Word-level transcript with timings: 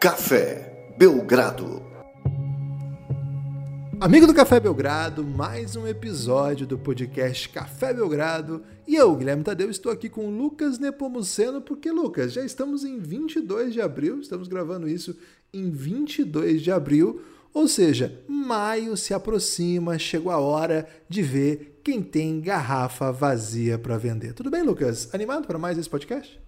Café 0.00 0.94
Belgrado. 0.96 1.82
Amigo 4.00 4.26
do 4.26 4.32
Café 4.32 4.58
Belgrado, 4.58 5.22
mais 5.22 5.76
um 5.76 5.86
episódio 5.86 6.66
do 6.66 6.78
podcast 6.78 7.46
Café 7.50 7.92
Belgrado. 7.92 8.62
E 8.88 8.94
eu, 8.94 9.14
Guilherme 9.14 9.44
Tadeu, 9.44 9.68
estou 9.68 9.92
aqui 9.92 10.08
com 10.08 10.30
Lucas 10.30 10.78
Nepomuceno, 10.78 11.60
porque, 11.60 11.92
Lucas, 11.92 12.32
já 12.32 12.42
estamos 12.42 12.82
em 12.82 12.98
22 12.98 13.74
de 13.74 13.82
abril, 13.82 14.20
estamos 14.20 14.48
gravando 14.48 14.88
isso 14.88 15.14
em 15.52 15.70
22 15.70 16.62
de 16.62 16.72
abril, 16.72 17.20
ou 17.52 17.68
seja, 17.68 18.24
maio 18.26 18.96
se 18.96 19.12
aproxima, 19.12 19.98
chegou 19.98 20.32
a 20.32 20.40
hora 20.40 20.88
de 21.10 21.20
ver 21.20 21.78
quem 21.84 22.02
tem 22.02 22.40
garrafa 22.40 23.12
vazia 23.12 23.78
para 23.78 23.98
vender. 23.98 24.32
Tudo 24.32 24.50
bem, 24.50 24.62
Lucas? 24.62 25.10
Animado 25.12 25.46
para 25.46 25.58
mais 25.58 25.76
esse 25.76 25.90
podcast? 25.90 26.40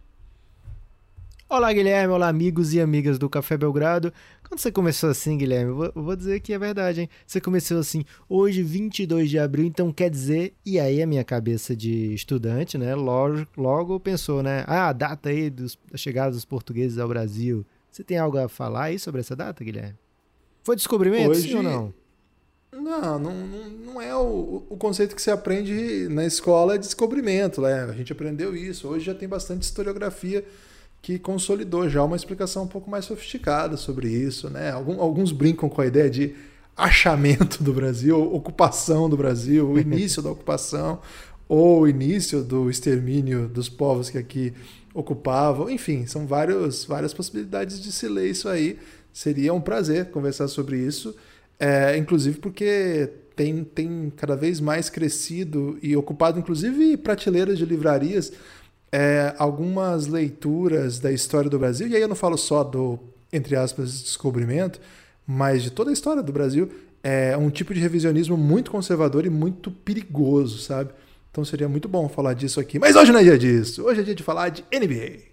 Olá, 1.52 1.70
Guilherme. 1.70 2.15
Olá, 2.15 2.29
amigos 2.29 2.73
e 2.73 2.80
amigas 2.80 3.19
do 3.19 3.29
Café 3.29 3.59
Belgrado. 3.59 4.10
Quando 4.43 4.59
você 4.59 4.73
começou 4.73 5.10
assim, 5.10 5.37
Guilherme, 5.37 5.70
eu 5.95 6.02
vou, 6.02 6.16
dizer 6.16 6.41
que 6.41 6.55
é 6.55 6.59
verdade, 6.59 7.02
hein? 7.02 7.10
Você 7.27 7.43
começou 7.43 7.79
assim, 7.79 8.06
hoje, 8.27 8.62
22 8.62 9.29
de 9.29 9.38
abril, 9.38 9.66
então 9.66 9.93
quer 9.93 10.09
dizer. 10.09 10.55
E 10.65 10.80
aí, 10.80 11.02
a 11.02 11.07
minha 11.07 11.23
cabeça 11.23 11.77
de 11.77 12.15
estudante, 12.15 12.79
né? 12.79 12.95
Logo, 12.95 13.46
logo 13.55 14.01
pensou, 14.01 14.43
né? 14.43 14.65
Ah, 14.66 14.88
a 14.88 14.93
data 14.95 15.29
aí 15.29 15.51
dos, 15.51 15.79
da 15.91 15.98
chegada 15.98 16.30
dos 16.30 16.46
portugueses 16.46 16.96
ao 16.96 17.07
Brasil. 17.07 17.66
Você 17.91 18.02
tem 18.02 18.16
algo 18.16 18.38
a 18.38 18.48
falar 18.48 18.84
aí 18.84 18.98
sobre 18.98 19.21
essa 19.21 19.37
data, 19.37 19.62
Guilherme? 19.62 19.98
Foi 20.65 20.74
descobrimento, 20.74 21.32
hoje... 21.32 21.51
sim 21.51 21.57
ou 21.57 21.62
não? 21.62 21.95
Não, 22.73 23.19
não, 23.19 23.34
não 23.34 24.01
é 24.01 24.16
o, 24.16 24.65
o 24.71 24.77
conceito 24.79 25.15
que 25.15 25.21
se 25.21 25.30
aprende 25.30 26.09
na 26.09 26.24
escola 26.24 26.76
é 26.76 26.79
descobrimento, 26.79 27.60
né? 27.60 27.82
A 27.82 27.93
gente 27.93 28.10
aprendeu 28.10 28.57
isso. 28.57 28.88
Hoje 28.88 29.04
já 29.04 29.15
tem 29.15 29.29
bastante 29.29 29.65
historiografia 29.65 30.43
que 31.02 31.18
consolidou 31.18 31.88
já 31.88 32.02
uma 32.04 32.14
explicação 32.14 32.62
um 32.62 32.68
pouco 32.68 32.88
mais 32.88 33.04
sofisticada 33.04 33.76
sobre 33.76 34.08
isso. 34.08 34.48
Né? 34.48 34.70
alguns 34.70 35.32
brincam 35.32 35.68
com 35.68 35.80
a 35.80 35.86
ideia 35.86 36.08
de 36.08 36.34
achamento 36.76 37.62
do 37.62 37.74
Brasil, 37.74 38.18
ocupação 38.32 39.10
do 39.10 39.16
Brasil, 39.16 39.68
o 39.68 39.78
início 39.78 40.23
da 40.23 40.30
ocupação, 40.30 41.00
ou 41.48 41.82
o 41.82 41.88
início 41.88 42.42
do 42.42 42.70
extermínio 42.70 43.48
dos 43.48 43.68
povos 43.68 44.08
que 44.08 44.16
aqui 44.16 44.54
ocupavam. 44.95 45.68
Enfim, 45.68 46.06
são 46.06 46.24
vários, 46.24 46.84
várias 46.84 47.12
possibilidades 47.12 47.80
de 47.80 47.90
se 47.90 48.08
ler 48.08 48.30
isso 48.30 48.48
aí. 48.48 48.78
Seria 49.12 49.52
um 49.52 49.60
prazer 49.60 50.06
conversar 50.06 50.48
sobre 50.48 50.78
isso, 50.78 51.14
é, 51.58 51.96
inclusive 51.98 52.38
porque 52.38 53.10
tem, 53.36 53.64
tem 53.64 54.10
cada 54.16 54.36
vez 54.36 54.60
mais 54.60 54.88
crescido 54.88 55.78
e 55.82 55.96
ocupado, 55.96 56.38
inclusive, 56.38 56.96
prateleiras 56.96 57.58
de 57.58 57.66
livrarias 57.66 58.32
é, 58.93 59.35
algumas 59.38 60.07
leituras 60.07 61.01
da 61.01 61.10
história 61.10 61.48
do 61.48 61.59
Brasil, 61.59 61.88
e 61.88 61.96
aí 61.96 62.02
eu 62.02 62.09
não 62.09 62.15
falo 62.15 62.37
só 62.37 62.62
do, 62.62 62.98
entre 63.32 63.57
aspas, 63.57 64.03
descobrimento, 64.03 64.78
mas 65.26 65.62
de 65.62 65.71
toda 65.71 65.91
a 65.91 65.93
história 65.93 66.22
do 66.22 66.32
Brasil, 66.32 66.71
é 67.03 67.37
um 67.37 67.50
tipo 67.50 67.72
de 67.72 67.81
revisionismo 67.81 68.37
muito 68.37 68.70
conservador 68.70 69.25
e 69.25 69.31
muito 69.31 69.70
perigoso, 69.70 70.59
sabe? 70.59 70.93
Então 71.31 71.44
seria 71.44 71.69
muito 71.69 71.88
bom 71.88 72.09
falar 72.09 72.34
disso 72.34 72.60
aqui. 72.60 72.78
Mas 72.78 72.94
hoje 72.94 73.10
não 73.10 73.20
é 73.20 73.22
dia 73.22 73.38
disso. 73.38 73.82
Hoje 73.84 74.00
é 74.00 74.04
dia 74.04 74.15
de 74.15 74.22
falar 74.22 74.50
de 74.50 74.62
NBA. 74.70 75.32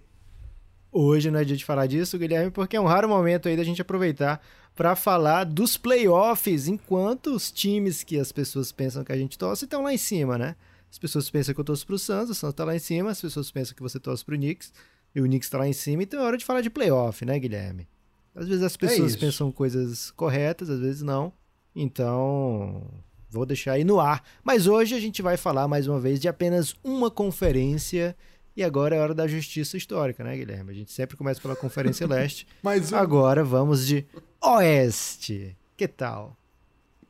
Hoje 0.91 1.29
não 1.29 1.39
é 1.39 1.43
dia 1.43 1.57
de 1.57 1.65
falar 1.65 1.85
disso, 1.85 2.17
Guilherme, 2.17 2.49
porque 2.49 2.77
é 2.77 2.81
um 2.81 2.85
raro 2.85 3.07
momento 3.07 3.47
aí 3.47 3.57
da 3.57 3.63
gente 3.63 3.81
aproveitar 3.81 4.41
para 4.75 4.95
falar 4.95 5.43
dos 5.43 5.75
playoffs, 5.75 6.67
enquanto 6.67 7.35
os 7.35 7.51
times 7.51 8.01
que 8.01 8.17
as 8.17 8.31
pessoas 8.31 8.71
pensam 8.71 9.03
que 9.03 9.11
a 9.11 9.17
gente 9.17 9.37
torce 9.37 9.65
estão 9.65 9.83
lá 9.83 9.93
em 9.93 9.97
cima, 9.97 10.37
né? 10.37 10.55
As 10.91 10.97
pessoas 10.97 11.29
pensam 11.29 11.53
que 11.53 11.59
eu 11.59 11.65
torço 11.65 11.85
pro 11.85 11.99
Suns, 11.99 12.29
o 12.29 12.35
Suns 12.35 12.53
tá 12.53 12.65
lá 12.65 12.75
em 12.75 12.79
cima, 12.79 13.11
as 13.11 13.21
pessoas 13.21 13.51
pensam 13.51 13.75
que 13.75 13.81
você 13.81 13.99
torce 13.99 14.25
pro 14.25 14.35
Knicks, 14.35 14.73
e 15.13 15.21
o 15.21 15.25
Knicks 15.25 15.49
tá 15.49 15.57
lá 15.57 15.67
em 15.67 15.73
cima, 15.73 16.03
então 16.03 16.19
é 16.19 16.23
hora 16.23 16.37
de 16.37 16.45
falar 16.45 16.61
de 16.61 16.69
playoff, 16.69 17.23
né, 17.25 17.37
Guilherme? 17.39 17.87
Às 18.35 18.47
vezes 18.47 18.63
as 18.63 18.75
é 18.75 18.77
pessoas 18.77 19.15
é 19.15 19.17
pensam 19.17 19.51
coisas 19.51 20.11
corretas, 20.11 20.69
às 20.69 20.79
vezes 20.79 21.01
não. 21.01 21.33
Então, 21.75 22.83
vou 23.29 23.45
deixar 23.45 23.73
aí 23.73 23.83
no 23.83 23.99
ar. 23.99 24.23
Mas 24.43 24.67
hoje 24.67 24.95
a 24.95 24.99
gente 24.99 25.21
vai 25.21 25.37
falar 25.37 25.67
mais 25.67 25.87
uma 25.87 25.99
vez 25.99 26.19
de 26.19 26.27
apenas 26.27 26.75
uma 26.83 27.11
conferência. 27.11 28.15
E 28.55 28.63
agora 28.63 28.95
é 28.95 28.99
hora 28.99 29.13
da 29.13 29.27
justiça 29.27 29.77
histórica, 29.77 30.23
né, 30.23 30.35
Guilherme? 30.35 30.71
A 30.71 30.73
gente 30.73 30.91
sempre 30.91 31.15
começa 31.15 31.39
pela 31.39 31.55
Conferência 31.55 32.05
Leste. 32.07 32.47
Mas 32.61 32.91
agora 32.91 33.43
vamos 33.43 33.85
de 33.85 34.05
Oeste. 34.41 35.55
Que 35.77 35.87
tal? 35.87 36.35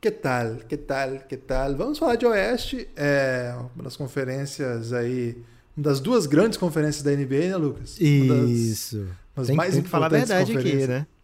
Que 0.00 0.10
tal? 0.10 0.56
Que 0.66 0.76
tal? 0.76 1.18
Que 1.28 1.36
tal? 1.36 1.76
Vamos 1.76 1.98
falar 1.98 2.16
de 2.16 2.24
Oeste, 2.24 2.88
é 2.96 3.54
uma 3.74 3.84
das 3.84 3.96
conferências 3.96 4.94
aí, 4.94 5.36
uma 5.76 5.84
das 5.84 6.00
duas 6.00 6.26
grandes 6.26 6.56
conferências 6.56 7.02
da 7.02 7.10
NBA, 7.10 7.48
né, 7.48 7.56
Lucas? 7.56 8.00
Isso. 8.00 9.06
Tem, 9.46 9.54
mais 9.54 9.74
tem 9.74 9.82
que 9.82 9.88
falar 9.88 10.06
a 10.06 10.08
verdade 10.08 10.56
aqui, 10.56 10.86
né? 10.86 11.06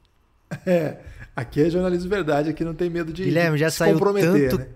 É, 0.64 0.98
aqui 1.34 1.60
é 1.60 1.68
jornalismo 1.68 2.08
verdade, 2.08 2.48
aqui 2.48 2.64
não 2.64 2.72
tem 2.72 2.88
medo 2.88 3.12
de, 3.12 3.24
Guilherme, 3.24 3.58
já 3.58 3.68
se 3.68 3.78
saiu 3.78 3.98
tanto, 3.98 4.58
né? 4.58 4.68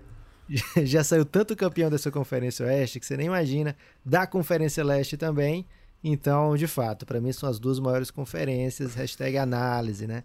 Já 0.83 1.01
saiu 1.01 1.23
tanto 1.23 1.55
campeão 1.55 1.89
dessa 1.89 2.11
Conferência 2.11 2.65
Oeste 2.65 2.99
que 2.99 3.05
você 3.05 3.15
nem 3.15 3.27
imagina, 3.27 3.73
da 4.03 4.27
Conferência 4.27 4.83
Leste 4.83 5.15
também. 5.15 5.65
Então, 6.03 6.57
de 6.57 6.67
fato, 6.67 7.05
para 7.05 7.21
mim 7.21 7.31
são 7.31 7.47
as 7.47 7.59
duas 7.59 7.79
maiores 7.79 8.11
conferências, 8.11 8.95
hashtag 8.95 9.37
análise, 9.37 10.07
né? 10.07 10.23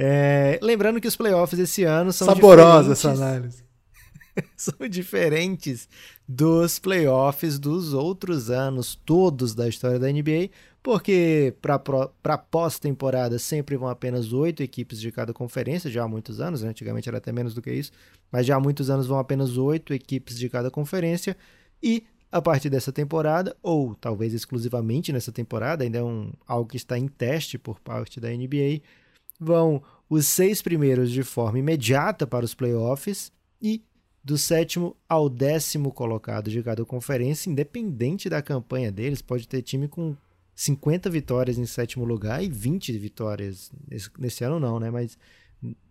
É, 0.00 0.60
lembrando 0.62 1.00
que 1.00 1.08
os 1.08 1.16
playoffs 1.16 1.58
esse 1.58 1.82
ano 1.82 2.12
são 2.12 2.28
Saborosa 2.28 2.92
essa 2.92 3.10
análise. 3.10 3.64
são 4.56 4.88
diferentes 4.88 5.88
dos 6.26 6.78
playoffs 6.78 7.58
dos 7.58 7.92
outros 7.92 8.48
anos 8.48 8.94
todos 8.94 9.56
da 9.56 9.68
história 9.68 9.98
da 9.98 10.06
NBA, 10.06 10.50
porque 10.82 11.54
para 11.60 12.38
pós-temporada 12.38 13.40
sempre 13.40 13.76
vão 13.76 13.88
apenas 13.88 14.32
oito 14.32 14.62
equipes 14.62 15.00
de 15.00 15.10
cada 15.10 15.32
conferência, 15.32 15.90
já 15.90 16.04
há 16.04 16.08
muitos 16.08 16.40
anos, 16.40 16.62
né? 16.62 16.68
antigamente 16.68 17.08
era 17.08 17.18
até 17.18 17.32
menos 17.32 17.52
do 17.52 17.60
que 17.60 17.72
isso, 17.72 17.90
mas 18.30 18.46
já 18.46 18.54
há 18.54 18.60
muitos 18.60 18.88
anos 18.90 19.08
vão 19.08 19.18
apenas 19.18 19.56
oito 19.56 19.92
equipes 19.92 20.38
de 20.38 20.48
cada 20.48 20.70
conferência, 20.70 21.36
e 21.82 22.04
a 22.30 22.40
partir 22.40 22.68
dessa 22.68 22.92
temporada, 22.92 23.56
ou 23.62 23.94
talvez 23.94 24.34
exclusivamente 24.34 25.12
nessa 25.12 25.32
temporada, 25.32 25.82
ainda 25.82 25.98
é 25.98 26.02
um, 26.02 26.30
algo 26.46 26.68
que 26.68 26.76
está 26.76 26.98
em 26.98 27.08
teste 27.08 27.58
por 27.58 27.80
parte 27.80 28.20
da 28.20 28.28
NBA, 28.28 28.82
vão 29.38 29.82
os 30.08 30.26
seis 30.26 30.62
primeiros 30.62 31.10
de 31.10 31.22
forma 31.22 31.58
imediata 31.58 32.26
para 32.26 32.44
os 32.44 32.54
playoffs 32.54 33.30
e 33.60 33.82
do 34.24 34.36
sétimo 34.36 34.96
ao 35.08 35.28
décimo 35.28 35.92
colocado 35.92 36.50
de 36.50 36.62
cada 36.62 36.84
conferência, 36.84 37.50
independente 37.50 38.28
da 38.28 38.42
campanha 38.42 38.90
deles, 38.90 39.22
pode 39.22 39.46
ter 39.46 39.62
time 39.62 39.88
com 39.88 40.16
50 40.54 41.08
vitórias 41.08 41.56
em 41.56 41.66
sétimo 41.66 42.04
lugar 42.04 42.42
e 42.42 42.48
20 42.48 42.98
vitórias 42.98 43.70
nesse, 44.18 44.44
ano 44.44 44.58
não, 44.58 44.80
né? 44.80 44.90
Mas 44.90 45.16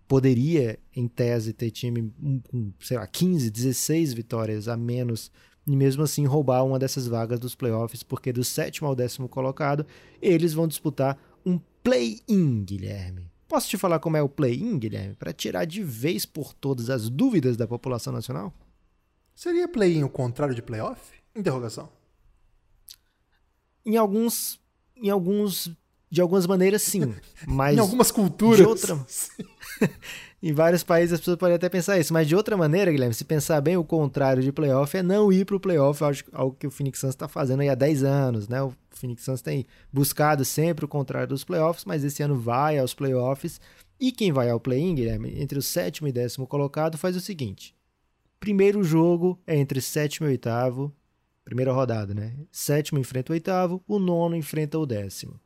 poderia, 0.08 0.78
em 0.96 1.08
tese, 1.08 1.54
ter 1.54 1.72
time 1.72 2.14
com, 2.50 2.72
sei 2.80 2.98
lá, 2.98 3.08
15, 3.08 3.50
16 3.50 4.14
vitórias 4.14 4.68
a 4.68 4.78
menos 4.78 5.32
e 5.66 5.76
mesmo 5.76 6.04
assim 6.04 6.26
roubar 6.26 6.64
uma 6.64 6.80
dessas 6.80 7.08
vagas 7.08 7.40
dos 7.40 7.56
playoffs, 7.56 8.04
porque 8.04 8.32
do 8.32 8.44
sétimo 8.44 8.88
ao 8.88 8.96
décimo 8.96 9.28
colocado, 9.28 9.86
eles 10.22 10.54
vão 10.54 10.68
disputar 10.68 11.18
um 11.46 11.60
play-in, 11.84 12.64
Guilherme. 12.64 13.32
Posso 13.48 13.70
te 13.70 13.78
falar 13.78 14.00
como 14.00 14.18
é 14.18 14.22
o 14.22 14.28
play-in, 14.28 14.78
Guilherme, 14.78 15.16
para 15.16 15.32
tirar 15.32 15.66
de 15.66 15.82
vez 15.82 16.26
por 16.26 16.54
todas 16.54 16.90
as 16.90 17.10
dúvidas 17.10 17.56
da 17.56 17.66
população 17.66 18.12
nacional? 18.12 18.54
Seria 19.34 19.68
play-in 19.68 20.04
o 20.04 20.10
contrário 20.10 20.54
de 20.54 20.62
playoff? 20.62 21.00
Interrogação. 21.36 21.90
Em 23.86 23.96
alguns, 23.96 24.60
em 24.98 25.10
alguns, 25.10 25.72
de 26.10 26.22
algumas 26.22 26.48
maneiras 26.48 26.82
sim, 26.82 27.14
mas 27.48 27.76
em 27.78 27.80
algumas 27.80 28.12
culturas. 28.12 28.58
De 28.58 28.64
outra, 28.64 29.06
em 30.42 30.54
vários 30.54 30.84
países 30.84 31.14
as 31.14 31.20
pessoas 31.20 31.38
podem 31.38 31.56
até 31.56 31.70
pensar 31.70 32.00
isso, 32.00 32.14
mas 32.14 32.28
de 32.28 32.36
outra 32.36 32.56
maneira, 32.56 32.92
Guilherme, 32.92 33.14
se 33.14 33.26
pensar 33.26 33.60
bem, 33.62 33.78
o 33.78 33.84
contrário 33.84 34.42
de 34.42 34.52
playoff 34.52 34.96
é 34.96 35.04
não 35.04 35.32
ir 35.32 35.46
para 35.46 35.56
o 35.56 35.60
playoff, 35.60 36.02
algo 36.32 36.56
que 36.58 36.68
o 36.68 36.72
Phoenix 36.72 37.00
Suns 37.00 37.14
está 37.14 37.28
fazendo 37.28 37.62
aí 37.62 37.70
há 37.70 37.76
10 37.76 38.04
anos, 38.04 38.48
né? 38.48 38.62
O 38.62 38.74
Phoenix 38.92 39.24
Suns 39.24 39.42
tem 39.42 39.66
buscado 39.92 40.44
sempre 40.46 40.86
o 40.86 40.88
contrário 40.88 41.28
dos 41.28 41.44
playoffs, 41.44 41.86
mas 41.86 42.04
esse 42.04 42.24
ano 42.24 42.36
vai 42.40 42.78
aos 42.78 42.94
playoffs. 42.94 43.60
E 44.00 44.12
quem 44.12 44.32
vai 44.32 44.50
ao 44.50 44.60
play-in, 44.60 44.96
Guilherme, 44.96 45.42
entre 45.42 45.58
o 45.58 45.62
sétimo 45.62 46.08
e 46.08 46.12
décimo 46.12 46.46
colocado, 46.46 46.98
faz 46.98 47.16
o 47.16 47.22
seguinte: 47.22 47.76
primeiro 48.40 48.84
jogo 48.84 49.40
é 49.46 49.56
entre 49.58 49.82
sétimo 49.82 50.28
e 50.28 50.32
oitavo, 50.32 50.94
primeira 51.44 51.74
rodada, 51.74 52.14
né? 52.14 52.36
Sétimo 52.52 53.00
enfrenta 53.00 53.32
o 53.32 53.36
oitavo, 53.36 53.84
o 53.88 53.98
nono 53.98 54.36
enfrenta 54.36 54.78
o 54.78 54.86
décimo. 54.86 55.40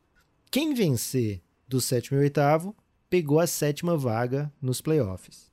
Quem 0.51 0.73
vencer 0.73 1.41
do 1.65 1.79
sétimo 1.79 2.19
e 2.19 2.23
oitavo 2.23 2.75
pegou 3.09 3.39
a 3.39 3.47
sétima 3.47 3.95
vaga 3.95 4.51
nos 4.61 4.81
playoffs. 4.81 5.49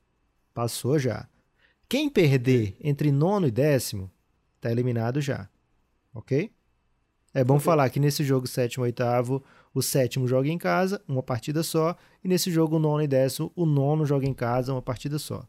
Passou 0.53 0.99
já. 0.99 1.25
Quem 1.87 2.09
perder 2.09 2.75
entre 2.81 3.09
nono 3.09 3.47
e 3.47 3.51
décimo 3.51 4.11
está 4.57 4.69
eliminado 4.69 5.21
já. 5.21 5.49
Ok? 6.13 6.51
É 7.33 7.45
bom 7.45 7.55
okay. 7.55 7.63
falar 7.63 7.89
que 7.89 7.97
nesse 7.97 8.25
jogo 8.25 8.45
sétimo 8.45 8.83
e 8.83 8.87
oitavo, 8.87 9.41
o 9.73 9.81
sétimo 9.81 10.27
joga 10.27 10.49
em 10.49 10.57
casa, 10.57 11.01
uma 11.07 11.23
partida 11.23 11.63
só, 11.63 11.95
e 12.21 12.27
nesse 12.27 12.51
jogo 12.51 12.77
nono 12.77 13.01
e 13.01 13.07
décimo, 13.07 13.53
o 13.55 13.65
nono 13.65 14.05
joga 14.05 14.27
em 14.27 14.33
casa, 14.33 14.73
uma 14.73 14.81
partida 14.81 15.17
só. 15.17 15.47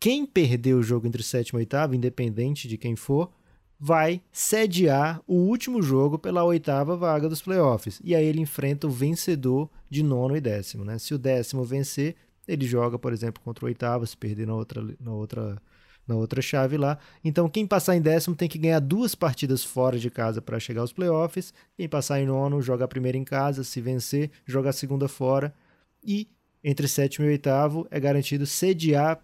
Quem 0.00 0.24
perdeu 0.24 0.78
o 0.78 0.82
jogo 0.82 1.06
entre 1.06 1.22
sétimo 1.22 1.58
e 1.58 1.62
oitavo, 1.62 1.94
independente 1.94 2.68
de 2.68 2.78
quem 2.78 2.96
for, 2.96 3.30
vai 3.78 4.20
sediar 4.32 5.22
o 5.26 5.34
último 5.34 5.80
jogo 5.80 6.18
pela 6.18 6.42
oitava 6.42 6.96
vaga 6.96 7.28
dos 7.28 7.40
playoffs. 7.40 8.00
E 8.02 8.14
aí 8.14 8.24
ele 8.24 8.40
enfrenta 8.40 8.86
o 8.86 8.90
vencedor 8.90 9.70
de 9.88 10.02
nono 10.02 10.36
e 10.36 10.40
décimo. 10.40 10.84
Né? 10.84 10.98
Se 10.98 11.14
o 11.14 11.18
décimo 11.18 11.64
vencer, 11.64 12.16
ele 12.46 12.66
joga, 12.66 12.98
por 12.98 13.12
exemplo, 13.12 13.42
contra 13.42 13.64
o 13.64 13.68
oitavo, 13.68 14.06
se 14.06 14.16
perder 14.16 14.46
na 14.46 14.54
outra, 14.54 14.82
na 14.98 15.12
outra, 15.12 15.62
na 16.06 16.16
outra 16.16 16.42
chave 16.42 16.76
lá. 16.76 16.98
Então, 17.22 17.48
quem 17.48 17.66
passar 17.66 17.94
em 17.94 18.00
décimo 18.00 18.34
tem 18.34 18.48
que 18.48 18.58
ganhar 18.58 18.80
duas 18.80 19.14
partidas 19.14 19.62
fora 19.62 19.98
de 19.98 20.10
casa 20.10 20.42
para 20.42 20.58
chegar 20.58 20.80
aos 20.80 20.92
playoffs. 20.92 21.54
Quem 21.76 21.88
passar 21.88 22.20
em 22.20 22.26
nono 22.26 22.60
joga 22.60 22.84
a 22.84 22.88
primeira 22.88 23.16
em 23.16 23.24
casa, 23.24 23.62
se 23.62 23.80
vencer, 23.80 24.30
joga 24.44 24.70
a 24.70 24.72
segunda 24.72 25.06
fora. 25.06 25.54
E 26.02 26.28
entre 26.64 26.88
sétimo 26.88 27.26
e 27.26 27.30
oitavo 27.30 27.86
é 27.90 28.00
garantido 28.00 28.44
sediar 28.44 29.20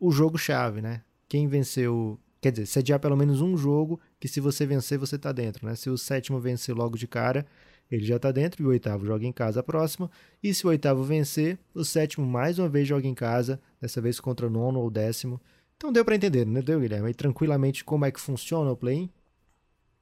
o 0.00 0.10
jogo-chave, 0.10 0.82
né? 0.82 1.02
Quem 1.28 1.46
venceu 1.46 2.18
Quer 2.42 2.50
dizer, 2.50 2.66
sediar 2.66 2.98
pelo 2.98 3.16
menos 3.16 3.40
um 3.40 3.56
jogo 3.56 4.00
que 4.18 4.26
se 4.26 4.40
você 4.40 4.66
vencer, 4.66 4.98
você 4.98 5.14
está 5.14 5.30
dentro. 5.30 5.64
Né? 5.64 5.76
Se 5.76 5.88
o 5.88 5.96
sétimo 5.96 6.40
vencer 6.40 6.74
logo 6.74 6.98
de 6.98 7.06
cara, 7.06 7.46
ele 7.88 8.04
já 8.04 8.16
está 8.16 8.32
dentro 8.32 8.60
e 8.60 8.66
o 8.66 8.70
oitavo 8.70 9.06
joga 9.06 9.24
em 9.24 9.30
casa 9.30 9.60
a 9.60 9.62
próxima. 9.62 10.10
E 10.42 10.52
se 10.52 10.66
o 10.66 10.70
oitavo 10.70 11.04
vencer, 11.04 11.56
o 11.72 11.84
sétimo 11.84 12.26
mais 12.26 12.58
uma 12.58 12.68
vez 12.68 12.88
joga 12.88 13.06
em 13.06 13.14
casa, 13.14 13.60
dessa 13.80 14.00
vez 14.00 14.18
contra 14.18 14.48
o 14.48 14.50
nono 14.50 14.80
ou 14.80 14.90
décimo. 14.90 15.40
Então 15.76 15.92
deu 15.92 16.04
para 16.04 16.16
entender, 16.16 16.44
não 16.44 16.60
deu, 16.60 16.80
Guilherme? 16.80 17.10
E 17.10 17.14
tranquilamente 17.14 17.84
como 17.84 18.04
é 18.04 18.10
que 18.10 18.20
funciona 18.20 18.72
o 18.72 18.76
play-in? 18.76 19.08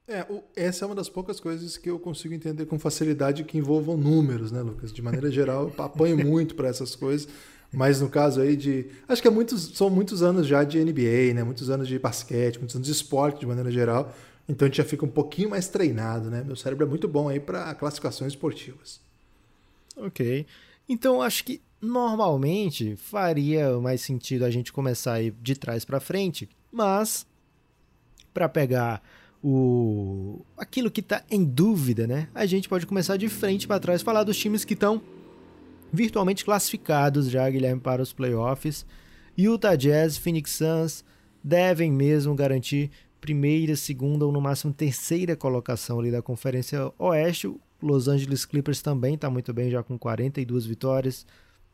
É, 0.07 0.25
o, 0.27 0.43
essa 0.55 0.83
é 0.83 0.87
uma 0.87 0.95
das 0.95 1.09
poucas 1.09 1.39
coisas 1.39 1.77
que 1.77 1.91
eu 1.91 1.99
consigo 1.99 2.33
entender 2.33 2.65
com 2.65 2.79
facilidade 2.79 3.43
que 3.43 3.59
envolvam 3.59 3.95
números, 3.95 4.51
né, 4.51 4.63
Lucas? 4.63 4.91
De 4.91 5.01
maneira 5.03 5.29
geral, 5.29 5.71
eu 5.77 5.83
apanho 5.83 6.17
muito 6.25 6.55
para 6.55 6.69
essas 6.69 6.95
coisas. 6.95 7.29
Mas 7.73 8.01
no 8.01 8.09
caso 8.09 8.41
aí 8.41 8.55
de. 8.55 8.87
Acho 9.07 9.21
que 9.21 9.27
é 9.27 9.31
muitos, 9.31 9.77
são 9.77 9.89
muitos 9.89 10.21
anos 10.21 10.45
já 10.45 10.63
de 10.63 10.83
NBA, 10.83 11.33
né? 11.33 11.43
Muitos 11.43 11.69
anos 11.69 11.87
de 11.87 11.97
basquete, 11.97 12.57
muitos 12.57 12.75
anos 12.75 12.87
de 12.87 12.91
esporte 12.93 13.39
de 13.39 13.45
maneira 13.45 13.71
geral. 13.71 14.13
Então 14.47 14.65
a 14.65 14.69
gente 14.69 14.77
já 14.77 14.83
fica 14.83 15.05
um 15.05 15.09
pouquinho 15.09 15.49
mais 15.49 15.69
treinado, 15.69 16.29
né? 16.29 16.43
Meu 16.45 16.55
cérebro 16.55 16.85
é 16.85 16.89
muito 16.89 17.07
bom 17.07 17.29
aí 17.29 17.39
para 17.39 17.73
classificações 17.75 18.33
esportivas. 18.33 18.99
Ok. 19.95 20.45
Então 20.89 21.21
acho 21.21 21.45
que 21.45 21.61
normalmente 21.81 22.95
faria 22.97 23.79
mais 23.79 24.01
sentido 24.01 24.43
a 24.43 24.51
gente 24.51 24.73
começar 24.73 25.13
aí 25.13 25.31
de 25.31 25.55
trás 25.55 25.85
para 25.85 25.99
frente, 25.99 26.49
mas 26.71 27.25
para 28.33 28.49
pegar 28.49 29.01
o 29.43 30.45
aquilo 30.57 30.91
que 30.91 30.99
está 30.99 31.23
em 31.31 31.43
dúvida, 31.43 32.05
né? 32.05 32.27
A 32.35 32.45
gente 32.45 32.67
pode 32.67 32.85
começar 32.85 33.15
de 33.17 33.29
frente 33.29 33.67
para 33.67 33.79
trás, 33.79 34.01
falar 34.01 34.23
dos 34.23 34.37
times 34.37 34.65
que 34.65 34.73
estão 34.73 35.01
virtualmente 35.91 36.45
classificados 36.45 37.29
já, 37.29 37.49
Guilherme, 37.49 37.81
para 37.81 38.01
os 38.01 38.13
playoffs. 38.13 38.85
Utah 39.37 39.75
Jazz, 39.75 40.17
Phoenix 40.17 40.51
Suns 40.51 41.03
devem 41.43 41.91
mesmo 41.91 42.35
garantir 42.35 42.91
primeira, 43.19 43.75
segunda 43.75 44.25
ou 44.25 44.31
no 44.31 44.41
máximo 44.41 44.73
terceira 44.73 45.35
colocação 45.35 45.99
ali 45.99 46.11
da 46.11 46.21
Conferência 46.21 46.91
Oeste. 46.97 47.53
Los 47.81 48.07
Angeles 48.07 48.45
Clippers 48.45 48.81
também 48.81 49.15
está 49.15 49.29
muito 49.29 49.53
bem, 49.53 49.69
já 49.69 49.81
com 49.81 49.97
42 49.97 50.65
vitórias, 50.65 51.25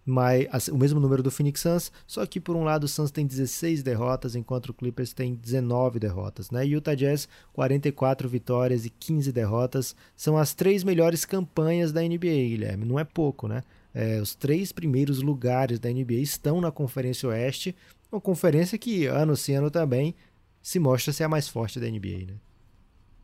mas 0.06 0.70
o 0.70 0.78
mesmo 0.78 1.02
número 1.02 1.22
do 1.22 1.30
Phoenix 1.30 1.60
Suns, 1.60 1.92
só 2.06 2.26
que 2.26 2.40
por 2.40 2.56
um 2.56 2.64
lado 2.64 2.86
o 2.86 2.88
Suns 2.88 3.12
tem 3.12 3.26
16 3.26 3.84
derrotas, 3.84 4.36
enquanto 4.36 4.70
o 4.70 4.74
Clippers 4.74 5.12
tem 5.12 5.36
19 5.36 6.00
derrotas. 6.00 6.50
Né? 6.50 6.66
Utah 6.66 6.96
Jazz, 6.96 7.28
44 7.52 8.30
vitórias 8.30 8.86
e 8.86 8.90
15 8.90 9.34
derrotas, 9.34 9.96
são 10.16 10.38
as 10.38 10.54
três 10.54 10.84
melhores 10.84 11.26
campanhas 11.26 11.92
da 11.92 12.02
NBA, 12.02 12.48
Guilherme, 12.50 12.86
não 12.86 12.98
é 12.98 13.04
pouco, 13.04 13.50
né? 13.50 13.64
É, 14.00 14.22
os 14.22 14.36
três 14.36 14.72
primeiros 14.72 15.24
lugares 15.24 15.80
da 15.80 15.90
NBA 15.90 16.20
estão 16.22 16.62
na 16.62 16.72
Conferência 16.72 17.28
Oeste, 17.30 17.76
uma 18.12 18.22
conferência 18.22 18.78
que 18.78 19.08
ano 19.08 19.36
sim 19.36 19.56
ano 19.56 19.72
também 19.72 20.14
se 20.62 20.78
mostra 20.78 21.12
ser 21.12 21.24
a 21.24 21.28
mais 21.28 21.48
forte 21.48 21.80
da 21.80 21.88
NBA, 21.90 22.28
né? 22.28 22.34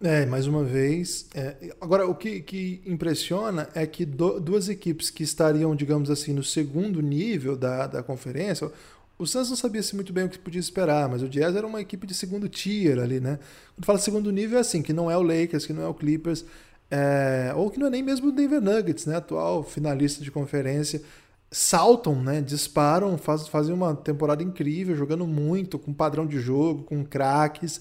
É, 0.01 0.25
mais 0.25 0.47
uma 0.47 0.63
vez. 0.63 1.27
É, 1.35 1.75
agora, 1.79 2.07
o 2.07 2.15
que, 2.15 2.41
que, 2.41 2.81
impressiona 2.87 3.69
é 3.75 3.85
que 3.85 4.03
do, 4.03 4.39
duas 4.39 4.67
equipes 4.67 5.11
que 5.11 5.21
estariam, 5.21 5.75
digamos 5.75 6.09
assim, 6.09 6.33
no 6.33 6.43
segundo 6.43 7.01
nível 7.01 7.55
da, 7.55 7.85
da 7.85 8.01
conferência, 8.01 8.71
o 9.19 9.27
Suns 9.27 9.49
não 9.49 9.55
sabia 9.55 9.83
se 9.83 9.93
muito 9.93 10.11
bem 10.11 10.23
o 10.23 10.29
que 10.29 10.39
podia 10.39 10.59
esperar, 10.59 11.07
mas 11.07 11.21
o 11.21 11.29
Jazz 11.29 11.55
era 11.55 11.67
uma 11.67 11.81
equipe 11.81 12.07
de 12.07 12.15
segundo 12.15 12.49
tier 12.49 12.97
ali, 12.97 13.19
né? 13.19 13.37
Quando 13.75 13.85
fala 13.85 13.99
segundo 13.99 14.31
nível 14.31 14.57
é 14.57 14.61
assim, 14.61 14.81
que 14.81 14.91
não 14.91 15.09
é 15.09 15.15
o 15.15 15.21
Lakers, 15.21 15.67
que 15.67 15.73
não 15.73 15.83
é 15.83 15.87
o 15.87 15.93
Clippers, 15.93 16.43
é, 16.89 17.51
ou 17.55 17.69
que 17.69 17.79
não 17.79 17.87
é 17.87 17.89
nem 17.89 18.03
mesmo 18.03 18.29
o 18.29 18.31
Denver 18.31 18.61
Nuggets, 18.61 19.05
né, 19.05 19.15
atual 19.15 19.63
finalista 19.63 20.23
de 20.23 20.31
conferência, 20.31 21.01
saltam, 21.49 22.21
né, 22.21 22.41
disparam, 22.41 23.17
faz, 23.17 23.47
fazem 23.47 23.73
uma 23.73 23.95
temporada 23.95 24.43
incrível, 24.43 24.95
jogando 24.95 25.25
muito, 25.25 25.77
com 25.77 25.93
padrão 25.93 26.25
de 26.25 26.39
jogo, 26.39 26.83
com 26.83 27.03
craques, 27.05 27.79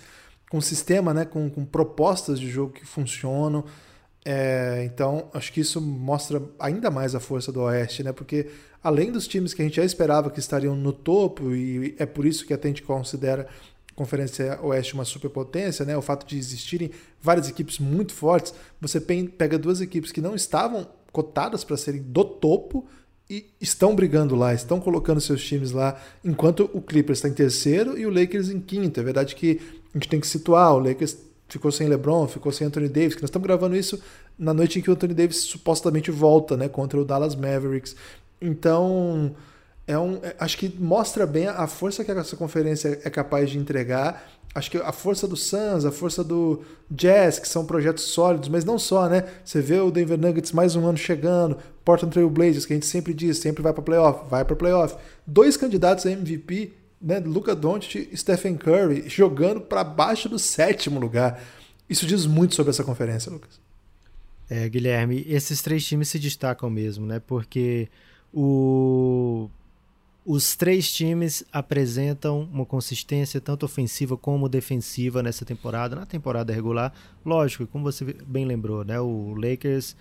com 0.51 0.61
sistema, 0.61 1.15
né, 1.15 1.25
com, 1.25 1.49
com 1.49 1.65
propostas 1.65 2.39
de 2.39 2.51
jogo 2.51 2.73
que 2.73 2.85
funcionam. 2.85 3.65
É, 4.25 4.85
então, 4.85 5.29
acho 5.35 5.53
que 5.53 5.61
isso 5.61 5.81
mostra 5.81 6.43
ainda 6.59 6.91
mais 6.91 7.15
a 7.15 7.21
força 7.21 7.51
do 7.51 7.61
Oeste, 7.63 8.05
né? 8.05 8.13
Porque 8.13 8.49
além 8.83 9.11
dos 9.11 9.27
times 9.27 9.53
que 9.53 9.63
a 9.63 9.65
gente 9.65 9.77
já 9.77 9.85
esperava 9.85 10.31
que 10.31 10.39
estariam 10.39 10.77
no 10.77 10.93
topo, 10.93 11.55
e 11.55 11.97
é 11.99 12.07
por 12.07 12.25
isso 12.25 12.47
que 12.47 12.55
a 12.55 12.61
gente 12.63 12.83
considera 12.83 13.49
Conferência 13.95 14.59
Oeste 14.63 14.95
uma 14.95 15.05
superpotência, 15.05 15.85
né? 15.85 15.97
O 15.97 16.03
fato 16.03 16.27
de 16.27 16.39
existirem 16.39 16.91
várias 17.21 17.49
equipes 17.49 17.79
muito 17.79 18.13
fortes, 18.13 18.55
você 18.81 19.01
pega 19.01 19.59
duas 19.59 19.81
equipes 19.81 20.11
que 20.11 20.21
não 20.21 20.35
estavam 20.35 20.89
cotadas 21.13 21.63
para 21.63 21.77
serem 21.77 22.03
do 22.03 22.25
topo 22.25 22.87
e 23.29 23.47
estão 23.61 23.95
brigando 23.95 24.35
lá, 24.35 24.53
estão 24.53 24.81
colocando 24.81 25.21
seus 25.21 25.43
times 25.45 25.71
lá, 25.71 26.01
enquanto 26.25 26.69
o 26.73 26.81
Clippers 26.81 27.19
está 27.19 27.29
em 27.29 27.35
terceiro 27.35 27.99
e 27.99 28.05
o 28.07 28.11
Lakers 28.11 28.51
em 28.51 28.61
quinto. 28.61 28.99
É 28.99 29.03
verdade 29.03 29.35
que 29.35 29.61
a 29.95 29.99
gente 29.99 30.09
tem 30.09 30.21
que 30.21 30.27
situar, 30.27 30.75
o 30.75 30.79
Lakers 30.79 31.17
ficou 31.49 31.71
sem 31.71 31.87
LeBron, 31.87 32.27
ficou 32.27 32.51
sem 32.51 32.67
Anthony 32.67 32.89
Davis, 32.89 33.15
que 33.15 33.23
nós 33.23 33.29
estamos 33.29 33.47
gravando 33.47 33.77
isso 33.77 34.03
na 34.39 34.55
noite 34.55 34.79
em 34.79 34.83
que 34.83 34.91
o 34.91 34.95
Anthony 34.95 35.15
Davis 35.15 35.37
supostamente 35.39 36.11
volta, 36.11 36.57
né, 36.57 36.69
contra 36.69 36.99
o 36.99 37.05
Dallas 37.05 37.35
Mavericks. 37.35 37.95
Então, 38.41 39.35
é 39.87 39.99
um, 39.99 40.17
é, 40.23 40.35
acho 40.39 40.57
que 40.59 40.69
mostra 40.79 41.27
bem 41.27 41.49
a 41.49 41.67
força 41.67 42.05
que 42.05 42.11
essa 42.11 42.37
conferência 42.37 43.01
é 43.05 43.11
capaz 43.11 43.51
de 43.51 43.59
entregar. 43.59 44.23
Acho 44.55 44.71
que 44.71 44.77
a 44.77 44.93
força 44.93 45.27
do 45.27 45.37
Suns, 45.37 45.85
a 45.85 45.91
força 45.91 46.23
do 46.23 46.63
Jazz, 46.91 47.39
que 47.39 47.49
são 47.49 47.65
projetos 47.65 48.05
sólidos, 48.05 48.49
mas 48.49 48.65
não 48.65 48.79
só, 48.79 49.09
né? 49.09 49.27
Você 49.45 49.61
vê 49.61 49.81
o 49.81 49.91
Denver 49.91 50.19
Nuggets 50.19 50.53
mais 50.53 50.77
um 50.77 50.87
ano 50.87 50.99
chegando, 50.99 51.57
Portland 51.85 52.13
Trail 52.13 52.29
Blazers, 52.29 52.67
que 52.67 52.75
a 52.75 52.77
gente 52.77 52.87
sempre 52.87 53.15
diz, 53.15 53.39
sempre 53.39 53.63
vai 53.63 53.73
para 53.73 53.83
playoff, 53.83 54.29
vai 54.29 54.45
para 54.45 54.55
playoff. 54.55 54.95
Dois 55.27 55.57
candidatos 55.57 56.05
a 56.05 56.11
MVP, 56.11 56.73
né? 57.01 57.19
Luca 57.19 57.55
Doncic 57.55 58.09
e 58.13 58.17
Stephen 58.17 58.57
Curry, 58.57 59.09
jogando 59.09 59.61
para 59.63 59.83
baixo 59.83 60.29
do 60.29 60.39
sétimo 60.39 61.01
lugar. 61.01 61.43
Isso 61.89 62.07
diz 62.07 62.27
muito 62.27 62.55
sobre 62.55 62.71
essa 62.71 62.85
conferência, 62.85 63.33
Lucas. 63.33 63.59
É, 64.51 64.69
Guilherme, 64.69 65.25
esses 65.27 65.63
três 65.63 65.85
times 65.85 66.09
se 66.09 66.19
destacam 66.19 66.69
mesmo, 66.69 67.07
né? 67.07 67.21
Porque 67.27 67.89
o 68.33 69.49
os 70.25 70.55
três 70.55 70.93
times 70.93 71.45
apresentam 71.53 72.49
uma 72.53 72.65
consistência 72.65 73.41
tanto 73.41 73.67
ofensiva 73.67 74.17
como 74.17 74.49
defensiva 74.49 75.23
nessa 75.23 75.45
temporada, 75.45 75.97
na 75.97 76.07
temporada 76.07 76.53
regular. 76.53 76.93
Lógico, 77.25 77.67
como 77.67 77.85
você 77.85 78.05
bem 78.05 78.45
lembrou, 78.45 78.85
né? 78.85 79.01
O 79.01 79.35
Lakers, 79.35 79.97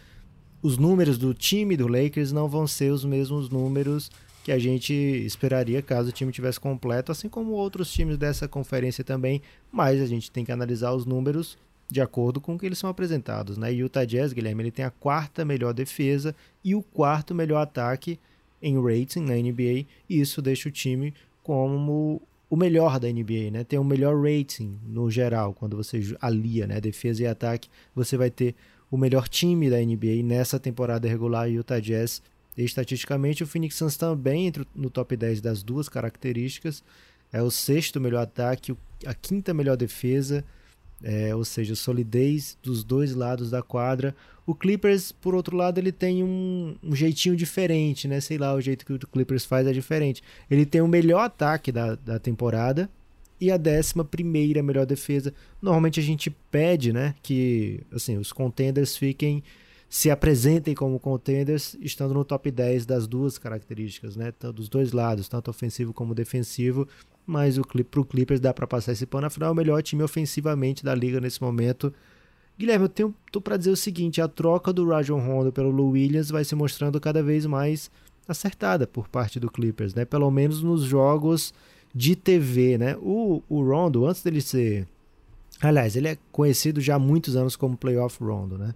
os 0.61 0.77
números 0.77 1.17
do 1.17 1.33
time 1.33 1.75
do 1.75 1.87
Lakers 1.87 2.31
não 2.31 2.47
vão 2.47 2.67
ser 2.67 2.91
os 2.91 3.03
mesmos 3.03 3.49
números 3.49 4.11
que 4.43 4.51
a 4.51 4.59
gente 4.59 4.93
esperaria 4.93 5.81
caso 5.81 6.09
o 6.09 6.11
time 6.11 6.31
tivesse 6.31 6.59
completo, 6.59 7.11
assim 7.11 7.29
como 7.29 7.51
outros 7.51 7.91
times 7.91 8.17
dessa 8.17 8.47
conferência 8.47 9.03
também, 9.03 9.41
mas 9.71 10.01
a 10.01 10.05
gente 10.05 10.31
tem 10.31 10.43
que 10.43 10.51
analisar 10.51 10.93
os 10.93 11.05
números 11.05 11.57
de 11.89 12.01
acordo 12.01 12.39
com 12.39 12.55
o 12.55 12.59
que 12.59 12.65
eles 12.65 12.77
são 12.77 12.89
apresentados, 12.89 13.57
né? 13.57 13.73
E 13.73 13.83
o 13.83 13.85
Utah 13.85 14.05
Jazz, 14.05 14.33
Guilherme, 14.33 14.63
ele 14.63 14.71
tem 14.71 14.85
a 14.85 14.89
quarta 14.89 15.43
melhor 15.43 15.73
defesa 15.73 16.35
e 16.63 16.73
o 16.73 16.81
quarto 16.81 17.35
melhor 17.35 17.61
ataque 17.61 18.19
em 18.61 18.81
rating 18.81 19.21
na 19.21 19.35
NBA, 19.35 19.85
e 20.09 20.19
isso 20.21 20.41
deixa 20.41 20.69
o 20.69 20.71
time 20.71 21.13
como 21.43 22.21
o 22.49 22.55
melhor 22.55 22.99
da 22.99 23.07
NBA, 23.07 23.49
né? 23.51 23.63
Tem 23.63 23.79
o 23.79 23.83
melhor 23.83 24.15
rating 24.21 24.77
no 24.85 25.09
geral, 25.09 25.53
quando 25.53 25.77
você 25.77 26.15
alia, 26.19 26.67
né, 26.67 26.81
defesa 26.81 27.23
e 27.23 27.27
ataque, 27.27 27.69
você 27.95 28.17
vai 28.17 28.29
ter 28.29 28.55
o 28.91 28.97
melhor 28.97 29.29
time 29.29 29.69
da 29.69 29.77
NBA 29.77 30.21
nessa 30.21 30.59
temporada 30.59 31.07
regular 31.07 31.49
Utah 31.49 31.79
Jazz. 31.79 32.21
estatisticamente, 32.57 33.41
o 33.41 33.47
Phoenix 33.47 33.75
Suns 33.75 33.95
também 33.95 34.47
entra 34.47 34.67
no 34.75 34.89
top 34.89 35.15
10 35.15 35.39
das 35.39 35.63
duas 35.63 35.87
características. 35.87 36.83
É 37.31 37.41
o 37.41 37.49
sexto 37.49 38.01
melhor 38.01 38.23
ataque, 38.23 38.75
a 39.05 39.13
quinta 39.13 39.53
melhor 39.53 39.77
defesa, 39.77 40.43
é, 41.03 41.35
ou 41.35 41.43
seja, 41.43 41.75
solidez 41.75 42.57
dos 42.61 42.83
dois 42.83 43.15
lados 43.15 43.49
da 43.49 43.61
quadra. 43.61 44.15
O 44.45 44.55
Clippers, 44.55 45.11
por 45.11 45.35
outro 45.35 45.55
lado, 45.55 45.77
ele 45.77 45.91
tem 45.91 46.23
um, 46.23 46.75
um, 46.83 46.95
jeitinho 46.95 47.35
diferente, 47.35 48.07
né? 48.07 48.19
Sei 48.19 48.37
lá, 48.37 48.53
o 48.53 48.61
jeito 48.61 48.85
que 48.85 48.93
o 48.93 48.99
Clippers 48.99 49.45
faz 49.45 49.67
é 49.67 49.71
diferente. 49.71 50.21
Ele 50.49 50.65
tem 50.65 50.81
o 50.81 50.87
melhor 50.87 51.21
ataque 51.21 51.71
da, 51.71 51.95
da 51.95 52.19
temporada 52.19 52.89
e 53.41 53.51
a 53.51 53.57
décima 53.57 54.05
primeira 54.05 54.61
melhor 54.61 54.85
defesa. 54.85 55.33
Normalmente 55.59 55.99
a 55.99 56.03
gente 56.03 56.29
pede, 56.29 56.93
né, 56.93 57.15
que 57.23 57.81
assim, 57.91 58.17
os 58.17 58.31
contenders 58.31 58.95
fiquem 58.95 59.43
se 59.89 60.09
apresentem 60.09 60.73
como 60.73 60.97
contenders 60.99 61.75
estando 61.81 62.13
no 62.13 62.23
top 62.23 62.49
10 62.49 62.85
das 62.85 63.07
duas 63.07 63.37
características, 63.37 64.15
né, 64.15 64.31
dos 64.53 64.69
dois 64.69 64.93
lados, 64.93 65.27
tanto 65.27 65.49
ofensivo 65.49 65.91
como 65.91 66.15
defensivo 66.15 66.87
mas 67.31 67.57
o 67.57 67.61
pro 67.61 68.03
Clippers 68.03 68.41
dá 68.41 68.53
para 68.53 68.67
passar 68.67 68.91
esse 68.91 69.05
pano, 69.05 69.27
afinal 69.27 69.49
é 69.49 69.51
o 69.53 69.55
melhor 69.55 69.81
time 69.81 70.03
ofensivamente 70.03 70.83
da 70.83 70.93
liga 70.93 71.21
nesse 71.21 71.41
momento. 71.41 71.93
Guilherme, 72.59 72.85
eu 72.85 72.89
tenho, 72.89 73.15
tô 73.31 73.39
para 73.39 73.55
dizer 73.55 73.71
o 73.71 73.75
seguinte, 73.77 74.21
a 74.21 74.27
troca 74.27 74.73
do 74.73 74.85
Rajon 74.85 75.19
Rondo 75.19 75.51
pelo 75.51 75.71
Lou 75.71 75.91
Williams 75.91 76.29
vai 76.29 76.43
se 76.43 76.53
mostrando 76.53 76.99
cada 76.99 77.23
vez 77.23 77.45
mais 77.45 77.89
acertada 78.27 78.85
por 78.85 79.07
parte 79.07 79.39
do 79.39 79.49
Clippers, 79.49 79.95
né? 79.95 80.03
Pelo 80.03 80.29
menos 80.29 80.61
nos 80.61 80.83
jogos 80.83 81.53
de 81.95 82.15
TV, 82.15 82.77
né? 82.77 82.97
O, 83.01 83.41
o 83.49 83.63
Rondo, 83.63 84.05
antes 84.05 84.21
dele 84.21 84.41
ser... 84.41 84.85
Aliás, 85.61 85.95
ele 85.95 86.09
é 86.09 86.17
conhecido 86.31 86.81
já 86.81 86.95
há 86.95 86.99
muitos 86.99 87.35
anos 87.35 87.55
como 87.55 87.77
Playoff 87.77 88.21
Rondo, 88.21 88.57
né? 88.57 88.75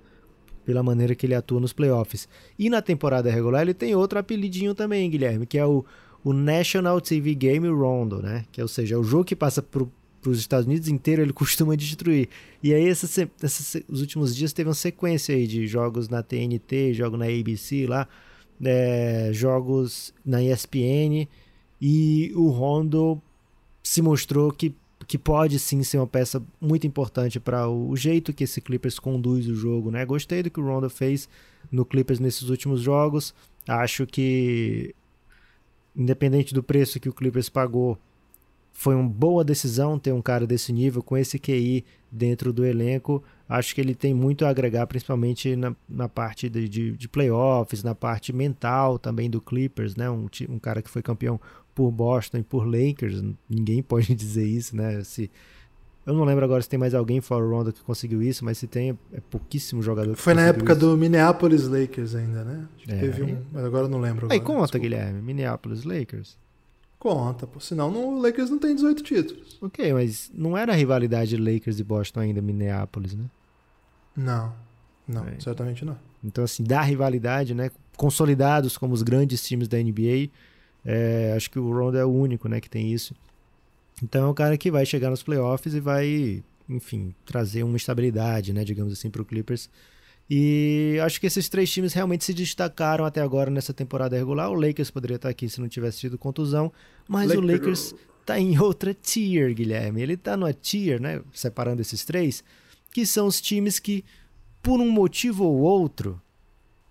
Pela 0.63 0.81
maneira 0.81 1.13
que 1.13 1.25
ele 1.25 1.35
atua 1.35 1.59
nos 1.59 1.73
playoffs. 1.73 2.27
E 2.57 2.69
na 2.69 2.81
temporada 2.81 3.29
regular 3.29 3.61
ele 3.61 3.73
tem 3.73 3.93
outro 3.95 4.17
apelidinho 4.17 4.73
também, 4.73 5.09
Guilherme, 5.09 5.45
que 5.45 5.57
é 5.57 5.65
o, 5.65 5.85
o 6.25 6.33
National 6.33 6.99
TV 6.99 7.35
Game 7.35 7.69
Rondo, 7.69 8.19
né? 8.19 8.45
Que, 8.51 8.59
ou 8.59 8.67
seja, 8.67 8.95
é 8.95 8.97
o 8.97 9.03
jogo 9.03 9.23
que 9.23 9.35
passa 9.35 9.61
para 9.61 9.85
os 10.25 10.39
Estados 10.39 10.65
Unidos 10.65 10.87
inteiro, 10.87 11.21
ele 11.21 11.31
costuma 11.33 11.75
destruir. 11.75 12.29
E 12.63 12.73
aí, 12.73 12.89
essa, 12.89 13.29
essa, 13.43 13.83
os 13.87 14.01
últimos 14.01 14.35
dias 14.35 14.51
teve 14.51 14.67
uma 14.67 14.73
sequência 14.73 15.35
aí 15.35 15.45
de 15.45 15.67
jogos 15.67 16.09
na 16.09 16.23
TNT, 16.23 16.95
jogo 16.95 17.15
na 17.15 17.25
ABC 17.25 17.85
lá, 17.85 18.07
é, 18.63 19.29
jogos 19.33 20.15
na 20.25 20.41
ESPN, 20.41 21.27
e 21.79 22.31
o 22.33 22.49
Rondo 22.49 23.21
se 23.83 24.01
mostrou 24.01 24.51
que, 24.51 24.73
que 25.05 25.19
pode 25.19 25.59
sim 25.59 25.83
ser 25.83 25.97
uma 25.97 26.07
peça 26.07 26.43
muito 26.59 26.87
importante 26.87 27.39
para 27.39 27.69
o, 27.69 27.95
jeito 27.95 28.33
que 28.33 28.45
esse 28.45 28.59
Clippers 28.61 28.97
conduz 28.97 29.47
o 29.47 29.53
jogo, 29.53 29.91
né? 29.91 30.03
Gostei 30.03 30.41
do 30.41 30.49
que 30.49 30.59
o 30.59 30.65
Rondo 30.65 30.89
fez 30.89 31.29
no 31.71 31.85
Clippers 31.85 32.19
nesses 32.19 32.49
últimos 32.49 32.81
jogos. 32.81 33.31
Acho 33.67 34.07
que 34.07 34.95
independente 35.95 36.53
do 36.53 36.63
preço 36.63 36.99
que 36.99 37.09
o 37.09 37.13
Clippers 37.13 37.49
pagou, 37.49 37.97
foi 38.77 38.93
uma 38.93 39.07
boa 39.07 39.43
decisão 39.43 39.97
ter 39.97 40.11
um 40.11 40.21
cara 40.21 40.45
desse 40.45 40.73
nível, 40.73 41.01
com 41.01 41.15
esse 41.15 41.39
QI 41.39 41.85
dentro 42.11 42.51
do 42.51 42.65
elenco. 42.65 43.23
Acho 43.47 43.73
que 43.73 43.79
ele 43.79 43.95
tem 43.95 44.13
muito 44.13 44.45
a 44.45 44.49
agregar, 44.49 44.85
principalmente 44.85 45.55
na, 45.55 45.73
na 45.87 46.09
parte 46.09 46.49
de, 46.49 46.67
de, 46.67 46.91
de 46.91 47.07
playoffs, 47.07 47.83
na 47.83 47.95
parte 47.95 48.33
mental 48.33 48.99
também 48.99 49.29
do 49.29 49.39
Clippers, 49.39 49.95
né? 49.95 50.09
Um, 50.09 50.27
um 50.49 50.59
cara 50.59 50.81
que 50.81 50.89
foi 50.89 51.01
campeão 51.01 51.39
por 51.73 51.89
Boston 51.89 52.39
e 52.39 52.43
por 52.43 52.65
Lakers. 52.65 53.23
Ninguém 53.49 53.81
pode 53.83 54.13
dizer 54.13 54.45
isso, 54.45 54.75
né? 54.75 55.01
Se, 55.05 55.31
eu 56.05 56.13
não 56.13 56.23
lembro 56.23 56.45
agora 56.45 56.61
se 56.61 56.69
tem 56.69 56.77
mais 56.77 56.93
alguém 56.93 57.19
fora 57.19 57.43
o 57.43 57.49
Rondo 57.49 57.73
que 57.73 57.81
conseguiu 57.81 58.21
isso, 58.21 58.45
mas 58.45 58.59
se 58.59 58.67
tem, 58.67 58.97
é 59.11 59.19
pouquíssimo 59.19 59.81
jogador. 59.81 60.15
Foi 60.15 60.35
na 60.35 60.43
época 60.43 60.73
isso. 60.73 60.81
do 60.81 60.95
Minneapolis 60.95 61.67
Lakers 61.67 62.13
ainda, 62.13 62.43
né? 62.43 62.67
Acho 62.75 62.85
que 62.85 62.93
é, 62.93 62.99
teve 62.99 63.23
um, 63.23 63.41
mas 63.51 63.65
agora 63.65 63.85
eu 63.85 63.89
não 63.89 63.99
lembro. 63.99 64.27
Aí 64.31 64.39
conta, 64.39 64.61
desculpa. 64.61 64.79
Guilherme, 64.79 65.21
Minneapolis 65.21 65.83
Lakers. 65.83 66.37
Conta, 66.99 67.47
pô. 67.47 67.59
Senão 67.59 67.89
no 67.89 68.21
Lakers 68.21 68.51
não 68.51 68.59
tem 68.59 68.75
18 68.75 69.03
títulos. 69.03 69.57
Ok, 69.61 69.93
mas 69.93 70.31
não 70.33 70.55
era 70.55 70.73
a 70.73 70.75
rivalidade 70.75 71.35
Lakers 71.37 71.79
e 71.79 71.83
Boston 71.83 72.19
ainda, 72.19 72.41
Minneapolis, 72.41 73.15
né? 73.15 73.25
Não. 74.15 74.53
Não, 75.07 75.25
é. 75.27 75.39
certamente 75.39 75.83
não. 75.83 75.97
Então, 76.23 76.43
assim, 76.43 76.63
da 76.63 76.81
rivalidade, 76.81 77.53
né? 77.53 77.69
Consolidados 77.97 78.77
como 78.77 78.93
os 78.93 79.01
grandes 79.01 79.45
times 79.45 79.67
da 79.67 79.77
NBA. 79.77 80.29
É, 80.83 81.33
acho 81.35 81.49
que 81.49 81.57
o 81.57 81.71
Rondo 81.71 81.97
é 81.97 82.05
o 82.05 82.09
único, 82.09 82.47
né, 82.47 82.61
que 82.61 82.69
tem 82.69 82.91
isso. 82.91 83.15
Então 84.03 84.25
é 84.25 84.29
um 84.29 84.33
cara 84.33 84.57
que 84.57 84.69
vai 84.69 84.85
chegar 84.85 85.09
nos 85.09 85.23
playoffs 85.23 85.73
e 85.73 85.79
vai, 85.79 86.43
enfim, 86.67 87.13
trazer 87.25 87.63
uma 87.63 87.77
estabilidade, 87.77 88.53
né, 88.53 88.63
digamos 88.63 88.93
assim, 88.93 89.09
para 89.09 89.21
o 89.21 89.25
Clippers 89.25 89.69
e 90.29 90.97
acho 91.03 91.19
que 91.19 91.27
esses 91.27 91.47
três 91.47 91.71
times 91.71 91.93
realmente 91.93 92.25
se 92.25 92.33
destacaram 92.33 93.05
até 93.05 93.21
agora 93.21 93.51
nessa 93.51 93.73
temporada 93.73 94.17
regular. 94.17 94.49
O 94.49 94.55
Lakers 94.55 94.89
poderia 94.89 95.15
estar 95.15 95.29
aqui 95.29 95.47
se 95.47 95.61
não 95.61 95.67
tivesse 95.67 95.99
tido 95.99 96.17
contusão, 96.17 96.71
mas 97.07 97.29
Lakers. 97.29 97.43
o 97.43 97.51
Lakers 97.51 97.95
está 98.21 98.39
em 98.39 98.57
outra 98.59 98.93
tier, 98.93 99.53
Guilherme. 99.53 100.01
Ele 100.01 100.13
está 100.13 100.35
numa 100.35 100.53
tier, 100.53 100.99
né, 100.99 101.21
separando 101.31 101.81
esses 101.81 102.03
três, 102.03 102.43
que 102.91 103.05
são 103.05 103.27
os 103.27 103.39
times 103.39 103.77
que, 103.77 104.03
por 104.63 104.79
um 104.79 104.89
motivo 104.89 105.43
ou 105.45 105.59
outro, 105.59 106.19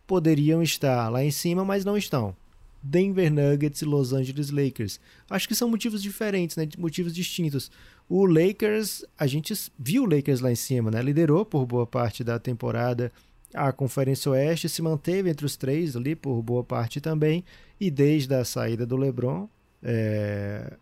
poderiam 0.06 0.62
estar 0.62 1.08
lá 1.08 1.24
em 1.24 1.32
cima, 1.32 1.64
mas 1.64 1.84
não 1.84 1.96
estão. 1.96 2.36
Denver 2.84 3.32
Nuggets 3.32 3.80
e 3.80 3.84
Los 3.86 4.12
Angeles 4.12 4.50
Lakers. 4.50 5.00
Acho 5.30 5.48
que 5.48 5.54
são 5.54 5.68
motivos 5.68 6.02
diferentes, 6.02 6.56
né? 6.56 6.68
motivos 6.76 7.14
distintos. 7.14 7.70
O 8.08 8.26
Lakers, 8.26 9.04
a 9.18 9.26
gente 9.26 9.54
viu 9.78 10.02
o 10.02 10.06
Lakers 10.06 10.40
lá 10.40 10.52
em 10.52 10.56
cima, 10.56 10.90
né? 10.90 11.00
Liderou 11.00 11.46
por 11.46 11.64
boa 11.64 11.86
parte 11.86 12.22
da 12.22 12.38
temporada 12.38 13.10
a 13.54 13.72
Conferência 13.72 14.32
Oeste, 14.32 14.68
se 14.68 14.82
manteve 14.82 15.30
entre 15.30 15.46
os 15.46 15.56
três 15.56 15.96
ali 15.96 16.14
por 16.16 16.42
boa 16.42 16.64
parte 16.64 17.00
também. 17.00 17.44
E 17.80 17.90
desde 17.90 18.34
a 18.34 18.44
saída 18.44 18.84
do 18.84 18.96
LeBron, 18.96 19.48
é... 19.82 20.72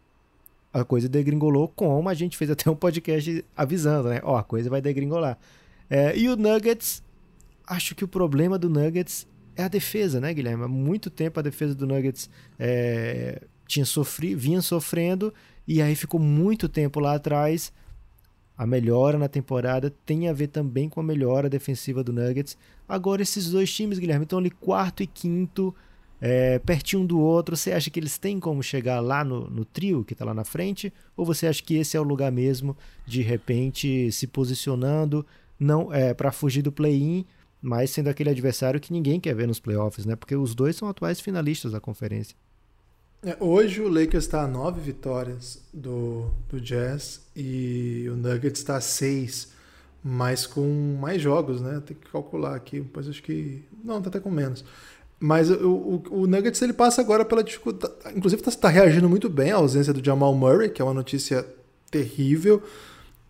a 0.72 0.82
coisa 0.84 1.08
degringolou, 1.08 1.68
como 1.68 2.08
a 2.08 2.14
gente 2.14 2.36
fez 2.36 2.50
até 2.50 2.70
um 2.70 2.74
podcast 2.74 3.44
avisando, 3.56 4.08
né? 4.08 4.20
Ó, 4.24 4.34
oh, 4.34 4.36
a 4.36 4.42
coisa 4.42 4.70
vai 4.70 4.80
degringolar. 4.80 5.38
É... 5.88 6.16
e 6.16 6.28
o 6.28 6.36
Nuggets, 6.36 7.02
acho 7.66 7.94
que 7.94 8.04
o 8.04 8.08
problema 8.08 8.58
do 8.58 8.70
Nuggets 8.70 9.26
é 9.56 9.64
a 9.64 9.68
defesa, 9.68 10.20
né, 10.20 10.32
Guilherme? 10.32 10.64
Há 10.64 10.68
muito 10.68 11.10
tempo 11.10 11.38
a 11.38 11.42
defesa 11.42 11.74
do 11.74 11.86
Nuggets 11.86 12.28
é, 12.58 13.42
tinha 13.66 13.84
sofrido, 13.84 14.38
vinha 14.38 14.62
sofrendo 14.62 15.32
e 15.66 15.80
aí 15.80 15.94
ficou 15.94 16.20
muito 16.20 16.68
tempo 16.68 17.00
lá 17.00 17.14
atrás. 17.14 17.72
A 18.56 18.66
melhora 18.66 19.18
na 19.18 19.28
temporada 19.28 19.92
tem 20.04 20.28
a 20.28 20.32
ver 20.32 20.48
também 20.48 20.88
com 20.88 21.00
a 21.00 21.02
melhora 21.02 21.48
defensiva 21.48 22.04
do 22.04 22.12
Nuggets. 22.12 22.56
Agora 22.88 23.22
esses 23.22 23.50
dois 23.50 23.72
times, 23.72 23.98
Guilherme, 23.98 24.24
estão 24.24 24.38
ali 24.38 24.50
quarto 24.50 25.02
e 25.02 25.06
quinto, 25.06 25.74
é, 26.20 26.58
pertinho 26.58 27.02
um 27.02 27.06
do 27.06 27.18
outro. 27.18 27.56
Você 27.56 27.72
acha 27.72 27.90
que 27.90 27.98
eles 27.98 28.18
têm 28.18 28.38
como 28.38 28.62
chegar 28.62 29.00
lá 29.00 29.24
no, 29.24 29.48
no 29.50 29.64
trio 29.64 30.04
que 30.04 30.12
está 30.12 30.24
lá 30.24 30.34
na 30.34 30.44
frente? 30.44 30.92
Ou 31.16 31.24
você 31.24 31.46
acha 31.46 31.62
que 31.62 31.74
esse 31.76 31.96
é 31.96 32.00
o 32.00 32.04
lugar 32.04 32.30
mesmo, 32.30 32.76
de 33.06 33.22
repente, 33.22 34.12
se 34.12 34.26
posicionando 34.26 35.26
não 35.58 35.92
é 35.92 36.12
para 36.12 36.32
fugir 36.32 36.60
do 36.60 36.72
play-in, 36.72 37.24
mas 37.62 37.90
sendo 37.90 38.08
aquele 38.08 38.30
adversário 38.30 38.80
que 38.80 38.92
ninguém 38.92 39.20
quer 39.20 39.34
ver 39.34 39.46
nos 39.46 39.60
playoffs, 39.60 40.04
né? 40.04 40.16
Porque 40.16 40.34
os 40.34 40.52
dois 40.52 40.74
são 40.74 40.88
atuais 40.88 41.20
finalistas 41.20 41.70
da 41.70 41.80
conferência. 41.80 42.36
É, 43.24 43.36
hoje 43.38 43.80
o 43.80 43.88
Lakers 43.88 44.24
está 44.24 44.42
a 44.42 44.48
nove 44.48 44.80
vitórias 44.80 45.62
do, 45.72 46.26
do 46.50 46.60
Jazz 46.60 47.20
e 47.36 48.08
o 48.10 48.16
Nuggets 48.16 48.60
está 48.60 48.76
a 48.76 48.80
seis, 48.80 49.52
mas 50.02 50.44
com 50.44 50.98
mais 51.00 51.22
jogos, 51.22 51.60
né? 51.60 51.80
Tem 51.86 51.96
que 51.96 52.10
calcular 52.10 52.56
aqui, 52.56 52.80
depois 52.80 53.08
acho 53.08 53.22
que. 53.22 53.62
Não, 53.84 54.02
tá 54.02 54.08
até 54.08 54.18
com 54.18 54.30
menos. 54.30 54.64
Mas 55.20 55.48
o, 55.48 55.70
o, 55.70 56.02
o 56.10 56.26
Nuggets 56.26 56.60
ele 56.62 56.72
passa 56.72 57.00
agora 57.00 57.24
pela 57.24 57.44
dificuldade. 57.44 57.94
Inclusive 58.16 58.42
está 58.42 58.50
tá 58.50 58.68
reagindo 58.68 59.08
muito 59.08 59.28
bem 59.28 59.52
à 59.52 59.56
ausência 59.56 59.92
do 59.92 60.04
Jamal 60.04 60.34
Murray, 60.34 60.68
que 60.68 60.82
é 60.82 60.84
uma 60.84 60.92
notícia 60.92 61.46
terrível. 61.92 62.60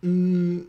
Hum, 0.03 0.65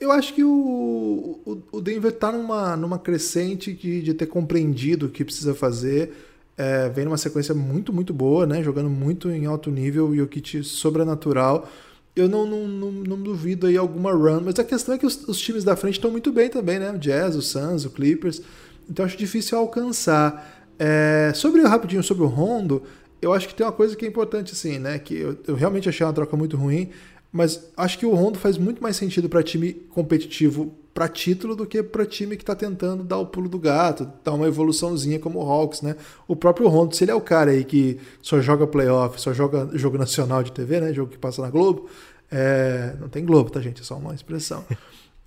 eu 0.00 0.10
acho 0.12 0.34
que 0.34 0.44
o, 0.44 1.62
o, 1.72 1.80
Denver 1.80 2.12
está 2.12 2.30
numa, 2.32 2.76
numa 2.76 2.98
crescente 2.98 3.72
de, 3.72 4.02
de 4.02 4.14
ter 4.14 4.26
compreendido 4.26 5.06
o 5.06 5.08
que 5.08 5.24
precisa 5.24 5.54
fazer 5.54 6.12
é, 6.56 6.88
vem 6.88 7.04
numa 7.04 7.16
sequência 7.16 7.54
muito, 7.54 7.92
muito 7.92 8.14
boa, 8.14 8.46
né? 8.46 8.62
Jogando 8.62 8.88
muito 8.88 9.30
em 9.30 9.46
alto 9.46 9.70
nível 9.70 10.14
e 10.14 10.22
o 10.22 10.26
kit 10.26 10.62
sobrenatural. 10.62 11.68
Eu 12.14 12.28
não, 12.28 12.46
não, 12.46 12.68
não, 12.68 12.92
não, 12.92 13.20
duvido 13.20 13.66
aí 13.66 13.76
alguma 13.76 14.12
run, 14.12 14.42
mas 14.44 14.58
a 14.58 14.64
questão 14.64 14.94
é 14.94 14.98
que 14.98 15.06
os, 15.06 15.26
os 15.26 15.38
times 15.40 15.64
da 15.64 15.74
frente 15.74 15.94
estão 15.94 16.12
muito 16.12 16.32
bem 16.32 16.48
também, 16.48 16.78
né? 16.78 16.92
O 16.92 16.98
Jazz, 16.98 17.34
o 17.34 17.42
Suns, 17.42 17.84
o 17.84 17.90
Clippers. 17.90 18.40
Então 18.88 19.04
acho 19.04 19.16
difícil 19.16 19.58
alcançar. 19.58 20.52
É, 20.78 21.32
sobre 21.34 21.62
rapidinho 21.62 22.02
sobre 22.02 22.24
o 22.24 22.26
Rondo, 22.26 22.82
eu 23.22 23.32
acho 23.32 23.48
que 23.48 23.54
tem 23.54 23.64
uma 23.64 23.72
coisa 23.72 23.96
que 23.96 24.04
é 24.04 24.08
importante 24.08 24.52
assim, 24.52 24.78
né? 24.78 24.98
Que 24.98 25.14
eu, 25.14 25.36
eu 25.48 25.54
realmente 25.56 25.88
achei 25.88 26.06
uma 26.06 26.12
troca 26.12 26.36
muito 26.36 26.56
ruim, 26.56 26.90
mas 27.34 27.68
acho 27.76 27.98
que 27.98 28.06
o 28.06 28.14
Rondo 28.14 28.38
faz 28.38 28.56
muito 28.56 28.80
mais 28.80 28.94
sentido 28.94 29.28
para 29.28 29.42
time 29.42 29.72
competitivo 29.72 30.72
para 30.94 31.08
título 31.08 31.56
do 31.56 31.66
que 31.66 31.82
para 31.82 32.06
time 32.06 32.36
que 32.36 32.44
está 32.44 32.54
tentando 32.54 33.02
dar 33.02 33.18
o 33.18 33.26
pulo 33.26 33.48
do 33.48 33.58
gato, 33.58 34.08
dar 34.22 34.34
uma 34.34 34.46
evoluçãozinha 34.46 35.18
como 35.18 35.40
o 35.40 35.42
Hawks, 35.42 35.82
né? 35.82 35.96
O 36.28 36.36
próprio 36.36 36.68
Rondo, 36.68 36.94
se 36.94 37.02
ele 37.02 37.10
é 37.10 37.14
o 37.14 37.20
cara 37.20 37.50
aí 37.50 37.64
que 37.64 37.98
só 38.22 38.40
joga 38.40 38.68
playoff, 38.68 39.20
só 39.20 39.32
joga 39.32 39.68
jogo 39.76 39.98
nacional 39.98 40.44
de 40.44 40.52
TV, 40.52 40.80
né? 40.80 40.94
Jogo 40.94 41.10
que 41.10 41.18
passa 41.18 41.42
na 41.42 41.50
Globo, 41.50 41.88
é... 42.30 42.94
não 43.00 43.08
tem 43.08 43.26
Globo, 43.26 43.50
tá 43.50 43.60
gente? 43.60 43.80
É 43.80 43.84
só 43.84 43.96
uma 43.96 44.14
expressão. 44.14 44.64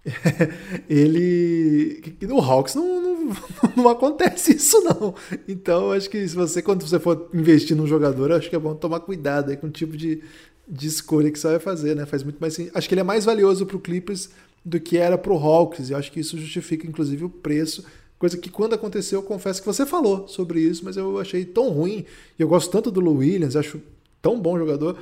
ele 0.90 2.16
no 2.22 2.40
Hawks 2.40 2.74
não, 2.74 3.02
não, 3.02 3.36
não, 3.76 3.90
acontece 3.90 4.56
isso 4.56 4.80
não 4.80 5.14
então 5.46 5.92
acho 5.92 6.10
que 6.10 6.26
se 6.26 6.34
você 6.34 6.62
quando 6.62 6.88
você 6.88 6.98
for 6.98 7.30
investir 7.34 7.76
num 7.76 7.86
jogador 7.86 8.32
acho 8.32 8.50
que 8.50 8.56
é 8.56 8.60
bom 8.60 8.74
tomar 8.74 9.02
cuidado 9.02 9.50
aí 9.50 9.58
com 9.58 9.68
o 9.68 9.70
tipo 9.70 9.98
de, 9.98 10.24
de 10.68 10.88
escolha 10.88 11.32
que 11.32 11.40
você 11.40 11.48
vai 11.48 11.60
fazer 11.60 11.96
né 11.96 12.06
faz 12.06 12.24
muito 12.24 12.40
mais 12.40 12.58
acho 12.74 12.90
que 12.90 12.94
ele 12.94 13.02
é 13.02 13.04
mais 13.04 13.24
valioso 13.24 13.66
para 13.66 13.78
o 13.78 13.80
Clippers 13.80 14.30
do 14.68 14.82
que 14.82 14.98
era 14.98 15.18
para 15.18 15.32
o 15.32 15.38
Hawks. 15.38 15.90
E 15.90 15.96
acho 15.96 16.12
que 16.12 16.20
isso 16.20 16.38
justifica, 16.38 16.86
inclusive, 16.86 17.24
o 17.24 17.30
preço. 17.30 17.86
Coisa 18.20 18.38
que 18.38 18.50
quando 18.50 18.74
aconteceu, 18.74 19.20
eu 19.20 19.24
confesso 19.24 19.62
que 19.62 19.66
você 19.66 19.86
falou 19.86 20.28
sobre 20.28 20.60
isso, 20.60 20.84
mas 20.84 20.98
eu 20.98 21.18
achei 21.20 21.46
tão 21.46 21.70
ruim. 21.70 22.06
E 22.38 22.42
eu 22.42 22.50
gosto 22.50 22.70
tanto 22.70 22.92
do 22.92 23.00
Lou 23.00 23.18
Williams, 23.18 23.56
acho 23.56 23.80
tão 24.22 24.38
bom 24.38 24.58
jogador, 24.58 24.98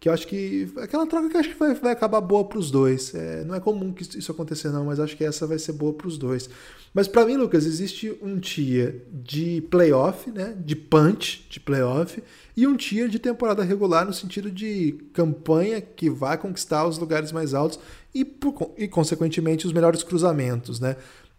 que 0.00 0.08
eu 0.08 0.14
acho 0.14 0.26
que. 0.26 0.72
Aquela 0.78 1.06
troca 1.06 1.28
que 1.28 1.36
eu 1.36 1.40
acho 1.40 1.50
que 1.50 1.58
vai, 1.58 1.74
vai 1.74 1.92
acabar 1.92 2.22
boa 2.22 2.42
para 2.42 2.58
os 2.58 2.70
dois. 2.70 3.14
É, 3.14 3.44
não 3.44 3.54
é 3.54 3.60
comum 3.60 3.92
que 3.92 4.02
isso 4.02 4.32
acontecer, 4.32 4.70
não, 4.70 4.86
mas 4.86 4.98
acho 4.98 5.14
que 5.14 5.22
essa 5.22 5.46
vai 5.46 5.58
ser 5.58 5.74
boa 5.74 5.92
para 5.92 6.08
os 6.08 6.16
dois. 6.16 6.48
Mas 6.94 7.06
para 7.06 7.26
mim, 7.26 7.36
Lucas, 7.36 7.66
existe 7.66 8.16
um 8.22 8.40
tier 8.40 9.04
de 9.12 9.60
playoff, 9.70 10.30
né? 10.30 10.56
De 10.58 10.74
punch 10.74 11.46
de 11.50 11.60
playoff, 11.60 12.22
e 12.56 12.66
um 12.66 12.76
tier 12.76 13.08
de 13.08 13.18
temporada 13.18 13.62
regular 13.62 14.06
no 14.06 14.14
sentido 14.14 14.50
de 14.50 14.92
campanha 15.12 15.82
que 15.82 16.08
vai 16.08 16.38
conquistar 16.38 16.86
os 16.86 16.96
lugares 16.96 17.30
mais 17.30 17.52
altos 17.52 17.78
e, 18.14 18.24
por, 18.24 18.72
e 18.78 18.88
consequentemente, 18.88 19.66
os 19.66 19.72
melhores 19.72 20.02
cruzamentos, 20.02 20.80
né? 20.80 20.96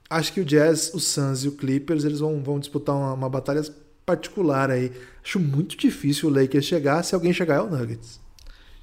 Acho 0.07 0.33
que 0.33 0.41
o 0.41 0.45
Jazz, 0.45 0.93
o 0.93 0.99
Suns 0.99 1.43
e 1.45 1.47
o 1.47 1.53
Clippers 1.53 2.03
eles 2.03 2.19
vão, 2.19 2.43
vão 2.43 2.59
disputar 2.59 2.95
uma, 2.95 3.13
uma 3.13 3.29
batalha 3.29 3.63
particular 4.05 4.69
aí. 4.69 4.91
Acho 5.23 5.39
muito 5.39 5.75
difícil 5.75 6.29
o 6.29 6.33
Lakers 6.33 6.65
chegar. 6.65 7.01
Se 7.01 7.15
alguém 7.15 7.33
chegar, 7.33 7.55
é 7.55 7.61
o 7.61 7.69
Nuggets. 7.69 8.21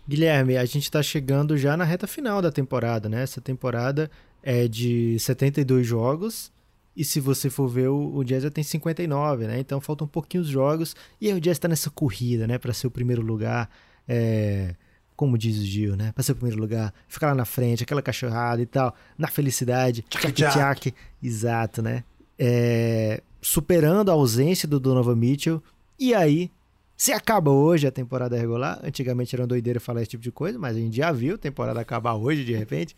Guilherme, 0.09 0.57
a 0.57 0.65
gente 0.65 0.85
está 0.85 1.03
chegando 1.03 1.59
já 1.59 1.77
na 1.77 1.85
reta 1.85 2.07
final 2.07 2.41
da 2.41 2.51
temporada, 2.51 3.11
né? 3.11 3.23
Essa 3.23 3.43
temporada 3.43 4.11
é 4.43 4.67
de 4.67 5.19
72 5.19 5.87
jogos. 5.87 6.51
E 6.97 7.05
se 7.05 7.21
você 7.21 7.51
for 7.51 7.69
ver, 7.69 7.89
o, 7.89 8.25
Jazz 8.25 8.43
já 8.43 8.51
tem 8.51 8.65
59, 8.65 9.47
né? 9.47 9.61
Então 9.61 9.81
faltam 9.83 10.07
um 10.07 10.09
pouquinho 10.09 10.43
os 10.43 10.49
jogos. 10.49 10.97
E 11.21 11.29
aí 11.29 11.35
o 11.35 11.41
Jazz 11.41 11.59
está 11.59 11.69
nessa 11.69 11.91
corrida, 11.91 12.47
né? 12.47 12.57
Para 12.57 12.73
ser 12.73 12.87
o 12.87 12.91
primeiro 12.91 13.21
lugar. 13.21 13.69
É, 14.09 14.75
como 15.15 15.37
diz 15.37 15.59
o 15.59 15.65
Gil, 15.65 15.95
né? 15.95 16.11
Para 16.13 16.25
ser 16.25 16.33
o 16.33 16.37
primeiro 16.37 16.59
lugar. 16.59 16.95
Ficar 17.07 17.27
lá 17.27 17.35
na 17.35 17.45
frente, 17.45 17.83
aquela 17.83 18.01
cachorrada 18.01 18.63
e 18.63 18.67
tal. 18.67 18.95
Na 19.19 19.29
felicidade. 19.29 20.03
Tchac, 20.09 20.33
tchac. 20.33 20.95
Exato, 21.23 21.83
né? 21.83 22.03
É, 22.39 23.23
superando 23.43 24.11
a 24.11 24.15
ausência 24.15 24.67
do 24.67 24.81
Donovan 24.81 25.17
Mitchell. 25.17 25.63
E 25.99 26.15
aí 26.15 26.51
se 26.99 27.13
acaba 27.13 27.53
hoje 27.53 27.87
a 27.87 27.93
temporada 27.93 28.37
regular, 28.37 28.81
antigamente 28.83 29.33
era 29.33 29.43
uma 29.43 29.47
doideira 29.47 29.79
falar 29.79 30.03
esse 30.03 30.11
tipo 30.11 30.23
de 30.25 30.33
coisa, 30.33 30.59
mas 30.59 30.77
a 30.77 30.81
gente 30.81 30.97
já 30.97 31.13
viu 31.13 31.37
a 31.37 31.39
temporada 31.39 31.81
acabar 31.81 32.15
hoje 32.15 32.45
de 32.45 32.53
repente. 32.53 32.97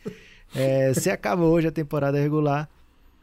É, 0.55 0.95
se 0.95 1.11
acaba 1.11 1.45
hoje 1.45 1.69
a 1.69 1.71
temporada 1.71 2.19
regular, 2.19 2.67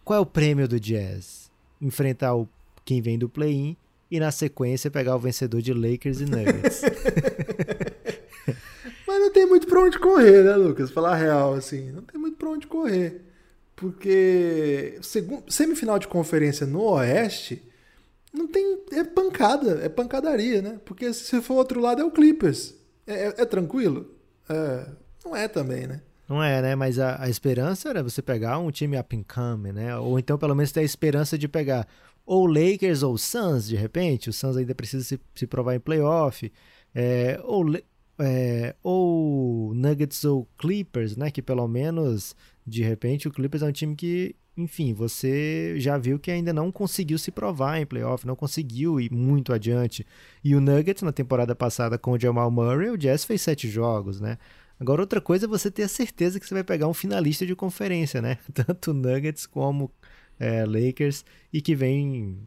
qual 0.06 0.20
é 0.20 0.22
o 0.22 0.26
prêmio 0.26 0.68
do 0.68 0.80
Jazz? 0.80 1.50
Enfrentar 1.82 2.36
o, 2.36 2.48
quem 2.86 3.02
vem 3.02 3.18
do 3.18 3.28
play-in 3.28 3.76
e 4.12 4.20
na 4.20 4.30
sequência 4.30 4.92
pegar 4.92 5.16
o 5.16 5.20
vencedor 5.20 5.64
de 5.64 5.74
Lakers 5.74 6.22
e 6.22 6.26
Nuggets. 6.26 6.84
mas 9.08 9.20
não 9.20 9.34
tem 9.34 9.48
muito 9.48 9.66
pra 9.66 9.82
onde 9.82 9.98
correr, 9.98 10.44
né, 10.44 10.56
Lucas? 10.56 10.92
Falar 10.92 11.16
real, 11.16 11.56
assim. 11.56 11.92
Não 11.92 12.04
tem 12.04 12.22
muito 12.22 12.38
pra 12.38 12.50
onde 12.50 12.68
correr. 12.68 13.24
Porque 13.76 15.00
semifinal 15.50 15.98
de 15.98 16.08
conferência 16.08 16.68
no 16.68 16.84
Oeste 16.84 17.64
não 18.38 18.48
tem. 18.48 18.80
É 18.92 19.04
pancada, 19.04 19.80
é 19.84 19.90
pancadaria, 19.90 20.62
né? 20.62 20.80
Porque 20.86 21.14
se 21.14 21.42
for 21.42 21.56
outro 21.56 21.80
lado 21.80 22.02
é 22.02 22.06
o 22.06 22.12
Clippers. 22.12 22.76
É, 23.06 23.28
é, 23.28 23.34
é 23.38 23.46
tranquilo? 23.46 24.16
É, 24.50 24.88
não 25.26 25.36
é 25.36 25.48
também, 25.48 25.88
né? 25.88 26.02
Não 26.28 26.44
é, 26.44 26.62
né? 26.62 26.76
Mas 26.76 27.00
a, 27.00 27.24
a, 27.24 27.30
esperança 27.30 27.90
era 27.90 28.04
você 28.04 28.22
pegar 28.22 28.60
um 28.60 28.70
time 28.70 28.98
up 28.98 29.16
and 29.16 29.24
coming, 29.24 29.72
né? 29.72 29.98
Ou 29.98 30.20
então 30.20 30.38
pelo 30.38 30.54
menos 30.54 30.72
ter 30.72 30.82
a 30.82 30.84
esperança 30.84 31.38
de 31.38 31.48
pegar 31.48 31.88
ou 32.26 32.46
Lakers 32.46 33.04
ou 33.04 33.18
Suns, 33.18 33.68
de 33.68 33.76
repente. 33.76 34.30
O 34.30 34.34
Suns 34.34 34.58
ainda 34.58 34.76
precisa 34.76 35.04
se, 35.04 35.20
se 35.34 35.48
provar 35.48 35.76
em 35.76 35.80
playoff. 35.80 36.52
É, 36.94 37.40
ou, 37.44 37.64
é, 38.20 38.76
ou 38.84 39.74
Nuggets 39.74 40.26
ou 40.26 40.48
Clippers, 40.58 41.16
né? 41.16 41.32
Que 41.32 41.42
pelo 41.42 41.68
menos, 41.68 42.36
de 42.66 42.84
repente, 42.84 43.28
o 43.28 43.32
Clippers 43.32 43.64
é 43.64 43.68
um 43.68 43.72
time 43.72 43.96
que 43.96 44.36
enfim, 44.58 44.92
você 44.92 45.76
já 45.78 45.98
viu 45.98 46.18
que 46.18 46.32
ainda 46.32 46.52
não 46.52 46.72
conseguiu 46.72 47.20
se 47.20 47.30
provar 47.30 47.80
em 47.80 47.86
playoff, 47.86 48.26
não 48.26 48.36
conseguiu 48.36 49.00
ir 49.00 49.12
muito 49.12 49.54
adiante. 49.54 50.06
E 50.44 50.56
o 50.56 50.60
Nuggets, 50.62 51.04
na 51.04 51.12
temporada 51.12 51.56
passada 51.56 51.98
com 51.98 52.12
o 52.12 52.20
Jamal 52.20 52.50
Murray, 52.50 52.90
o 52.90 52.98
Jazz 52.98 53.24
fez 53.24 53.42
sete 53.42 53.70
jogos, 53.70 54.20
né? 54.20 54.38
Agora, 54.80 55.02
outra 55.02 55.22
coisa 55.22 55.46
é 55.46 55.48
você 55.48 55.70
ter 55.70 55.84
a 55.84 55.88
certeza 55.88 56.40
que 56.40 56.48
você 56.48 56.56
vai 56.56 56.64
pegar 56.64 56.88
um 56.88 56.94
finalista 56.94 57.46
de 57.46 57.56
conferência, 57.56 58.20
né? 58.20 58.40
Tanto 58.52 58.94
Nuggets 58.94 59.46
como 59.46 59.92
é, 60.40 60.66
Lakers, 60.66 61.24
e 61.54 61.62
que 61.62 61.76
vem, 61.76 62.40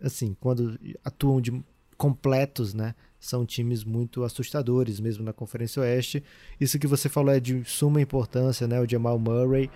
assim, 0.00 0.36
quando 0.40 0.78
atuam 1.04 1.40
de 1.40 1.62
completos, 1.96 2.74
né? 2.74 2.94
São 3.20 3.46
times 3.46 3.84
muito 3.84 4.24
assustadores, 4.24 4.98
mesmo 4.98 5.24
na 5.24 5.32
Conferência 5.32 5.80
Oeste. 5.80 6.24
Isso 6.60 6.76
que 6.76 6.88
você 6.88 7.08
falou 7.08 7.32
é 7.32 7.38
de 7.38 7.64
suma 7.64 8.00
importância, 8.00 8.66
né? 8.66 8.80
O 8.80 8.88
Jamal 8.88 9.16
Murray 9.16 9.70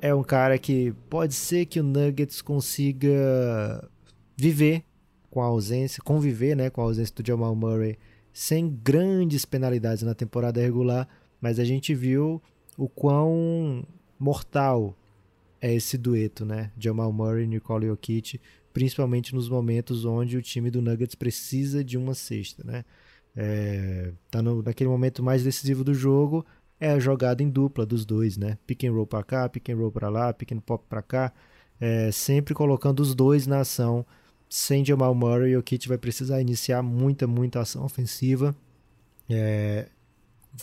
é 0.00 0.14
um 0.14 0.22
cara 0.22 0.58
que 0.58 0.92
pode 1.08 1.34
ser 1.34 1.66
que 1.66 1.80
o 1.80 1.82
Nuggets 1.82 2.40
consiga 2.40 3.88
viver 4.36 4.82
com 5.30 5.42
a 5.42 5.46
ausência, 5.46 6.02
conviver 6.02 6.56
né, 6.56 6.70
com 6.70 6.80
a 6.80 6.84
ausência 6.84 7.14
do 7.14 7.26
Jamal 7.26 7.54
Murray 7.54 7.98
sem 8.32 8.68
grandes 8.68 9.44
penalidades 9.44 10.02
na 10.02 10.14
temporada 10.14 10.60
regular, 10.60 11.08
mas 11.40 11.58
a 11.58 11.64
gente 11.64 11.94
viu 11.94 12.42
o 12.76 12.88
quão 12.88 13.84
mortal 14.18 14.96
é 15.60 15.74
esse 15.74 15.98
dueto, 15.98 16.44
né? 16.44 16.70
Jamal 16.78 17.12
Murray 17.12 17.44
e 17.44 17.46
Nicole 17.46 17.86
Jokic, 17.86 18.40
principalmente 18.72 19.34
nos 19.34 19.48
momentos 19.48 20.04
onde 20.04 20.36
o 20.36 20.42
time 20.42 20.70
do 20.70 20.80
Nuggets 20.80 21.14
precisa 21.14 21.84
de 21.84 21.98
uma 21.98 22.14
cesta, 22.14 22.64
né? 22.64 22.84
É, 23.36 24.12
tá 24.30 24.42
no, 24.42 24.62
naquele 24.62 24.88
momento 24.88 25.22
mais 25.22 25.44
decisivo 25.44 25.84
do 25.84 25.94
jogo, 25.94 26.44
é 26.80 26.90
a 26.90 26.98
jogada 26.98 27.42
em 27.42 27.50
dupla 27.50 27.84
dos 27.84 28.06
dois, 28.06 28.38
né? 28.38 28.56
Pick 28.66 28.84
and 28.84 28.92
roll 28.92 29.06
para 29.06 29.22
cá, 29.22 29.48
pick 29.48 29.68
and 29.68 29.76
roll 29.76 29.92
para 29.92 30.08
lá, 30.08 30.32
pick 30.32 30.52
and 30.52 30.60
pop 30.60 30.82
para 30.88 31.02
cá, 31.02 31.32
é, 31.78 32.10
sempre 32.10 32.54
colocando 32.54 33.00
os 33.00 33.14
dois 33.14 33.46
na 33.46 33.60
ação. 33.60 34.04
Sem 34.48 34.84
Jamal 34.84 35.14
Murray, 35.14 35.56
o 35.56 35.62
Kit 35.62 35.86
vai 35.88 35.96
precisar 35.98 36.40
iniciar 36.40 36.82
muita, 36.82 37.26
muita 37.26 37.60
ação 37.60 37.84
ofensiva 37.84 38.56
é, 39.28 39.86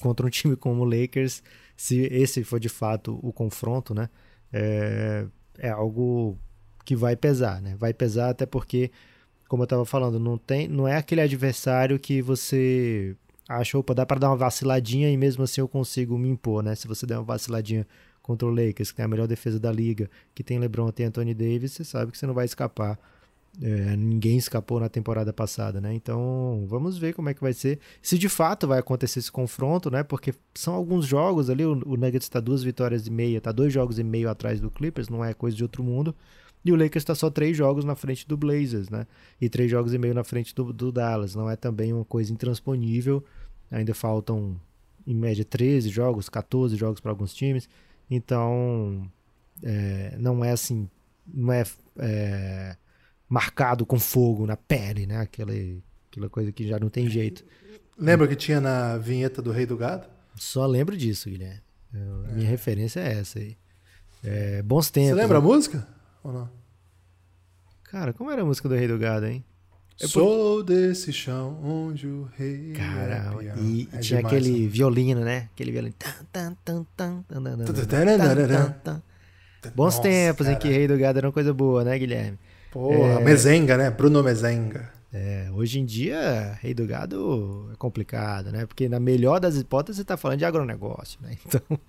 contra 0.01 0.25
um 0.25 0.29
time 0.31 0.55
como 0.55 0.81
o 0.81 0.85
Lakers. 0.85 1.41
Se 1.77 2.01
esse 2.11 2.43
for 2.43 2.59
de 2.59 2.67
fato 2.67 3.19
o 3.21 3.31
confronto, 3.31 3.93
né? 3.93 4.09
É, 4.51 5.25
é 5.59 5.69
algo 5.69 6.37
que 6.83 6.95
vai 6.95 7.15
pesar, 7.15 7.61
né? 7.61 7.75
Vai 7.77 7.93
pesar 7.93 8.29
até 8.29 8.45
porque, 8.45 8.91
como 9.47 9.63
eu 9.63 9.65
estava 9.65 9.85
falando, 9.85 10.19
não 10.19 10.37
tem, 10.37 10.67
não 10.67 10.87
é 10.87 10.97
aquele 10.97 11.21
adversário 11.21 11.99
que 11.99 12.21
você 12.21 13.15
acho, 13.47 13.79
opa, 13.79 13.93
dá 13.93 14.05
para 14.05 14.19
dar 14.19 14.29
uma 14.29 14.35
vaciladinha 14.35 15.09
e 15.09 15.17
mesmo 15.17 15.43
assim 15.43 15.61
eu 15.61 15.67
consigo 15.67 16.17
me 16.17 16.29
impor, 16.29 16.63
né? 16.63 16.75
Se 16.75 16.87
você 16.87 17.05
der 17.05 17.17
uma 17.17 17.23
vaciladinha 17.23 17.87
contra 18.21 18.47
o 18.47 18.51
Lakers, 18.51 18.91
que 18.91 18.97
tem 18.97 19.05
a 19.05 19.07
melhor 19.07 19.27
defesa 19.27 19.59
da 19.59 19.71
liga, 19.71 20.09
que 20.35 20.43
tem 20.43 20.59
LeBron, 20.59 20.91
tem 20.91 21.05
Anthony 21.05 21.33
Davis, 21.33 21.71
você 21.71 21.83
sabe 21.85 22.11
que 22.11 22.17
você 22.17 22.27
não 22.27 22.33
vai 22.33 22.45
escapar. 22.45 22.99
É, 23.59 23.95
ninguém 23.95 24.37
escapou 24.37 24.79
na 24.79 24.87
temporada 24.87 25.33
passada, 25.33 25.81
né? 25.81 25.91
Então, 25.93 26.63
vamos 26.67 26.97
ver 26.97 27.13
como 27.13 27.29
é 27.29 27.33
que 27.33 27.41
vai 27.41 27.53
ser. 27.53 27.79
Se 28.01 28.17
de 28.17 28.29
fato 28.29 28.67
vai 28.67 28.79
acontecer 28.79 29.19
esse 29.19 29.31
confronto, 29.31 29.89
né? 29.89 30.03
Porque 30.03 30.33
são 30.53 30.75
alguns 30.75 31.05
jogos 31.07 31.49
ali, 31.49 31.65
o, 31.65 31.71
o 31.71 31.97
Nuggets 31.97 32.25
está 32.25 32.39
duas 32.39 32.61
vitórias 32.61 33.07
e 33.07 33.11
meia, 33.11 33.41
tá 33.41 33.51
dois 33.51 33.73
jogos 33.73 33.97
e 33.97 34.03
meio 34.03 34.29
atrás 34.29 34.59
do 34.59 34.69
Clippers, 34.69 35.09
não 35.09 35.25
é 35.25 35.33
coisa 35.33 35.57
de 35.57 35.63
outro 35.63 35.83
mundo. 35.83 36.13
E 36.67 36.71
o 36.71 36.75
Lakers 36.75 37.03
está 37.03 37.15
só 37.15 37.29
três 37.29 37.55
jogos 37.55 37.85
na 37.85 37.95
frente 37.95 38.27
do 38.27 38.35
Blazers, 38.35 38.89
né? 38.89 39.07
E 39.39 39.47
três 39.47 39.71
jogos 39.71 39.93
e 39.93 39.97
meio 39.97 40.13
na 40.13 40.23
frente 40.23 40.53
do, 40.53 40.73
do 40.73 40.91
Dallas. 40.91 41.33
Não 41.33 41.49
é 41.49 41.55
também 41.55 41.93
uma 41.93 42.03
coisa 42.03 42.33
intransponível. 42.33 43.23
Ainda 43.71 43.93
faltam, 43.93 44.59
em 45.05 45.15
média, 45.15 45.45
13 45.45 45.87
jogos, 45.87 46.27
14 46.27 46.75
jogos 46.75 46.99
para 46.99 47.09
alguns 47.09 47.33
times. 47.33 47.69
Então, 48.11 49.09
é, 49.63 50.17
não 50.19 50.43
é 50.43 50.51
assim, 50.51 50.89
não 51.25 51.53
é, 51.53 51.63
é, 51.99 52.75
marcado 53.29 53.85
com 53.85 53.97
fogo 53.97 54.45
na 54.45 54.57
pele, 54.57 55.07
né? 55.07 55.21
Aquela, 55.21 55.53
aquela 56.11 56.29
coisa 56.29 56.51
que 56.51 56.67
já 56.67 56.77
não 56.77 56.89
tem 56.89 57.09
jeito. 57.09 57.45
Lembra 57.97 58.27
que 58.27 58.35
tinha 58.35 58.59
na 58.59 58.97
vinheta 58.97 59.41
do 59.41 59.51
Rei 59.51 59.65
do 59.65 59.77
Gado? 59.77 60.05
Só 60.35 60.65
lembro 60.65 60.97
disso, 60.97 61.29
Guilherme. 61.29 61.61
Eu, 61.93 62.25
é. 62.25 62.33
Minha 62.33 62.49
referência 62.49 62.99
é 62.99 63.19
essa 63.19 63.39
aí. 63.39 63.55
É, 64.21 64.61
bons 64.61 64.91
tempos. 64.91 65.11
Você 65.11 65.15
lembra 65.15 65.39
né? 65.39 65.45
a 65.45 65.47
música? 65.47 65.96
Ou 66.27 66.33
não? 66.33 66.49
Cara, 67.85 68.11
como 68.11 68.29
era 68.29 68.41
a 68.41 68.45
música 68.45 68.67
do 68.67 68.75
Rei 68.75 68.85
do 68.85 68.97
Gado, 68.97 69.27
hein? 69.27 69.45
É 69.99 70.05
Sou 70.07 70.61
desse 70.61 71.13
chão 71.13 71.57
onde 71.63 72.05
o 72.05 72.29
rei. 72.37 72.73
Cara, 72.73 73.33
é 73.41 73.59
e 73.59 73.89
é 73.93 73.97
tinha 73.99 74.17
demais, 74.17 74.25
aquele 74.25 74.63
né? 74.63 74.67
violino, 74.67 75.21
né? 75.21 75.49
Aquele 75.53 75.71
violino. 75.71 75.95
Bons 79.73 79.99
tempos 79.99 80.47
cara. 80.47 80.57
em 80.57 80.59
que 80.59 80.67
Rei 80.67 80.85
do 80.85 80.97
Gado 80.97 81.17
era 81.17 81.27
uma 81.27 81.33
coisa 81.33 81.53
boa, 81.53 81.85
né, 81.85 81.97
Guilherme? 81.97 82.37
Porra, 82.71 83.21
é... 83.21 83.23
Mezenga, 83.23 83.77
né? 83.77 83.89
Bruno 83.89 84.21
Mezenga. 84.21 84.91
É, 85.13 85.47
hoje 85.53 85.79
em 85.79 85.85
dia, 85.85 86.57
Rei 86.61 86.73
do 86.73 86.85
Gado 86.85 87.69
é 87.71 87.75
complicado, 87.77 88.51
né? 88.51 88.65
Porque 88.65 88.89
na 88.89 88.99
melhor 88.99 89.39
das 89.39 89.55
hipóteses 89.55 89.97
você 89.97 90.01
está 90.01 90.17
falando 90.17 90.39
de 90.39 90.45
agronegócio, 90.45 91.19
né? 91.21 91.37
Então. 91.47 91.79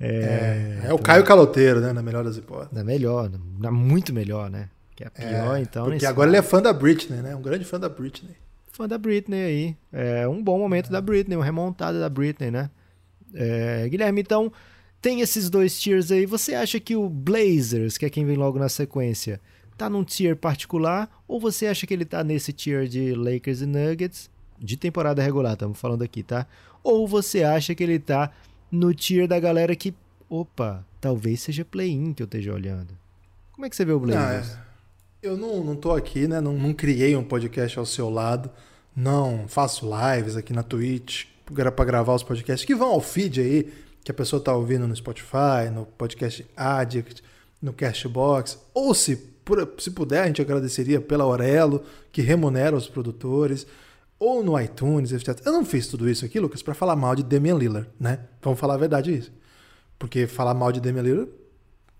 É, 0.00 0.08
é, 0.08 0.80
é 0.84 0.92
o 0.92 0.94
então 0.94 0.98
Caio 0.98 1.24
Caloteiro, 1.24 1.80
né? 1.80 1.92
Na 1.92 2.02
melhor 2.02 2.22
das 2.22 2.36
hipóteses. 2.36 2.72
Na 2.72 2.84
melhor, 2.84 3.30
na 3.58 3.70
muito 3.70 4.12
melhor, 4.12 4.48
né? 4.48 4.68
Que 4.94 5.02
é 5.02 5.06
a 5.08 5.10
pior, 5.10 5.56
é, 5.56 5.60
então. 5.60 5.86
Porque 5.86 6.06
agora 6.06 6.30
ele 6.30 6.36
é 6.36 6.42
fã 6.42 6.62
da 6.62 6.72
Britney, 6.72 7.20
né? 7.20 7.34
Um 7.34 7.42
grande 7.42 7.64
fã 7.64 7.80
da 7.80 7.88
Britney. 7.88 8.36
Fã 8.72 8.86
da 8.86 8.96
Britney 8.96 9.44
aí. 9.44 9.76
É 9.92 10.28
um 10.28 10.40
bom 10.40 10.58
momento 10.58 10.86
é. 10.88 10.92
da 10.92 11.00
Britney, 11.00 11.36
uma 11.36 11.44
remontada 11.44 11.98
da 11.98 12.08
Britney, 12.08 12.52
né? 12.52 12.70
É, 13.34 13.88
Guilherme, 13.88 14.20
então, 14.20 14.52
tem 15.02 15.20
esses 15.20 15.50
dois 15.50 15.78
tiers 15.80 16.12
aí. 16.12 16.26
Você 16.26 16.54
acha 16.54 16.78
que 16.78 16.94
o 16.94 17.08
Blazers, 17.08 17.98
que 17.98 18.06
é 18.06 18.10
quem 18.10 18.24
vem 18.24 18.36
logo 18.36 18.56
na 18.56 18.68
sequência, 18.68 19.40
tá 19.78 19.88
num 19.88 20.04
tier 20.04 20.36
particular? 20.36 21.08
Ou 21.26 21.40
você 21.40 21.66
acha 21.66 21.86
que 21.86 21.94
ele 21.94 22.04
tá 22.04 22.24
nesse 22.24 22.52
tier 22.52 22.86
de 22.86 23.14
Lakers 23.14 23.60
e 23.62 23.66
Nuggets? 23.66 24.28
De 24.58 24.76
temporada 24.76 25.22
regular, 25.22 25.52
estamos 25.52 25.78
falando 25.78 26.02
aqui, 26.02 26.22
tá? 26.22 26.46
Ou 26.82 27.06
você 27.06 27.44
acha 27.44 27.74
que 27.74 27.82
ele 27.82 27.98
tá 27.98 28.32
no 28.70 28.92
tier 28.92 29.28
da 29.28 29.38
galera 29.38 29.74
que, 29.76 29.94
opa, 30.28 30.84
talvez 31.00 31.40
seja 31.40 31.64
play-in 31.64 32.12
que 32.12 32.22
eu 32.22 32.26
esteja 32.26 32.52
olhando? 32.52 32.98
Como 33.52 33.64
é 33.64 33.70
que 33.70 33.76
você 33.76 33.84
vê 33.84 33.92
o 33.92 34.00
Blazers? 34.00 34.54
Ah, 34.54 34.64
eu 35.22 35.36
não, 35.36 35.62
não 35.62 35.76
tô 35.76 35.92
aqui, 35.92 36.26
né? 36.26 36.40
Não, 36.40 36.54
não 36.54 36.74
criei 36.74 37.14
um 37.14 37.24
podcast 37.24 37.78
ao 37.78 37.86
seu 37.86 38.10
lado. 38.10 38.50
Não 38.94 39.46
faço 39.46 39.88
lives 39.88 40.36
aqui 40.36 40.52
na 40.52 40.64
Twitch 40.64 41.26
para 41.44 41.84
gravar 41.84 42.14
os 42.14 42.22
podcasts 42.22 42.66
que 42.66 42.74
vão 42.74 42.90
ao 42.90 43.00
feed 43.00 43.40
aí, 43.40 43.72
que 44.04 44.10
a 44.10 44.14
pessoa 44.14 44.42
tá 44.42 44.54
ouvindo 44.54 44.86
no 44.88 44.94
Spotify, 44.94 45.70
no 45.72 45.86
podcast 45.86 46.44
Addict, 46.56 47.22
no 47.60 47.72
Cashbox, 47.72 48.58
ou 48.74 48.94
se 48.94 49.16
se 49.78 49.90
puder, 49.90 50.22
a 50.22 50.26
gente 50.26 50.42
agradeceria 50.42 51.00
pela 51.00 51.24
Aurelo, 51.24 51.82
que 52.12 52.22
remunera 52.22 52.76
os 52.76 52.88
produtores, 52.88 53.66
ou 54.18 54.42
no 54.42 54.60
iTunes, 54.60 55.12
etc. 55.12 55.40
Eu 55.44 55.52
não 55.52 55.64
fiz 55.64 55.86
tudo 55.86 56.08
isso 56.08 56.24
aqui, 56.24 56.40
Lucas, 56.40 56.62
para 56.62 56.74
falar 56.74 56.96
mal 56.96 57.14
de 57.14 57.22
Damian 57.22 57.56
Lillard, 57.56 57.88
né? 57.98 58.20
Vamos 58.42 58.58
falar 58.58 58.74
a 58.74 58.78
verdade 58.78 59.14
isso. 59.16 59.32
Porque 59.98 60.26
falar 60.26 60.54
mal 60.54 60.72
de 60.72 60.80
Damian 60.80 61.02
Lillard, 61.02 61.30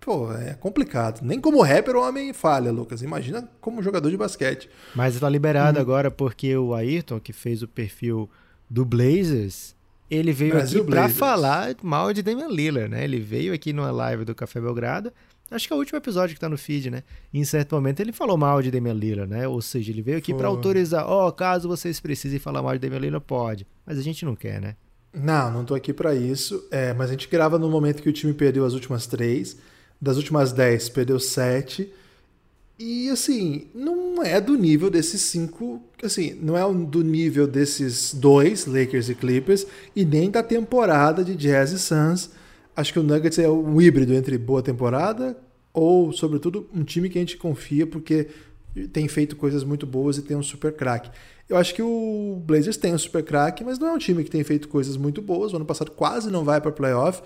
pô, 0.00 0.32
é 0.32 0.54
complicado. 0.54 1.20
Nem 1.22 1.40
como 1.40 1.62
rapper 1.62 1.96
o 1.96 2.02
homem 2.02 2.32
falha, 2.32 2.72
Lucas. 2.72 3.02
Imagina 3.02 3.48
como 3.60 3.82
jogador 3.82 4.10
de 4.10 4.16
basquete. 4.16 4.68
Mas 4.94 5.14
está 5.14 5.28
liberado 5.28 5.78
hum. 5.78 5.82
agora 5.82 6.10
porque 6.10 6.56
o 6.56 6.74
Ayrton, 6.74 7.20
que 7.20 7.32
fez 7.32 7.62
o 7.62 7.68
perfil 7.68 8.28
do 8.68 8.84
Blazers, 8.84 9.76
ele 10.10 10.32
veio 10.32 10.54
Brasil 10.54 10.82
aqui 10.82 10.90
para 10.90 11.08
falar 11.08 11.76
mal 11.82 12.12
de 12.12 12.22
Damian 12.22 12.48
Lillard, 12.48 12.90
né? 12.90 13.04
Ele 13.04 13.20
veio 13.20 13.52
aqui 13.52 13.72
numa 13.72 13.90
live 13.90 14.24
do 14.24 14.34
Café 14.34 14.60
Belgrado 14.60 15.12
Acho 15.50 15.66
que 15.66 15.72
é 15.72 15.76
o 15.76 15.78
último 15.78 15.96
episódio 15.96 16.34
que 16.34 16.40
tá 16.40 16.48
no 16.48 16.58
feed, 16.58 16.90
né? 16.90 17.02
em 17.32 17.44
certo 17.44 17.74
momento 17.74 18.00
ele 18.00 18.12
falou 18.12 18.36
mal 18.36 18.60
de 18.60 18.70
Damian 18.70 18.92
Lillard, 18.92 19.30
né? 19.30 19.48
Ou 19.48 19.62
seja, 19.62 19.90
ele 19.90 20.02
veio 20.02 20.18
aqui 20.18 20.34
para 20.34 20.46
autorizar, 20.46 21.06
ó, 21.06 21.28
oh, 21.28 21.32
caso 21.32 21.68
vocês 21.68 21.98
precisem 22.00 22.38
falar 22.38 22.62
mal 22.62 22.74
de 22.74 22.80
Damian 22.80 23.00
Lillard, 23.00 23.24
pode. 23.26 23.66
Mas 23.86 23.98
a 23.98 24.02
gente 24.02 24.24
não 24.24 24.36
quer, 24.36 24.60
né? 24.60 24.76
Não, 25.12 25.50
não 25.50 25.64
tô 25.64 25.74
aqui 25.74 25.92
para 25.92 26.14
isso. 26.14 26.66
É, 26.70 26.92
mas 26.92 27.08
a 27.08 27.12
gente 27.12 27.28
grava 27.28 27.58
no 27.58 27.70
momento 27.70 28.02
que 28.02 28.08
o 28.08 28.12
time 28.12 28.34
perdeu 28.34 28.64
as 28.64 28.74
últimas 28.74 29.06
três. 29.06 29.56
Das 30.00 30.16
últimas 30.16 30.52
dez, 30.52 30.88
perdeu 30.88 31.18
sete. 31.18 31.90
E 32.78 33.08
assim, 33.10 33.66
não 33.74 34.22
é 34.22 34.40
do 34.40 34.54
nível 34.54 34.90
desses 34.90 35.22
cinco. 35.22 35.82
Assim, 36.02 36.38
não 36.40 36.56
é 36.56 36.74
do 36.86 37.02
nível 37.02 37.46
desses 37.46 38.14
dois, 38.14 38.66
Lakers 38.66 39.08
e 39.08 39.14
Clippers, 39.14 39.66
e 39.96 40.04
nem 40.04 40.30
da 40.30 40.42
temporada 40.42 41.24
de 41.24 41.34
Jazz 41.34 41.72
e 41.72 41.78
Suns 41.78 42.30
acho 42.78 42.92
que 42.92 42.98
o 43.00 43.02
Nuggets 43.02 43.40
é 43.40 43.50
um 43.50 43.80
híbrido 43.80 44.14
entre 44.14 44.38
boa 44.38 44.62
temporada 44.62 45.36
ou, 45.72 46.12
sobretudo, 46.12 46.68
um 46.72 46.84
time 46.84 47.10
que 47.10 47.18
a 47.18 47.20
gente 47.20 47.36
confia 47.36 47.84
porque 47.88 48.28
tem 48.92 49.08
feito 49.08 49.34
coisas 49.34 49.64
muito 49.64 49.84
boas 49.84 50.16
e 50.16 50.22
tem 50.22 50.36
um 50.36 50.42
super 50.44 50.72
craque. 50.72 51.10
Eu 51.48 51.56
acho 51.56 51.74
que 51.74 51.82
o 51.82 52.40
Blazers 52.46 52.76
tem 52.76 52.94
um 52.94 52.98
super 52.98 53.24
craque, 53.24 53.64
mas 53.64 53.80
não 53.80 53.88
é 53.88 53.92
um 53.92 53.98
time 53.98 54.22
que 54.22 54.30
tem 54.30 54.44
feito 54.44 54.68
coisas 54.68 54.96
muito 54.96 55.20
boas. 55.20 55.52
O 55.52 55.56
ano 55.56 55.64
passado 55.64 55.90
quase 55.90 56.30
não 56.30 56.44
vai 56.44 56.60
para 56.60 56.70
playoff. 56.70 57.20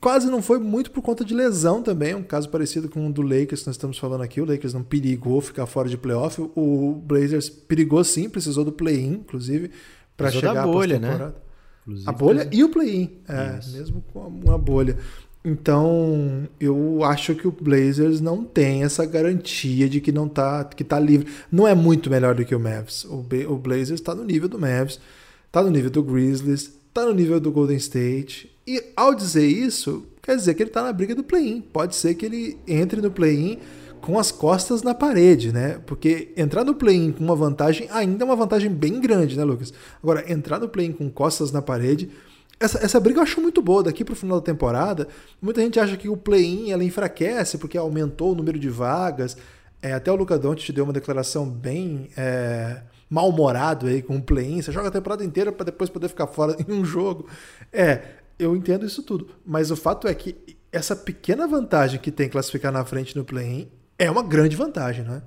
Quase 0.00 0.28
não 0.28 0.42
foi 0.42 0.58
muito 0.58 0.90
por 0.90 1.02
conta 1.02 1.24
de 1.24 1.34
lesão 1.34 1.80
também, 1.80 2.14
um 2.14 2.22
caso 2.22 2.48
parecido 2.48 2.88
com 2.88 3.06
o 3.06 3.12
do 3.12 3.22
Lakers 3.22 3.60
que 3.60 3.66
nós 3.68 3.76
estamos 3.76 3.96
falando 3.96 4.22
aqui. 4.22 4.40
O 4.40 4.44
Lakers 4.44 4.74
não 4.74 4.82
perigou 4.82 5.40
ficar 5.40 5.66
fora 5.66 5.88
de 5.88 5.96
playoff. 5.96 6.40
O 6.56 7.00
Blazers 7.06 7.48
perigou 7.48 8.02
sim, 8.02 8.28
precisou 8.28 8.64
do 8.64 8.72
play-in, 8.72 9.12
inclusive, 9.12 9.70
para 10.16 10.32
chegar 10.32 10.54
da 10.54 10.66
bolha, 10.66 10.98
né? 10.98 11.32
Inclusive, 11.88 12.08
a 12.08 12.12
bolha 12.12 12.48
e 12.52 12.62
o 12.62 12.68
play-in. 12.68 13.10
É, 13.26 13.58
mesmo 13.72 14.04
com 14.12 14.20
uma 14.20 14.58
bolha. 14.58 14.98
Então, 15.42 16.46
eu 16.60 17.02
acho 17.02 17.34
que 17.34 17.48
o 17.48 17.52
Blazers 17.52 18.20
não 18.20 18.44
tem 18.44 18.82
essa 18.82 19.06
garantia 19.06 19.88
de 19.88 20.00
que 20.00 20.12
não 20.12 20.28
tá, 20.28 20.64
que 20.64 20.84
tá 20.84 21.00
livre. 21.00 21.26
Não 21.50 21.66
é 21.66 21.74
muito 21.74 22.10
melhor 22.10 22.34
do 22.34 22.44
que 22.44 22.54
o 22.54 22.60
Mavs. 22.60 23.04
O, 23.04 23.24
o 23.48 23.56
Blazers 23.56 24.00
está 24.00 24.14
no 24.14 24.24
nível 24.24 24.48
do 24.48 24.58
Mavs, 24.58 25.00
está 25.46 25.62
no 25.62 25.70
nível 25.70 25.90
do 25.90 26.02
Grizzlies, 26.02 26.72
está 26.88 27.06
no 27.06 27.14
nível 27.14 27.40
do 27.40 27.50
Golden 27.50 27.78
State. 27.78 28.50
E 28.66 28.84
ao 28.94 29.14
dizer 29.14 29.46
isso, 29.46 30.04
quer 30.20 30.36
dizer 30.36 30.52
que 30.52 30.62
ele 30.62 30.70
está 30.70 30.82
na 30.82 30.92
briga 30.92 31.14
do 31.14 31.24
play-in. 31.24 31.62
Pode 31.62 31.96
ser 31.96 32.14
que 32.14 32.26
ele 32.26 32.58
entre 32.66 33.00
no 33.00 33.10
play-in 33.10 33.58
com 34.08 34.18
as 34.18 34.32
costas 34.32 34.82
na 34.82 34.94
parede, 34.94 35.52
né? 35.52 35.82
Porque 35.84 36.32
entrar 36.34 36.64
no 36.64 36.74
play-in 36.74 37.12
com 37.12 37.22
uma 37.22 37.36
vantagem 37.36 37.86
ainda 37.90 38.24
é 38.24 38.26
uma 38.26 38.34
vantagem 38.34 38.70
bem 38.70 39.02
grande, 39.02 39.36
né, 39.36 39.44
Lucas? 39.44 39.70
Agora, 40.02 40.32
entrar 40.32 40.58
no 40.58 40.66
play-in 40.66 40.92
com 40.92 41.10
costas 41.10 41.52
na 41.52 41.60
parede, 41.60 42.08
essa, 42.58 42.82
essa 42.82 42.98
briga 42.98 43.18
eu 43.18 43.22
acho 43.22 43.38
muito 43.38 43.60
boa. 43.60 43.82
Daqui 43.82 44.06
para 44.06 44.14
o 44.14 44.16
final 44.16 44.40
da 44.40 44.46
temporada, 44.46 45.08
muita 45.42 45.60
gente 45.60 45.78
acha 45.78 45.94
que 45.94 46.08
o 46.08 46.16
play-in 46.16 46.70
ela 46.70 46.82
enfraquece 46.82 47.58
porque 47.58 47.76
aumentou 47.76 48.32
o 48.32 48.34
número 48.34 48.58
de 48.58 48.70
vagas. 48.70 49.36
É, 49.82 49.92
até 49.92 50.10
o 50.10 50.16
Luca 50.16 50.38
Doncic 50.38 50.74
deu 50.74 50.84
uma 50.84 50.92
declaração 50.94 51.46
bem 51.46 52.08
é, 52.16 52.80
mal-humorado 53.10 53.88
aí 53.88 54.00
com 54.00 54.16
o 54.16 54.22
play-in. 54.22 54.62
Você 54.62 54.72
joga 54.72 54.88
a 54.88 54.90
temporada 54.90 55.22
inteira 55.22 55.52
para 55.52 55.66
depois 55.66 55.90
poder 55.90 56.08
ficar 56.08 56.28
fora 56.28 56.56
em 56.66 56.72
um 56.72 56.82
jogo. 56.82 57.26
É, 57.70 58.00
eu 58.38 58.56
entendo 58.56 58.86
isso 58.86 59.02
tudo. 59.02 59.28
Mas 59.44 59.70
o 59.70 59.76
fato 59.76 60.08
é 60.08 60.14
que 60.14 60.34
essa 60.72 60.96
pequena 60.96 61.46
vantagem 61.46 62.00
que 62.00 62.10
tem 62.10 62.26
classificar 62.26 62.72
na 62.72 62.82
frente 62.86 63.14
no 63.14 63.22
play-in 63.22 63.70
é 63.98 64.10
uma 64.10 64.22
grande 64.22 64.56
vantagem, 64.56 65.04
não 65.04 65.14
é? 65.14 65.22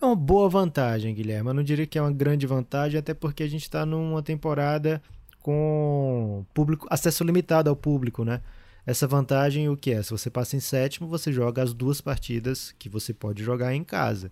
É 0.00 0.04
uma 0.04 0.16
boa 0.16 0.48
vantagem, 0.48 1.14
Guilherme. 1.14 1.50
Eu 1.50 1.54
não 1.54 1.62
diria 1.62 1.86
que 1.86 1.98
é 1.98 2.02
uma 2.02 2.12
grande 2.12 2.46
vantagem, 2.46 2.98
até 2.98 3.14
porque 3.14 3.42
a 3.42 3.48
gente 3.48 3.62
está 3.62 3.84
numa 3.86 4.22
temporada 4.22 5.02
com 5.40 6.44
público, 6.52 6.86
acesso 6.90 7.22
limitado 7.22 7.70
ao 7.70 7.76
público, 7.76 8.24
né? 8.24 8.40
Essa 8.84 9.06
vantagem, 9.06 9.68
o 9.68 9.76
que 9.76 9.92
é? 9.92 10.02
Se 10.02 10.10
você 10.10 10.30
passa 10.30 10.56
em 10.56 10.60
sétimo, 10.60 11.08
você 11.08 11.32
joga 11.32 11.62
as 11.62 11.72
duas 11.72 12.00
partidas 12.00 12.74
que 12.78 12.88
você 12.88 13.12
pode 13.12 13.42
jogar 13.42 13.74
em 13.74 13.84
casa. 13.84 14.30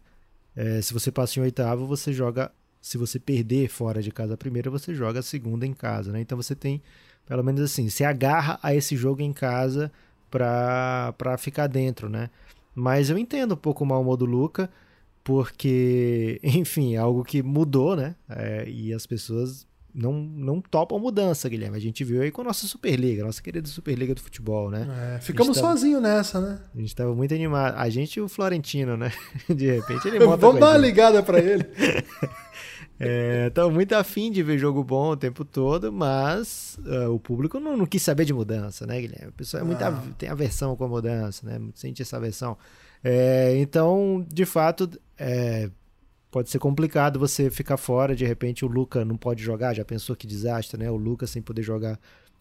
É, 0.56 0.80
se 0.80 0.92
você 0.92 1.10
passa 1.10 1.38
em 1.38 1.42
oitavo, 1.42 1.86
você 1.86 2.12
joga. 2.12 2.50
Se 2.80 2.98
você 2.98 3.18
perder 3.18 3.68
fora 3.68 4.02
de 4.02 4.10
casa 4.10 4.34
a 4.34 4.36
primeira, 4.36 4.70
você 4.70 4.94
joga 4.94 5.20
a 5.20 5.22
segunda 5.22 5.66
em 5.66 5.72
casa, 5.72 6.12
né? 6.12 6.20
Então 6.20 6.36
você 6.36 6.54
tem, 6.54 6.82
pelo 7.26 7.42
menos 7.42 7.62
assim, 7.62 7.88
se 7.88 8.04
agarra 8.04 8.58
a 8.62 8.74
esse 8.74 8.94
jogo 8.94 9.22
em 9.22 9.32
casa 9.32 9.90
para 10.30 11.36
ficar 11.38 11.66
dentro, 11.66 12.08
né? 12.08 12.28
Mas 12.74 13.10
eu 13.10 13.16
entendo 13.16 13.54
um 13.54 13.56
pouco 13.56 13.84
o 13.84 13.86
mal 13.86 14.00
humor 14.00 14.16
do 14.16 14.24
Luca, 14.24 14.70
porque, 15.22 16.40
enfim, 16.44 16.94
é 16.94 16.98
algo 16.98 17.24
que 17.24 17.42
mudou, 17.42 17.94
né? 17.96 18.14
É, 18.28 18.68
e 18.68 18.92
as 18.92 19.06
pessoas 19.06 19.66
não, 19.94 20.12
não 20.12 20.60
topam 20.60 20.98
mudança, 20.98 21.48
Guilherme. 21.48 21.76
A 21.76 21.80
gente 21.80 22.02
viu 22.02 22.20
aí 22.20 22.32
com 22.32 22.40
a 22.40 22.44
nossa 22.44 22.66
Superliga, 22.66 23.22
a 23.22 23.26
nossa 23.26 23.40
querida 23.40 23.68
Superliga 23.68 24.12
do 24.12 24.20
futebol, 24.20 24.68
né? 24.68 25.14
É, 25.16 25.20
ficamos 25.20 25.56
sozinhos 25.56 26.02
nessa, 26.02 26.40
né? 26.40 26.58
A 26.74 26.78
gente 26.78 26.88
estava 26.88 27.14
muito 27.14 27.32
animado. 27.32 27.76
A 27.76 27.88
gente 27.88 28.16
e 28.16 28.20
o 28.20 28.28
Florentino, 28.28 28.96
né? 28.96 29.12
De 29.48 29.70
repente 29.70 30.08
ele 30.08 30.18
monta 30.26 30.38
Vamos 30.38 30.60
dar 30.60 30.70
uma 30.70 30.76
ligada 30.78 31.22
para 31.22 31.38
ele. 31.38 31.64
É, 32.98 33.50
muito 33.72 33.92
afim 33.94 34.30
de 34.30 34.42
ver 34.42 34.56
jogo 34.58 34.84
bom 34.84 35.10
o 35.10 35.16
tempo 35.16 35.44
todo, 35.44 35.92
mas 35.92 36.78
uh, 36.86 37.10
o 37.10 37.18
público 37.18 37.58
não, 37.58 37.76
não, 37.76 37.86
quis 37.86 38.02
saber 38.02 38.24
de 38.24 38.32
mudança, 38.32 38.86
né, 38.86 39.00
Guilherme? 39.00 39.28
O 39.28 39.32
pessoal 39.32 39.62
é 39.62 39.66
muito, 39.66 39.82
ah. 39.82 40.02
tem 40.16 40.28
aversão 40.28 40.76
com 40.76 40.84
a 40.84 40.88
mudança, 40.88 41.44
né? 41.44 41.60
Sente 41.74 42.02
essa 42.02 42.16
aversão. 42.16 42.56
É, 43.02 43.56
então, 43.56 44.24
de 44.32 44.46
fato, 44.46 44.88
é, 45.18 45.68
pode 46.30 46.50
ser 46.50 46.58
complicado 46.58 47.18
você 47.18 47.50
ficar 47.50 47.76
fora. 47.76 48.16
De 48.16 48.24
repente, 48.24 48.64
o 48.64 48.68
Luca 48.68 49.04
não 49.04 49.16
pode 49.16 49.42
jogar. 49.42 49.74
Já 49.74 49.84
pensou 49.84 50.16
que 50.16 50.26
desastre, 50.26 50.78
né? 50.78 50.90
O 50.90 50.96
Luca 50.96 51.26
sem 51.26 51.42
poder 51.42 51.62
jogar. 51.62 51.98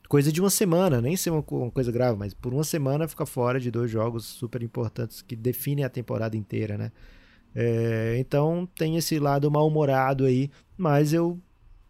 Coisa 0.07 0.31
de 0.31 0.39
uma 0.39 0.49
semana, 0.49 1.01
nem 1.01 1.17
ser 1.17 1.31
uma, 1.31 1.43
uma 1.51 1.71
coisa 1.71 1.91
grave, 1.91 2.17
mas 2.17 2.33
por 2.33 2.53
uma 2.53 2.63
semana 2.63 3.07
fica 3.07 3.25
fora 3.25 3.59
de 3.59 3.71
dois 3.71 3.89
jogos 3.89 4.25
super 4.25 4.61
importantes 4.61 5.21
que 5.21 5.35
definem 5.35 5.83
a 5.83 5.89
temporada 5.89 6.37
inteira, 6.37 6.77
né? 6.77 6.91
É, 7.55 8.17
então 8.19 8.67
tem 8.75 8.97
esse 8.97 9.19
lado 9.19 9.49
mal-humorado 9.51 10.25
aí, 10.25 10.49
mas 10.77 11.13
eu 11.13 11.39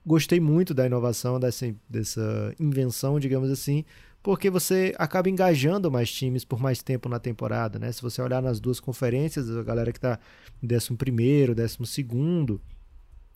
gostei 0.05 0.39
muito 0.39 0.73
da 0.73 0.85
inovação, 0.85 1.39
dessa, 1.39 1.73
dessa 1.89 2.53
invenção, 2.59 3.19
digamos 3.19 3.49
assim, 3.49 3.85
porque 4.21 4.49
você 4.49 4.93
acaba 4.97 5.29
engajando 5.29 5.91
mais 5.91 6.11
times 6.11 6.45
por 6.45 6.59
mais 6.59 6.81
tempo 6.81 7.09
na 7.09 7.19
temporada, 7.19 7.77
né? 7.77 7.91
Se 7.91 8.01
você 8.01 8.21
olhar 8.21 8.41
nas 8.41 8.59
duas 8.59 8.79
conferências, 8.79 9.49
a 9.49 9.63
galera 9.63 9.91
que 9.91 9.97
está 9.97 10.19
em 10.61 10.67
11º, 10.67 11.53
12º, 11.53 12.59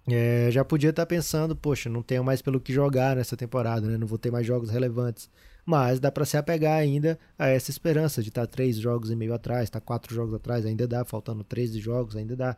é, 0.10 0.50
já 0.50 0.64
podia 0.64 0.92
estar 0.92 1.04
tá 1.04 1.06
pensando, 1.06 1.56
poxa, 1.56 1.90
não 1.90 2.02
tenho 2.02 2.24
mais 2.24 2.42
pelo 2.42 2.62
que 2.62 2.72
jogar 2.72 3.18
nessa 3.18 3.36
temporada, 3.36 3.86
né? 3.88 3.98
Não 3.98 4.08
vou 4.08 4.18
ter 4.18 4.32
mais 4.32 4.48
jogos 4.48 4.70
relevantes 4.70 5.30
mas 5.68 6.00
dá 6.00 6.10
para 6.10 6.24
se 6.24 6.38
apegar 6.38 6.80
ainda 6.80 7.20
a 7.38 7.50
essa 7.50 7.70
esperança 7.70 8.24
de 8.24 8.30
estar 8.30 8.48
tá 8.48 8.48
três 8.48 8.78
jogos 8.78 9.12
e 9.12 9.18
meio 9.18 9.34
atrás, 9.34 9.64
estar 9.66 9.82
tá 9.82 9.86
quatro 9.86 10.16
jogos 10.16 10.34
atrás, 10.34 10.66
ainda 10.66 10.88
dá, 10.88 11.04
faltando 11.04 11.44
13 11.44 11.82
jogos, 11.82 12.16
ainda 12.16 12.38
dá. 12.38 12.56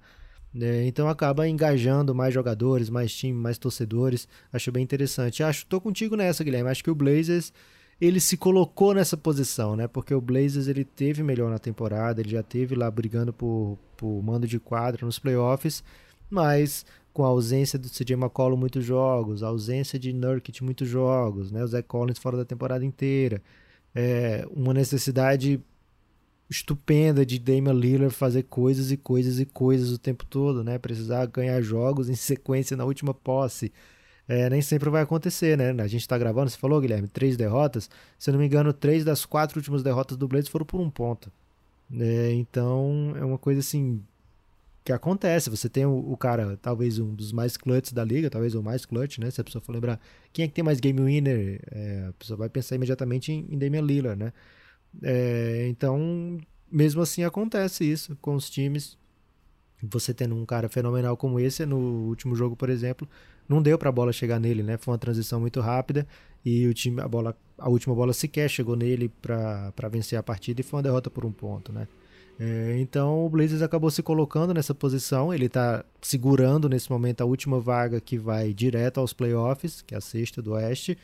É, 0.62 0.86
então 0.86 1.10
acaba 1.10 1.48
engajando 1.48 2.14
mais 2.14 2.32
jogadores, 2.32 2.88
mais 2.88 3.12
time, 3.12 3.34
mais 3.34 3.58
torcedores. 3.58 4.28
Acho 4.54 4.72
bem 4.72 4.84
interessante. 4.84 5.42
Acho, 5.42 5.66
tô 5.66 5.82
contigo 5.82 6.16
nessa, 6.16 6.44
Guilherme. 6.44 6.70
Acho 6.70 6.84
que 6.84 6.92
o 6.92 6.96
Blazers 6.96 7.52
ele 8.00 8.20
se 8.20 8.38
colocou 8.38 8.94
nessa 8.94 9.18
posição, 9.18 9.76
né? 9.76 9.88
Porque 9.88 10.14
o 10.14 10.22
Blazers 10.22 10.68
ele 10.68 10.86
teve 10.86 11.24
melhor 11.24 11.50
na 11.50 11.58
temporada, 11.58 12.22
ele 12.22 12.30
já 12.30 12.44
teve 12.44 12.76
lá 12.76 12.92
brigando 12.92 13.34
por, 13.34 13.80
por 13.98 14.22
mando 14.22 14.46
de 14.46 14.60
quadra 14.60 15.04
nos 15.04 15.18
playoffs, 15.18 15.84
mas 16.30 16.86
com 17.20 17.26
a 17.26 17.28
ausência 17.28 17.78
do 17.78 17.90
CJ 17.90 18.14
McCollum 18.14 18.56
muitos 18.56 18.86
jogos, 18.86 19.44
a 19.44 19.48
ausência 19.48 20.00
de 20.00 20.14
Nurkic 20.14 20.64
muitos 20.64 20.88
jogos, 20.88 21.52
né? 21.52 21.62
O 21.62 21.68
Zach 21.68 21.86
Collins 21.86 22.18
fora 22.18 22.38
da 22.38 22.46
temporada 22.46 22.86
inteira, 22.86 23.42
é, 23.94 24.48
uma 24.56 24.74
necessidade 24.74 25.60
estupenda 26.50 27.26
de 27.26 27.38
Damian 27.38 27.74
Lillard 27.74 28.16
fazer 28.16 28.44
coisas 28.44 28.90
e 28.90 28.96
coisas 28.96 29.38
e 29.38 29.46
coisas 29.46 29.92
o 29.92 29.98
tempo 29.98 30.26
todo, 30.26 30.64
né? 30.64 30.78
Precisar 30.80 31.26
ganhar 31.26 31.62
jogos 31.62 32.08
em 32.08 32.16
sequência 32.16 32.78
na 32.78 32.86
última 32.86 33.14
posse. 33.14 33.70
é, 34.26 34.50
nem 34.50 34.62
sempre 34.62 34.90
vai 34.90 35.02
acontecer, 35.02 35.58
né? 35.58 35.72
A 35.84 35.88
gente 35.88 36.02
está 36.02 36.18
gravando, 36.18 36.50
você 36.50 36.58
falou, 36.58 36.80
Guilherme, 36.80 37.10
três 37.10 37.36
derrotas. 37.36 37.90
Se 38.18 38.30
eu 38.30 38.32
não 38.32 38.40
me 38.40 38.46
engano, 38.46 38.72
três 38.72 39.04
das 39.04 39.26
quatro 39.26 39.60
últimas 39.60 39.84
derrotas 39.84 40.16
do 40.16 40.26
Blazers 40.26 40.48
foram 40.48 40.66
por 40.66 40.80
um 40.80 40.90
ponto. 40.90 41.30
É, 42.00 42.32
então, 42.32 43.14
é 43.18 43.26
uma 43.26 43.38
coisa 43.38 43.60
assim 43.60 44.02
que 44.84 44.92
acontece. 44.92 45.50
Você 45.50 45.70
tem 45.70 45.86
o, 45.86 46.12
o, 46.12 46.18
cara, 46.18 46.58
talvez 46.62 47.00
um 47.00 47.14
dos 47.14 47.32
mais 47.32 47.58
clutches 47.58 47.94
da 47.94 48.04
liga, 48.04 48.30
talvez 48.30 48.56
o 48.56 48.64
mais 48.64 48.86
clutch, 48.86 49.20
né? 49.20 49.30
Se 49.32 49.42
a 49.42 49.44
pessoa 49.44 49.62
for 49.62 49.74
lembrar 49.74 50.00
quem 50.34 50.46
é 50.46 50.48
que 50.48 50.54
tem 50.54 50.64
mais 50.64 50.80
game 50.80 51.02
winner, 51.02 51.62
é, 51.72 52.08
a 52.10 52.14
pessoa 52.14 52.38
vai 52.38 52.50
pensar 52.50 52.76
imediatamente 52.76 53.32
em, 53.32 53.48
em 53.50 53.58
Damian 53.58 53.82
Lillard, 53.82 54.20
né? 54.20 54.34
É, 55.04 55.68
então, 55.70 56.40
mesmo 56.72 57.02
assim 57.02 57.24
acontece 57.24 57.84
isso 57.90 58.18
com 58.22 58.36
os 58.36 58.50
times. 58.50 58.98
Você 59.82 60.14
tendo 60.14 60.36
um 60.36 60.46
cara 60.46 60.68
fenomenal 60.68 61.16
como 61.16 61.40
esse, 61.40 61.66
no 61.66 61.78
último 62.08 62.36
jogo, 62.36 62.56
por 62.56 62.70
exemplo, 62.70 63.08
não 63.48 63.62
deu 63.62 63.78
para 63.78 63.90
a 63.90 63.92
bola 63.92 64.12
chegar 64.12 64.40
nele, 64.40 64.62
né? 64.62 64.78
Foi 64.78 64.92
uma 64.92 64.98
transição 64.98 65.40
muito 65.40 65.62
rápida 65.62 66.06
e 66.44 66.68
o 66.68 66.74
time, 66.74 67.02
a 67.02 67.08
bola, 67.08 67.36
a 67.58 67.70
última 67.70 67.96
bola 67.96 68.14
sequer 68.14 68.50
chegou 68.50 68.76
nele 68.76 69.10
para 69.22 69.90
vencer 69.90 70.20
a 70.20 70.24
partida 70.24 70.62
e 70.62 70.64
foi 70.64 70.78
uma 70.78 70.84
derrota 70.84 71.10
por 71.10 71.26
um 71.26 71.32
ponto, 71.32 71.72
né? 71.72 71.88
É, 72.40 72.78
então 72.80 73.26
o 73.26 73.30
Blazers 73.30 73.62
acabou 73.62 73.92
se 73.92 74.02
colocando 74.02 74.54
nessa 74.54 74.74
posição, 74.74 75.34
ele 75.34 75.48
está 75.48 75.84
segurando 76.02 76.70
nesse 76.70 76.90
momento 76.90 77.20
a 77.20 77.26
última 77.26 77.60
vaga 77.60 78.00
que 78.00 78.18
vai 78.18 78.54
direto 78.54 79.02
aos 79.02 79.12
playoffs, 79.12 79.82
que 79.82 79.94
é 79.94 79.98
a 79.98 80.02
sexta 80.02 80.42
do 80.42 80.54
Oeste. 80.54 80.98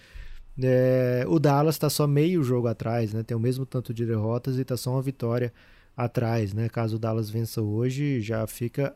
É, 0.64 1.26
o 1.28 1.38
Dallas 1.38 1.76
está 1.76 1.90
só 1.90 2.08
meio 2.08 2.42
jogo 2.42 2.68
atrás, 2.68 3.14
né? 3.14 3.22
Tem 3.22 3.36
o 3.36 3.40
mesmo 3.40 3.66
tanto 3.66 3.94
de 3.94 4.06
derrotas 4.06 4.58
e 4.58 4.62
está 4.62 4.78
só 4.78 4.92
uma 4.92 5.02
vitória 5.02 5.52
atrás, 5.98 6.54
né? 6.54 6.70
Caso 6.70 6.96
o 6.96 7.00
Dallas 7.00 7.30
vença 7.30 7.62
hoje, 7.62 8.22
já 8.22 8.48
fica 8.48 8.96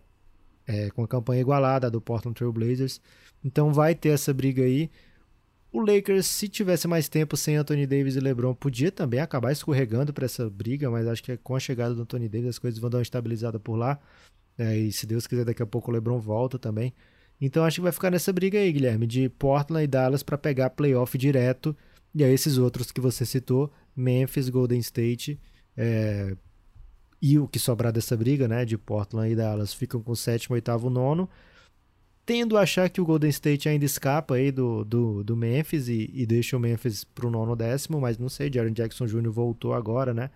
é, 0.66 0.90
com 0.92 1.04
a 1.04 1.08
campanha 1.08 1.42
igualada 1.42 1.92
do 1.92 2.00
Portland 2.00 2.36
Trail 2.38 2.54
Blazers. 2.54 3.02
Então 3.44 3.74
vai 3.74 3.94
ter 3.96 4.10
essa 4.10 4.34
briga 4.34 4.64
aí. 4.64 4.90
O 5.72 5.82
Lakers, 5.82 6.26
se 6.26 6.48
tivesse 6.48 6.88
mais 6.88 7.08
tempo 7.08 7.38
sem 7.38 7.56
Anthony 7.56 7.86
Davis 7.86 8.16
e 8.16 8.20
LeBron, 8.20 8.56
podia 8.56 8.92
também 8.92 9.20
acabar 9.20 9.52
escorregando 9.52 10.12
para 10.12 10.26
essa 10.26 10.50
briga, 10.50 10.90
mas 10.90 11.08
acho 11.08 11.24
que 11.24 11.38
com 11.38 11.56
a 11.56 11.60
chegada 11.60 11.94
do 11.94 12.02
Anthony 12.02 12.28
Davis 12.28 12.50
as 12.50 12.60
coisas 12.60 12.80
vão 12.80 12.90
dar 12.90 12.98
uma 12.98 13.04
estabilizada 13.04 13.60
por 13.60 13.76
lá. 13.76 14.00
É, 14.58 14.76
e 14.76 14.92
se 14.92 15.06
Deus 15.06 15.28
quiser, 15.28 15.46
daqui 15.46 15.62
a 15.62 15.68
pouco 15.68 15.92
o 15.92 15.94
LeBron 15.94 16.20
volta 16.20 16.58
também. 16.58 16.94
Então 17.40 17.64
acho 17.64 17.76
que 17.76 17.82
vai 17.82 17.92
ficar 17.92 18.10
nessa 18.10 18.34
briga 18.34 18.58
aí, 18.58 18.72
Guilherme, 18.72 19.06
de 19.06 19.30
Portland 19.30 19.84
e 19.84 19.88
Dallas 19.88 20.24
para 20.24 20.38
pegar 20.38 20.72
playoff 20.72 21.18
direto. 21.18 21.76
E 22.14 22.24
aí 22.24 22.34
esses 22.34 22.58
outros 22.58 22.92
que 22.92 23.00
você 23.00 23.26
citou, 23.26 23.72
Memphis, 23.96 24.50
Golden 24.50 24.80
State, 24.80 25.40
é, 25.78 26.36
e 27.22 27.38
o 27.38 27.48
que 27.48 27.60
sobrar 27.60 27.92
dessa 27.92 28.18
briga, 28.18 28.48
né, 28.48 28.66
de 28.66 28.78
Portland 28.78 29.32
e 29.32 29.36
Dallas, 29.36 29.74
ficam 29.74 30.02
com 30.02 30.16
sétimo, 30.16 30.56
oitavo, 30.56 30.90
nono. 30.90 31.30
Tendo 32.30 32.60
a 32.60 32.62
achar 32.62 32.88
que 32.92 33.02
o 33.02 33.06
Golden 33.06 33.32
State 33.32 33.68
ainda 33.68 33.86
escapa 33.86 34.36
aí 34.36 34.52
do, 34.52 34.86
do, 34.86 35.24
do 35.24 35.36
Memphis 35.36 35.88
e, 35.88 36.12
e 36.14 36.28
deixa 36.28 36.56
o 36.56 36.60
Memphis 36.60 37.04
pro 37.04 37.28
nono 37.28 37.56
décimo, 37.56 38.00
mas 38.00 38.20
não 38.20 38.30
sei, 38.30 38.54
Jaron 38.54 38.70
Jackson 38.70 39.08
Jr. 39.08 39.32
voltou 39.32 39.74
agora, 39.74 40.14
né? 40.14 40.30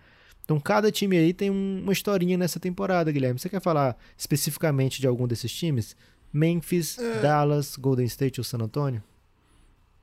Então 0.44 0.58
cada 0.58 0.90
time 0.90 1.16
aí 1.16 1.32
tem 1.32 1.52
um, 1.52 1.82
uma 1.84 1.92
historinha 1.92 2.36
nessa 2.36 2.58
temporada, 2.58 3.12
Guilherme. 3.12 3.38
Você 3.38 3.48
quer 3.48 3.60
falar 3.60 3.96
especificamente 4.18 5.00
de 5.00 5.06
algum 5.06 5.28
desses 5.28 5.52
times? 5.52 5.94
Memphis, 6.32 6.98
é... 6.98 7.20
Dallas, 7.20 7.76
Golden 7.76 8.06
State 8.06 8.40
ou 8.40 8.44
San 8.44 8.58
Antonio? 8.58 9.00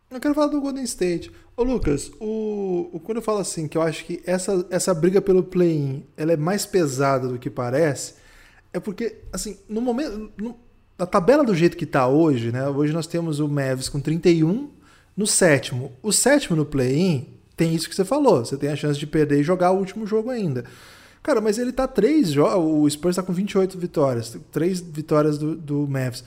Eu 0.09 0.21
quero 0.21 0.33
falar 0.33 0.47
do 0.47 0.61
Golden 0.61 0.85
State. 0.85 1.29
Ô 1.57 1.63
Lucas, 1.63 2.09
o, 2.21 2.89
o, 2.93 3.01
quando 3.01 3.17
eu 3.17 3.21
falo 3.21 3.39
assim, 3.39 3.67
que 3.67 3.77
eu 3.77 3.81
acho 3.81 4.05
que 4.05 4.23
essa, 4.25 4.65
essa 4.69 4.93
briga 4.93 5.21
pelo 5.21 5.43
play-in 5.43 6.05
ela 6.15 6.31
é 6.31 6.37
mais 6.37 6.65
pesada 6.65 7.27
do 7.27 7.37
que 7.37 7.49
parece, 7.49 8.13
é 8.71 8.79
porque, 8.79 9.17
assim, 9.33 9.59
no 9.67 9.81
momento. 9.81 10.31
No, 10.37 10.70
na 11.01 11.07
tabela 11.07 11.43
do 11.43 11.55
jeito 11.55 11.75
que 11.75 11.83
está 11.83 12.07
hoje, 12.07 12.51
né? 12.51 12.67
Hoje 12.69 12.93
nós 12.93 13.07
temos 13.07 13.39
o 13.39 13.47
Mavis 13.47 13.89
com 13.89 13.99
31 13.99 14.69
no 15.17 15.25
sétimo. 15.25 15.91
O 16.03 16.11
sétimo 16.11 16.55
no 16.55 16.63
play-in 16.63 17.27
tem 17.57 17.73
isso 17.73 17.89
que 17.89 17.95
você 17.95 18.05
falou. 18.05 18.45
Você 18.45 18.55
tem 18.55 18.69
a 18.69 18.75
chance 18.75 18.99
de 18.99 19.07
perder 19.07 19.39
e 19.39 19.43
jogar 19.43 19.71
o 19.71 19.79
último 19.79 20.05
jogo 20.05 20.29
ainda. 20.29 20.63
Cara, 21.23 21.41
mas 21.41 21.57
ele 21.57 21.71
tá 21.71 21.87
três 21.87 22.29
jogos. 22.29 22.83
O 22.83 22.87
Spurs 22.87 23.15
tá 23.15 23.23
com 23.23 23.33
28 23.33 23.79
vitórias. 23.79 24.37
Três 24.51 24.79
vitórias 24.79 25.39
do, 25.39 25.55
do 25.55 25.87
Mavs. 25.87 26.23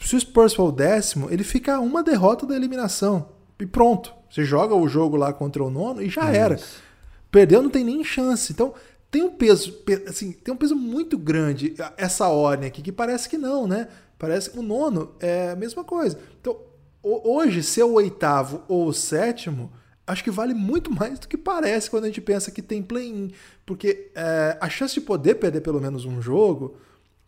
Se 0.00 0.16
o 0.16 0.20
Spurs 0.20 0.54
for 0.54 0.70
o 0.70 0.72
décimo, 0.72 1.28
ele 1.30 1.44
fica 1.44 1.76
a 1.76 1.80
uma 1.80 2.02
derrota 2.02 2.46
da 2.46 2.56
eliminação. 2.56 3.28
E 3.60 3.66
pronto. 3.66 4.14
Você 4.30 4.42
joga 4.42 4.74
o 4.74 4.88
jogo 4.88 5.18
lá 5.18 5.34
contra 5.34 5.62
o 5.62 5.68
nono 5.68 6.00
e 6.00 6.08
já 6.08 6.32
é 6.32 6.36
era. 6.38 6.54
Isso. 6.54 6.82
Perdeu, 7.30 7.60
não 7.60 7.68
tem 7.68 7.84
nem 7.84 8.02
chance. 8.02 8.54
Então, 8.54 8.72
tem 9.10 9.22
um 9.22 9.30
peso, 9.30 9.74
assim, 10.06 10.32
tem 10.32 10.52
um 10.52 10.56
peso 10.56 10.76
muito 10.76 11.16
grande 11.16 11.74
essa 11.96 12.28
ordem 12.28 12.68
aqui, 12.68 12.82
que 12.82 12.92
parece 12.92 13.28
que 13.28 13.38
não, 13.38 13.66
né? 13.66 13.88
Parece 14.18 14.50
que 14.50 14.58
o 14.58 14.62
nono 14.62 15.14
é 15.20 15.50
a 15.50 15.56
mesma 15.56 15.84
coisa. 15.84 16.18
Então, 16.40 16.58
hoje, 17.02 17.62
ser 17.62 17.84
o 17.84 17.92
oitavo 17.92 18.62
ou 18.68 18.88
o 18.88 18.92
sétimo, 18.92 19.72
acho 20.06 20.24
que 20.24 20.30
vale 20.30 20.54
muito 20.54 20.90
mais 20.92 21.18
do 21.18 21.28
que 21.28 21.36
parece 21.36 21.88
quando 21.88 22.04
a 22.04 22.08
gente 22.08 22.20
pensa 22.20 22.50
que 22.50 22.60
tem 22.60 22.82
play-in. 22.82 23.30
Porque 23.64 24.10
é, 24.14 24.58
a 24.60 24.68
chance 24.68 24.94
de 24.94 25.00
poder 25.00 25.36
perder 25.36 25.60
pelo 25.60 25.80
menos 25.80 26.04
um 26.04 26.20
jogo 26.20 26.76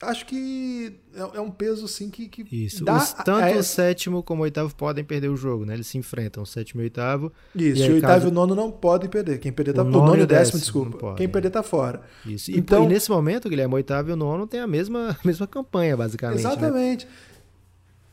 acho 0.02 0.24
que 0.24 0.98
é, 1.14 1.36
é, 1.36 1.40
um 1.40 1.50
peso 1.50 1.84
assim 1.84 2.08
que, 2.08 2.28
que 2.28 2.44
isso. 2.50 2.84
dá 2.84 2.96
Os, 2.96 3.12
tanto 3.12 3.44
a, 3.44 3.48
a, 3.48 3.56
o 3.56 3.62
sétimo 3.62 4.22
como 4.22 4.40
o 4.40 4.44
oitavo 4.44 4.74
podem 4.74 5.04
perder 5.04 5.28
o 5.28 5.36
jogo 5.36 5.64
né? 5.64 5.74
Eles 5.74 5.86
se 5.86 5.98
enfrentam 5.98 6.42
o 6.42 6.46
sétimo 6.46 6.80
e 6.80 6.84
o 6.84 6.86
oitavo. 6.86 7.32
Isso 7.54 7.82
e, 7.82 7.90
o 7.90 7.94
oitavo 7.94 8.12
caso... 8.14 8.26
e 8.26 8.30
o 8.30 8.32
nono 8.32 8.54
não 8.54 8.70
podem 8.70 9.10
perder. 9.10 9.38
Quem 9.38 9.52
perder 9.52 9.74
tá 9.74 9.82
o, 9.82 9.84
nono, 9.84 9.98
o 9.98 10.06
nono 10.06 10.20
e 10.20 10.22
o 10.22 10.26
décimo, 10.26 10.58
décimo 10.58 10.84
desculpa. 10.84 11.14
quem 11.16 11.28
perder 11.28 11.50
tá 11.50 11.62
fora. 11.62 12.02
Isso. 12.24 12.50
Então 12.50 12.84
e, 12.84 12.86
e, 12.86 12.88
nesse 12.88 13.10
momento 13.10 13.48
Guilherme 13.48 13.74
o 13.74 13.76
oitavo 13.76 14.10
e 14.10 14.12
o 14.12 14.16
nono 14.16 14.46
tem 14.46 14.60
a 14.60 14.66
mesma 14.66 15.16
mesma 15.24 15.46
campanha 15.46 15.96
basicamente 15.96 16.42
né? 16.42 16.48
exatamente. 16.48 17.06
Né? 17.06 17.12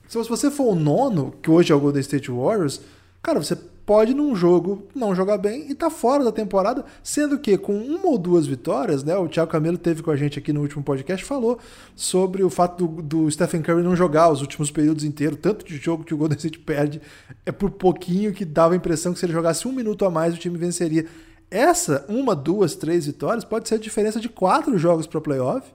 se 0.07 0.17
você 0.17 0.49
for 0.49 0.71
o 0.71 0.75
nono 0.75 1.33
que 1.41 1.49
hoje 1.49 1.71
é 1.71 1.75
o 1.75 1.79
Golden 1.79 2.01
State 2.01 2.31
Warriors 2.31 2.81
cara 3.21 3.41
você 3.41 3.57
pode 3.87 4.13
num 4.13 4.35
jogo 4.35 4.85
não 4.93 5.15
jogar 5.15 5.37
bem 5.37 5.71
e 5.71 5.73
tá 5.73 5.89
fora 5.89 6.21
da 6.21 6.31
temporada, 6.31 6.83
sendo 7.01 7.39
que 7.39 7.57
com 7.57 7.77
uma 7.77 8.07
ou 8.07 8.17
duas 8.17 8.45
vitórias, 8.45 9.01
né? 9.01 9.15
O 9.15 9.29
Thiago 9.29 9.49
Camelo 9.49 9.77
teve 9.77 10.03
com 10.03 10.11
a 10.11 10.15
gente 10.17 10.37
aqui 10.37 10.51
no 10.51 10.59
último 10.59 10.83
podcast 10.83 11.23
falou 11.23 11.57
sobre 11.95 12.43
o 12.43 12.49
fato 12.49 12.85
do, 12.85 13.01
do 13.01 13.31
Stephen 13.31 13.61
Curry 13.61 13.81
não 13.81 13.95
jogar 13.95 14.29
os 14.29 14.41
últimos 14.41 14.69
períodos 14.69 15.05
inteiros, 15.05 15.39
tanto 15.41 15.65
de 15.65 15.77
jogo 15.77 16.03
que 16.03 16.13
o 16.13 16.17
Golden 16.17 16.35
State 16.35 16.59
perde, 16.59 17.01
é 17.45 17.51
por 17.51 17.71
pouquinho 17.71 18.33
que 18.33 18.43
dava 18.43 18.73
a 18.73 18.77
impressão 18.77 19.13
que 19.13 19.19
se 19.19 19.25
ele 19.25 19.31
jogasse 19.31 19.65
um 19.65 19.71
minuto 19.71 20.03
a 20.03 20.11
mais 20.11 20.35
o 20.35 20.37
time 20.37 20.57
venceria. 20.57 21.05
Essa, 21.49 22.05
uma, 22.09 22.35
duas, 22.35 22.75
três 22.75 23.05
vitórias 23.05 23.45
pode 23.45 23.69
ser 23.69 23.75
a 23.75 23.79
diferença 23.79 24.19
de 24.19 24.27
quatro 24.27 24.77
jogos 24.77 25.07
para 25.07 25.21
playoff, 25.21 25.73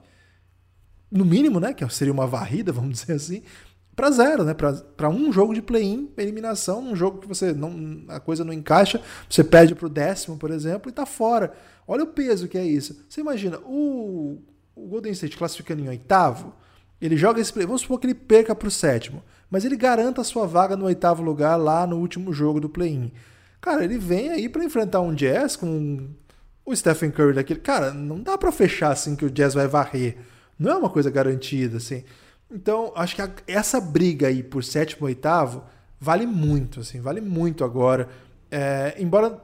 no 1.11 1.25
mínimo, 1.25 1.59
né? 1.59 1.73
Que 1.73 1.89
seria 1.89 2.13
uma 2.13 2.27
varrida, 2.27 2.73
vamos 2.77 3.01
dizer 3.01 3.15
assim 3.15 3.43
para 3.95 4.11
zero, 4.11 4.45
né? 4.45 4.55
Para 4.55 5.09
um 5.09 5.33
jogo 5.33 5.53
de 5.55 5.61
play-in, 5.61 6.11
eliminação, 6.17 6.81
um 6.81 6.97
jogo 6.97 7.19
que 7.19 7.29
você 7.29 7.53
não 7.53 8.05
a 8.09 8.19
coisa 8.19 8.45
não 8.45 8.53
encaixa, 8.53 9.01
você 9.29 9.45
perde 9.45 9.75
para 9.75 9.87
o 9.87 9.91
décimo, 9.91 10.37
por 10.37 10.51
exemplo, 10.51 10.89
e 10.89 10.93
tá 10.93 11.05
fora. 11.05 11.53
Olha 11.87 12.05
o 12.05 12.07
peso 12.07 12.49
que 12.49 12.57
é 12.57 12.65
isso. 12.65 13.05
Você 13.09 13.21
imagina 13.21 13.59
o, 13.67 14.39
o 14.75 14.87
Golden 14.87 15.13
State 15.13 15.37
classificando 15.37 15.83
em 15.83 15.89
oitavo, 15.89 16.55
ele 17.01 17.17
joga 17.17 17.41
esse 17.41 17.53
play, 17.53 17.67
vamos 17.67 17.83
supor 17.83 17.99
que 17.99 18.07
ele 18.07 18.15
perca 18.15 18.55
para 18.55 18.69
o 18.69 18.71
sétimo, 18.71 19.23
mas 19.51 19.65
ele 19.65 19.77
garanta 19.77 20.21
a 20.21 20.25
sua 20.25 20.47
vaga 20.47 20.77
no 20.77 20.87
oitavo 20.87 21.23
lugar 21.23 21.57
lá 21.57 21.87
no 21.87 21.99
último 21.99 22.33
jogo 22.33 22.61
do 22.61 22.69
play-in. 22.69 23.13
Cara, 23.61 23.85
ele 23.85 23.99
vem 23.99 24.31
aí 24.31 24.49
para 24.49 24.65
enfrentar 24.65 25.01
um 25.01 25.15
Jazz 25.15 25.57
com 25.57 26.09
o 26.65 26.75
Stephen 26.75 27.11
Curry 27.11 27.35
daquele. 27.35 27.61
Cara, 27.61 27.93
não 27.93 28.21
dá 28.21 28.39
para 28.39 28.51
fechar 28.51 28.91
assim 28.91 29.15
que 29.15 29.25
o 29.25 29.31
Jazz 29.31 29.55
vai 29.55 29.67
varrer. 29.67 30.17
Não 30.59 30.71
é 30.71 30.77
uma 30.77 30.89
coisa 30.89 31.11
garantida 31.11 31.77
assim. 31.77 32.05
Então, 32.53 32.93
acho 32.95 33.17
que 33.17 33.23
a, 33.23 33.31
essa 33.47 33.81
briga 33.81 34.29
aí 34.29 34.43
por 34.43 34.63
sétimo 34.63 35.07
oitavo 35.07 35.65
vale 35.99 36.27
muito, 36.27 36.81
assim, 36.81 37.01
vale 37.01 37.21
muito 37.21 37.65
agora. 37.65 38.09
É, 38.51 38.95
embora 38.99 39.41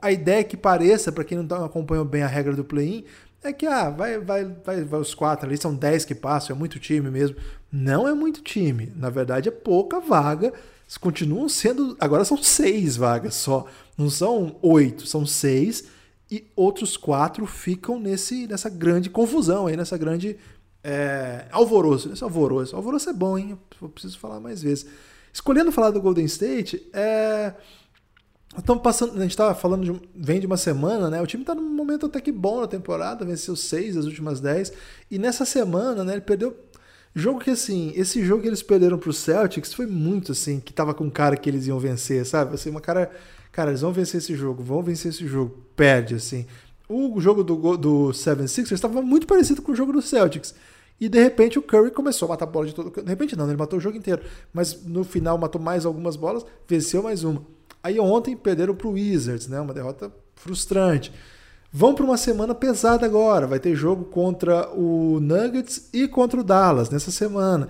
a 0.00 0.10
ideia 0.10 0.42
que 0.42 0.56
pareça, 0.56 1.12
para 1.12 1.24
quem 1.24 1.38
não 1.38 1.64
acompanhou 1.64 2.04
bem 2.04 2.22
a 2.22 2.26
regra 2.26 2.54
do 2.54 2.64
play-in, 2.64 3.04
é 3.42 3.52
que 3.52 3.66
ah, 3.66 3.88
vai, 3.90 4.18
vai, 4.18 4.44
vai, 4.44 4.84
vai 4.84 5.00
os 5.00 5.14
quatro 5.14 5.46
ali, 5.46 5.56
são 5.56 5.74
dez 5.74 6.04
que 6.04 6.14
passam, 6.14 6.56
é 6.56 6.58
muito 6.58 6.78
time 6.78 7.08
mesmo. 7.10 7.36
Não 7.70 8.08
é 8.08 8.14
muito 8.14 8.42
time. 8.42 8.92
Na 8.96 9.10
verdade, 9.10 9.48
é 9.48 9.52
pouca 9.52 10.00
vaga. 10.00 10.52
Continuam 11.00 11.48
sendo. 11.48 11.96
Agora 12.00 12.24
são 12.24 12.42
seis 12.42 12.96
vagas 12.96 13.34
só. 13.34 13.66
Não 13.96 14.08
são 14.08 14.56
oito, 14.62 15.06
são 15.06 15.24
seis. 15.26 15.84
E 16.30 16.46
outros 16.56 16.96
quatro 16.96 17.46
ficam 17.46 18.00
nesse, 18.00 18.46
nessa 18.46 18.68
grande 18.68 19.08
confusão 19.08 19.66
aí, 19.66 19.76
nessa 19.76 19.96
grande 19.96 20.36
é, 20.82 21.46
alvoroço, 21.50 22.12
esse 22.12 22.22
alvoroço. 22.22 22.74
Alvoroço 22.76 23.10
é 23.10 23.12
bom, 23.12 23.36
hein? 23.36 23.58
Eu 23.80 23.88
preciso 23.88 24.18
falar 24.18 24.40
mais 24.40 24.62
vezes. 24.62 24.86
Escolhendo 25.32 25.72
falar 25.72 25.90
do 25.90 26.00
Golden 26.00 26.24
State, 26.24 26.88
é. 26.92 27.54
Estamos 28.56 28.82
passando, 28.82 29.16
a 29.16 29.20
gente 29.20 29.32
estava 29.32 29.54
falando, 29.54 29.84
de, 29.84 30.08
vem 30.16 30.40
de 30.40 30.46
uma 30.46 30.56
semana, 30.56 31.10
né? 31.10 31.20
O 31.20 31.26
time 31.26 31.42
está 31.42 31.54
num 31.54 31.68
momento 31.68 32.06
até 32.06 32.20
que 32.20 32.32
bom 32.32 32.62
na 32.62 32.66
temporada, 32.66 33.24
venceu 33.24 33.54
seis 33.54 33.94
das 33.94 34.06
últimas 34.06 34.40
dez. 34.40 34.72
E 35.10 35.18
nessa 35.18 35.44
semana, 35.44 36.02
né, 36.02 36.14
ele 36.14 36.22
perdeu. 36.22 36.56
Jogo 37.14 37.40
que 37.40 37.50
assim, 37.50 37.92
esse 37.94 38.24
jogo 38.24 38.42
que 38.42 38.48
eles 38.48 38.62
perderam 38.62 38.98
para 38.98 39.10
o 39.10 39.12
Celtics 39.12 39.72
foi 39.72 39.86
muito 39.86 40.32
assim, 40.32 40.60
que 40.60 40.72
tava 40.72 40.94
com 40.94 41.10
cara 41.10 41.36
que 41.36 41.48
eles 41.48 41.66
iam 41.66 41.78
vencer, 41.78 42.24
sabe? 42.24 42.54
Assim, 42.54 42.70
uma 42.70 42.80
cara, 42.80 43.10
cara, 43.50 43.70
eles 43.70 43.80
vão 43.80 43.92
vencer 43.92 44.18
esse 44.18 44.34
jogo, 44.34 44.62
vão 44.62 44.82
vencer 44.82 45.10
esse 45.10 45.26
jogo, 45.26 45.64
perde 45.74 46.14
assim. 46.14 46.46
O 46.88 47.20
jogo 47.20 47.44
do, 47.44 47.76
do 47.76 48.08
76ers 48.08 48.72
estava 48.72 49.02
muito 49.02 49.26
parecido 49.26 49.60
com 49.60 49.72
o 49.72 49.76
jogo 49.76 49.92
do 49.92 50.00
Celtics. 50.00 50.54
E 51.00 51.08
de 51.08 51.22
repente 51.22 51.58
o 51.58 51.62
Curry 51.62 51.90
começou 51.90 52.26
a 52.26 52.30
matar 52.30 52.46
bola 52.46 52.66
de 52.66 52.74
todo. 52.74 52.90
De 52.90 53.08
repente 53.08 53.36
não, 53.36 53.46
né? 53.46 53.52
ele 53.52 53.58
matou 53.58 53.78
o 53.78 53.82
jogo 53.82 53.96
inteiro. 53.96 54.22
Mas 54.52 54.84
no 54.84 55.04
final 55.04 55.38
matou 55.38 55.60
mais 55.60 55.86
algumas 55.86 56.16
bolas, 56.16 56.44
venceu 56.66 57.02
mais 57.02 57.22
uma. 57.22 57.42
Aí 57.82 58.00
ontem 58.00 58.36
perderam 58.36 58.74
para 58.74 58.88
o 58.88 58.92
Wizards, 58.92 59.46
né? 59.46 59.60
Uma 59.60 59.72
derrota 59.72 60.12
frustrante. 60.34 61.12
Vão 61.70 61.94
para 61.94 62.04
uma 62.04 62.16
semana 62.16 62.54
pesada 62.54 63.06
agora. 63.06 63.46
Vai 63.46 63.60
ter 63.60 63.76
jogo 63.76 64.06
contra 64.06 64.68
o 64.70 65.20
Nuggets 65.20 65.88
e 65.92 66.08
contra 66.08 66.40
o 66.40 66.44
Dallas 66.44 66.90
nessa 66.90 67.10
semana. 67.10 67.68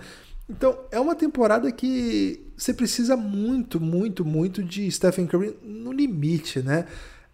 Então 0.48 0.78
é 0.90 0.98
uma 0.98 1.14
temporada 1.14 1.70
que 1.70 2.48
você 2.56 2.72
precisa 2.72 3.16
muito, 3.16 3.78
muito, 3.78 4.24
muito 4.24 4.64
de 4.64 4.90
Stephen 4.90 5.26
Curry 5.26 5.56
no 5.62 5.92
limite, 5.92 6.60
né? 6.60 6.86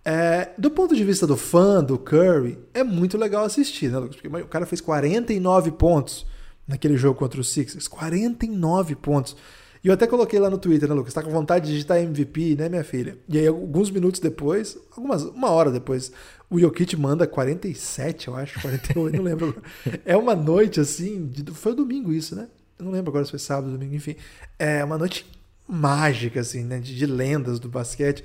É, 0.04 0.50
do 0.58 0.70
ponto 0.70 0.94
de 0.94 1.02
vista 1.02 1.26
do 1.26 1.36
fã 1.36 1.82
do 1.82 1.98
Curry, 1.98 2.58
é 2.74 2.84
muito 2.84 3.16
legal 3.16 3.44
assistir, 3.44 3.90
né, 3.90 3.98
Lucas? 3.98 4.16
Porque 4.16 4.42
o 4.42 4.48
cara 4.48 4.66
fez 4.66 4.80
49 4.80 5.70
pontos 5.72 6.26
naquele 6.68 6.96
jogo 6.96 7.18
contra 7.18 7.40
o 7.40 7.44
Sixers. 7.44 7.88
49 7.88 8.94
pontos. 8.96 9.36
E 9.82 9.88
eu 9.88 9.94
até 9.94 10.06
coloquei 10.06 10.38
lá 10.38 10.48
no 10.48 10.58
Twitter, 10.58 10.88
né, 10.88 10.94
Lucas? 10.94 11.12
Tá 11.12 11.22
com 11.22 11.30
vontade 11.30 11.66
de 11.66 11.72
digitar 11.72 11.98
MVP, 11.98 12.56
né, 12.56 12.68
minha 12.68 12.84
filha? 12.84 13.18
E 13.28 13.38
aí, 13.38 13.46
alguns 13.46 13.90
minutos 13.90 14.20
depois, 14.20 14.78
algumas, 14.96 15.22
uma 15.22 15.50
hora 15.50 15.70
depois, 15.70 16.10
o 16.50 16.58
Jokic 16.58 16.96
manda 16.96 17.26
47, 17.26 18.28
eu 18.28 18.36
acho, 18.36 18.60
48, 18.60 19.16
não 19.16 19.22
lembro. 19.22 19.62
É 20.04 20.16
uma 20.16 20.34
noite 20.34 20.80
assim, 20.80 21.26
de, 21.26 21.50
foi 21.52 21.72
o 21.72 21.76
domingo 21.76 22.12
isso, 22.12 22.34
né? 22.34 22.48
Eu 22.78 22.86
não 22.86 22.92
lembro 22.92 23.10
agora 23.10 23.24
se 23.24 23.30
foi 23.30 23.38
sábado, 23.38 23.72
domingo, 23.72 23.94
enfim. 23.94 24.16
É 24.58 24.82
uma 24.82 24.96
noite 24.96 25.26
mágica, 25.68 26.40
assim, 26.40 26.64
né? 26.64 26.78
De, 26.78 26.94
de 26.94 27.06
lendas 27.06 27.58
do 27.58 27.68
basquete. 27.68 28.24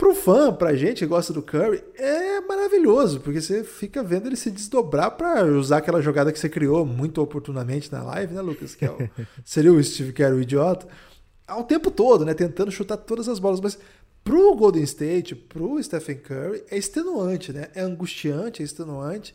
Pro 0.00 0.14
fã, 0.14 0.50
pra 0.50 0.74
gente 0.74 1.00
que 1.00 1.06
gosta 1.06 1.30
do 1.30 1.42
Curry, 1.42 1.84
é 1.94 2.40
maravilhoso, 2.40 3.20
porque 3.20 3.38
você 3.38 3.62
fica 3.62 4.02
vendo 4.02 4.28
ele 4.28 4.34
se 4.34 4.50
desdobrar 4.50 5.10
para 5.10 5.44
usar 5.44 5.76
aquela 5.76 6.00
jogada 6.00 6.32
que 6.32 6.38
você 6.38 6.48
criou 6.48 6.86
muito 6.86 7.20
oportunamente 7.20 7.92
na 7.92 8.02
live, 8.04 8.32
né, 8.32 8.40
Lucas? 8.40 8.74
Que 8.74 8.86
é 8.86 8.90
o, 8.90 8.96
seria 9.44 9.70
o 9.70 9.84
Steve 9.84 10.14
Kerr 10.14 10.32
o 10.32 10.40
idiota. 10.40 10.88
Ao 11.46 11.64
tempo 11.64 11.90
todo, 11.90 12.24
né? 12.24 12.32
Tentando 12.32 12.70
chutar 12.70 12.96
todas 12.96 13.28
as 13.28 13.38
bolas. 13.38 13.60
Mas 13.60 13.78
pro 14.24 14.56
Golden 14.56 14.82
State, 14.84 15.34
pro 15.34 15.80
Stephen 15.82 16.16
Curry, 16.16 16.64
é 16.70 16.78
extenuante, 16.78 17.52
né? 17.52 17.68
É 17.74 17.82
angustiante, 17.82 18.62
é 18.62 18.64
extenuante. 18.64 19.34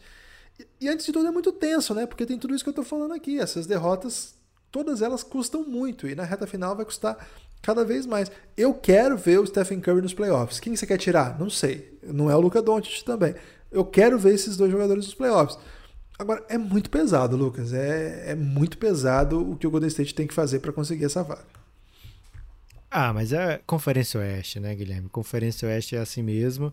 E, 0.60 0.65
e 0.82 0.89
antes 0.89 1.06
de 1.06 1.12
tudo 1.12 1.28
é 1.28 1.32
muito 1.32 1.51
tenso, 1.51 1.93
né? 1.93 2.08
Porque 2.08 2.25
tem 2.25 2.39
tudo 2.39 2.56
isso 2.56 2.63
que 2.63 2.71
eu 2.71 2.73
tô 2.73 2.84
falando 2.84 3.13
aqui. 3.13 3.39
Essas 3.39 3.67
derrotas, 3.67 4.34
todas 4.71 5.04
elas 5.04 5.21
custam 5.21 5.63
muito. 5.63 6.08
E 6.08 6.15
na 6.15 6.23
reta 6.23 6.47
final 6.47 6.75
vai 6.75 6.86
custar 6.86 7.23
cada 7.65 7.84
vez 7.84 8.06
mais. 8.06 8.32
Eu 8.56 8.75
quero 8.75 9.17
ver 9.17 9.39
o 9.39 9.47
Stephen 9.47 9.82
Curry 9.82 9.99
nos 9.99 10.13
playoffs. 10.13 10.60
Quem 10.60 10.75
você 10.75 10.86
quer 10.86 10.99
tirar? 10.99 11.39
Não 11.39 11.49
sei. 11.49 11.97
Não 12.04 12.30
é 12.30 12.36
o 12.36 12.39
Luca 12.39 12.62
Doncic 12.62 13.04
também. 13.04 13.34
Eu 13.71 13.84
quero 13.84 14.19
ver 14.19 14.36
esses 14.36 14.56
dois 14.56 14.71
jogadores 14.71 15.04
nos 15.04 15.15
playoffs. 15.15 15.58
Agora, 16.19 16.45
é 16.47 16.60
muito 16.60 16.91
pesado, 16.91 17.36
Lucas. 17.36 17.73
É, 17.73 18.32
é 18.32 18.36
muito 18.36 18.78
pesado 18.78 19.51
o 19.51 19.58
que 19.58 19.65
o 19.65 19.71
Golden 19.71 19.88
State 19.88 20.13
tem 20.13 20.28
que 20.28 20.34
fazer 20.34 20.60
para 20.60 20.71
conseguir 20.71 21.06
essa 21.06 21.23
vaga. 21.23 21.43
Ah, 22.91 23.12
mas 23.12 23.34
é 23.34 23.60
Conferência 23.65 24.19
Oeste, 24.19 24.60
né, 24.60 24.75
Guilherme? 24.75 25.10
Conferência 25.10 25.67
Oeste 25.67 25.95
é 25.95 25.99
assim 25.99 26.21
mesmo. 26.21 26.67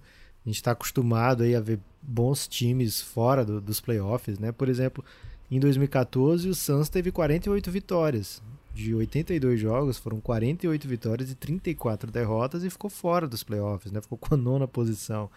A 0.44 0.48
gente 0.48 0.56
está 0.56 0.72
acostumado 0.72 1.42
aí 1.42 1.56
a 1.56 1.60
ver 1.60 1.80
bons 2.02 2.46
times 2.46 3.00
fora 3.00 3.46
do, 3.46 3.62
dos 3.62 3.80
playoffs, 3.80 4.38
né? 4.38 4.52
Por 4.52 4.68
exemplo, 4.68 5.02
em 5.50 5.58
2014 5.58 6.50
o 6.50 6.54
Suns 6.54 6.90
teve 6.90 7.10
48 7.10 7.70
vitórias 7.70 8.42
de 8.74 8.94
82 8.94 9.60
jogos, 9.60 9.98
foram 9.98 10.20
48 10.20 10.88
vitórias 10.88 11.30
e 11.30 11.34
34 11.34 12.10
derrotas 12.10 12.64
e 12.64 12.70
ficou 12.70 12.88
fora 12.88 13.28
dos 13.28 13.42
playoffs, 13.42 13.92
né? 13.92 14.00
Ficou 14.00 14.18
com 14.18 14.34
a 14.34 14.36
nona 14.36 14.66
posição. 14.66 15.30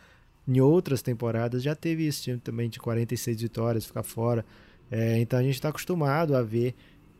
Em 0.48 0.60
outras 0.62 1.02
temporadas 1.02 1.64
já 1.64 1.76
teve 1.76 2.06
esse 2.06 2.24
time 2.24 2.38
também 2.38 2.70
de 2.70 2.80
46 2.80 3.42
vitórias, 3.42 3.86
ficar 3.86 4.04
fora. 4.04 4.46
É, 4.90 5.20
então 5.20 5.40
a 5.40 5.44
gente 5.44 5.56
está 5.56 5.70
acostumado 5.70 6.36
a 6.36 6.42
ver 6.44 6.76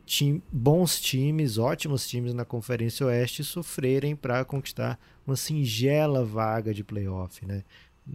time, 0.06 0.42
bons 0.50 1.00
times, 1.00 1.58
ótimos 1.58 2.08
times 2.08 2.32
na 2.32 2.44
Conferência 2.44 3.04
Oeste 3.06 3.42
sofrerem 3.42 4.14
para 4.14 4.44
conquistar 4.44 4.98
uma 5.26 5.36
singela 5.36 6.24
vaga 6.24 6.72
de 6.72 6.84
playoff, 6.84 7.44
né? 7.44 7.64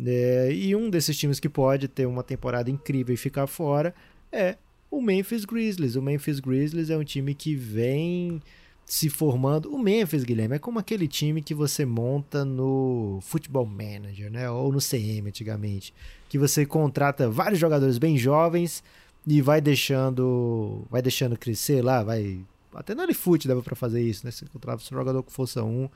É, 0.06 0.50
e 0.54 0.74
um 0.74 0.90
desses 0.90 1.18
times 1.18 1.40
que 1.40 1.50
pode 1.50 1.90
ter 1.90 2.06
uma 2.06 2.24
temporada 2.24 2.72
incrível 2.72 3.14
e 3.14 3.18
ficar 3.18 3.46
fora 3.46 3.94
é 4.32 4.58
o 4.92 5.02
Memphis 5.02 5.46
Grizzlies. 5.46 5.96
O 5.96 6.02
Memphis 6.02 6.42
Grizzlies 6.42 6.90
é 6.90 6.98
um 6.98 7.04
time 7.04 7.34
que 7.34 7.56
vem 7.56 8.42
se 8.86 9.10
formando. 9.10 9.74
O 9.74 9.80
Memphis, 9.80 10.26
Guilherme, 10.26 10.58
é 10.58 10.60
como 10.60 10.78
aquele 10.78 11.08
time 11.08 11.42
que 11.42 11.56
você 11.56 11.86
monta 11.86 12.44
no 12.44 13.20
Football 13.22 13.66
Manager, 13.66 14.30
né? 14.30 14.50
Ou 14.50 14.72
no 14.72 14.80
CM 14.80 15.30
antigamente. 15.30 15.94
Que 16.28 16.38
você 16.38 16.66
contrata 16.66 17.30
vários 17.30 17.58
jogadores 17.60 17.98
bem 17.98 18.18
jovens 18.18 18.84
e 19.26 19.42
vai 19.42 19.62
deixando. 19.62 20.86
Vai 20.92 21.02
deixando 21.02 21.38
crescer 21.38 21.82
lá, 21.82 22.04
vai. 22.04 22.42
Até 22.74 22.94
no 22.94 23.14
Foot 23.14 23.48
dava 23.48 23.62
para 23.64 23.76
fazer 23.76 24.02
isso, 24.02 24.26
né? 24.26 24.32
Você 24.32 24.46
contrata 24.46 24.84
um 24.84 24.98
jogador 24.98 25.24
com 25.24 25.32
força 25.32 25.64
1. 25.64 25.90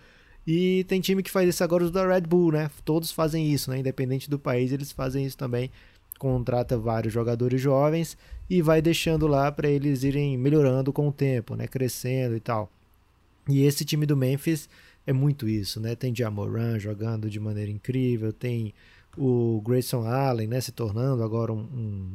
E 0.47 0.83
tem 0.85 1.01
time 1.01 1.23
que 1.23 1.31
faz 1.31 1.49
isso 1.49 1.63
agora, 1.63 1.83
os 1.83 1.91
da 1.91 2.07
Red 2.07 2.21
Bull, 2.21 2.51
né? 2.51 2.69
Todos 2.85 3.11
fazem 3.11 3.51
isso, 3.51 3.71
né? 3.71 3.79
Independente 3.79 4.29
do 4.29 4.37
país, 4.37 4.71
eles 4.71 4.91
fazem 4.91 5.25
isso 5.25 5.35
também 5.35 5.71
contrata 6.17 6.77
vários 6.77 7.13
jogadores 7.13 7.61
jovens 7.61 8.17
e 8.49 8.61
vai 8.61 8.81
deixando 8.81 9.27
lá 9.27 9.51
para 9.51 9.69
eles 9.69 10.03
irem 10.03 10.37
melhorando 10.37 10.93
com 10.93 11.07
o 11.07 11.11
tempo, 11.11 11.55
né, 11.55 11.67
crescendo 11.67 12.35
e 12.35 12.39
tal. 12.39 12.69
E 13.47 13.63
esse 13.63 13.85
time 13.85 14.05
do 14.05 14.17
Memphis 14.17 14.69
é 15.05 15.13
muito 15.13 15.47
isso, 15.47 15.79
né? 15.79 15.95
Tem 15.95 16.15
Jamoran 16.15 16.79
jogando 16.79 17.29
de 17.29 17.39
maneira 17.39 17.69
incrível, 17.69 18.33
tem 18.33 18.73
o 19.17 19.61
Grayson 19.63 20.05
Allen, 20.05 20.47
né, 20.47 20.59
se 20.59 20.71
tornando 20.71 21.23
agora 21.23 21.53
um, 21.53 21.59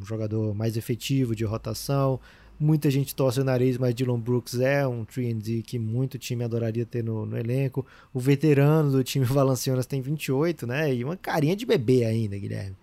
um 0.00 0.04
jogador 0.04 0.54
mais 0.54 0.76
efetivo 0.76 1.34
de 1.34 1.44
rotação. 1.44 2.20
Muita 2.58 2.90
gente 2.90 3.14
torce 3.14 3.40
o 3.40 3.44
nariz, 3.44 3.78
mas 3.78 3.94
Dylan 3.94 4.20
Brooks 4.20 4.60
é 4.60 4.86
um 4.86 5.04
3D 5.04 5.62
que 5.62 5.78
muito 5.78 6.18
time 6.18 6.44
adoraria 6.44 6.84
ter 6.84 7.02
no, 7.02 7.24
no, 7.24 7.38
elenco. 7.38 7.86
O 8.12 8.20
veterano 8.20 8.90
do 8.90 9.02
time 9.02 9.24
Valanciunas 9.24 9.86
tem 9.86 10.02
28, 10.02 10.66
né? 10.66 10.94
E 10.94 11.02
uma 11.02 11.16
carinha 11.16 11.56
de 11.56 11.64
bebê 11.64 12.04
ainda, 12.04 12.36
Guilherme 12.36 12.76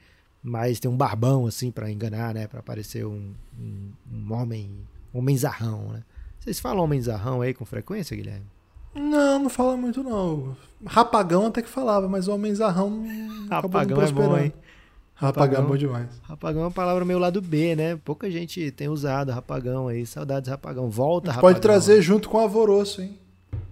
mas 0.48 0.80
tem 0.80 0.90
um 0.90 0.96
barbão 0.96 1.46
assim 1.46 1.70
para 1.70 1.92
enganar, 1.92 2.34
né? 2.34 2.48
Para 2.48 2.64
parecer 2.64 3.06
um, 3.06 3.34
um, 3.60 3.92
um, 4.14 4.34
homem, 4.34 4.70
um 5.14 5.20
homenzarrão, 5.20 5.90
né? 5.90 6.04
Vocês 6.40 6.58
falam 6.58 6.86
homenzarrão 6.86 7.42
aí 7.42 7.54
com 7.54 7.66
frequência, 7.66 8.16
Guilherme? 8.16 8.46
Não, 8.96 9.40
não 9.40 9.50
fala 9.50 9.76
muito 9.76 10.02
não. 10.02 10.56
Rapagão 10.86 11.48
até 11.48 11.62
que 11.62 11.68
falava, 11.68 12.08
mas 12.08 12.30
homenzarrão 12.30 13.06
Rapagão 13.50 14.02
é 14.02 14.12
bom, 14.12 14.38
hein? 14.38 14.54
Rapagão, 15.14 15.66
é 15.66 15.68
bom 15.68 15.76
demais. 15.76 16.22
Rapagão 16.24 16.62
é 16.62 16.66
uma 16.66 16.72
palavra 16.72 17.04
meio 17.04 17.20
lado 17.20 17.42
B, 17.42 17.76
né? 17.76 17.98
Pouca 17.98 18.32
gente 18.32 18.72
tem 18.72 18.88
usado 18.88 19.34
rapagão 19.34 19.90
aí. 19.90 20.06
Saudades 20.06 20.50
rapagão. 20.50 20.90
Volta 20.90 21.32
rapagão. 21.32 21.50
Pode 21.50 21.60
trazer 21.60 22.02
junto 22.02 22.30
com 22.30 22.38
o 22.38 22.40
alvoroço, 22.40 23.02
hein? 23.02 23.20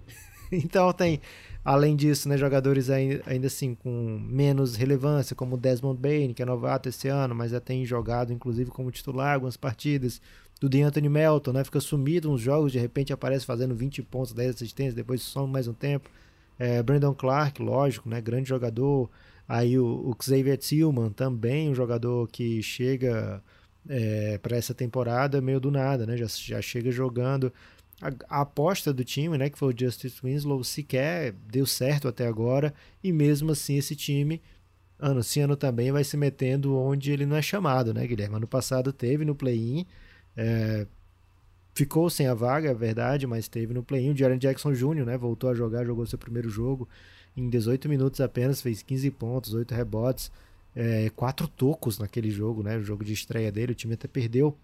então 0.52 0.92
tem 0.92 1.20
Além 1.66 1.96
disso, 1.96 2.28
né, 2.28 2.38
jogadores 2.38 2.88
ainda 2.90 3.48
assim 3.48 3.74
com 3.74 4.20
menos 4.20 4.76
relevância, 4.76 5.34
como 5.34 5.56
Desmond 5.56 6.00
Bain, 6.00 6.32
que 6.32 6.40
é 6.40 6.46
novato 6.46 6.88
esse 6.88 7.08
ano, 7.08 7.34
mas 7.34 7.50
já 7.50 7.58
tem 7.58 7.84
jogado 7.84 8.32
inclusive 8.32 8.70
como 8.70 8.88
titular 8.92 9.34
algumas 9.34 9.56
partidas. 9.56 10.20
Do 10.60 10.68
DeAnthony 10.68 11.08
Melton, 11.08 11.52
né, 11.52 11.64
fica 11.64 11.80
sumido 11.80 12.30
uns 12.30 12.40
jogos, 12.40 12.70
de 12.70 12.78
repente 12.78 13.12
aparece 13.12 13.44
fazendo 13.44 13.74
20 13.74 14.00
pontos, 14.04 14.32
10 14.32 14.54
assistências, 14.54 14.94
depois 14.94 15.22
some 15.22 15.52
mais 15.52 15.66
um 15.66 15.72
tempo. 15.72 16.08
É, 16.56 16.80
Brandon 16.84 17.12
Clark, 17.12 17.60
lógico, 17.60 18.08
né, 18.08 18.20
grande 18.20 18.48
jogador. 18.48 19.10
Aí 19.48 19.76
o, 19.76 19.84
o 19.84 20.16
Xavier 20.22 20.56
Tillman, 20.56 21.10
também 21.10 21.68
um 21.68 21.74
jogador 21.74 22.28
que 22.28 22.62
chega 22.62 23.42
é, 23.88 24.38
para 24.38 24.56
essa 24.56 24.72
temporada 24.72 25.40
meio 25.40 25.58
do 25.58 25.72
nada, 25.72 26.06
né, 26.06 26.16
já, 26.16 26.26
já 26.28 26.62
chega 26.62 26.92
jogando 26.92 27.52
a, 28.00 28.38
a, 28.38 28.40
aposta 28.42 28.92
do 28.92 29.04
time, 29.04 29.38
né, 29.38 29.48
que 29.48 29.58
foi 29.58 29.72
o 29.72 29.78
Justice 29.78 30.20
Winslow, 30.22 30.62
sequer 30.62 31.32
deu 31.50 31.66
certo 31.66 32.08
até 32.08 32.26
agora, 32.26 32.74
e 33.02 33.12
mesmo 33.12 33.52
assim 33.52 33.76
esse 33.76 33.96
time, 33.96 34.40
ano 34.98 35.22
sim, 35.22 35.40
ano 35.40 35.56
também, 35.56 35.92
vai 35.92 36.04
se 36.04 36.16
metendo 36.16 36.76
onde 36.76 37.10
ele 37.10 37.26
não 37.26 37.36
é 37.36 37.42
chamado, 37.42 37.92
né, 37.94 38.06
Guilherme? 38.06 38.36
Ano 38.36 38.46
passado 38.46 38.92
teve 38.92 39.24
no 39.24 39.34
play-in, 39.34 39.86
é, 40.36 40.86
ficou 41.74 42.08
sem 42.08 42.26
a 42.26 42.34
vaga, 42.34 42.70
é 42.70 42.74
verdade, 42.74 43.26
mas 43.26 43.48
teve 43.48 43.74
no 43.74 43.82
play-in. 43.82 44.12
O 44.12 44.16
Jaren 44.16 44.38
Jackson 44.38 44.72
Jr., 44.72 45.04
né, 45.04 45.18
voltou 45.18 45.50
a 45.50 45.54
jogar, 45.54 45.84
jogou 45.84 46.06
seu 46.06 46.18
primeiro 46.18 46.48
jogo 46.48 46.88
em 47.36 47.48
18 47.50 47.88
minutos 47.88 48.20
apenas, 48.20 48.62
fez 48.62 48.82
15 48.82 49.10
pontos, 49.10 49.52
8 49.52 49.74
rebotes, 49.74 50.32
é, 50.74 51.10
4 51.10 51.46
tocos 51.48 51.98
naquele 51.98 52.30
jogo, 52.30 52.62
né, 52.62 52.78
o 52.78 52.82
jogo 52.82 53.04
de 53.04 53.12
estreia 53.12 53.52
dele, 53.52 53.72
o 53.72 53.74
time 53.74 53.94
até 53.94 54.08
perdeu, 54.08 54.56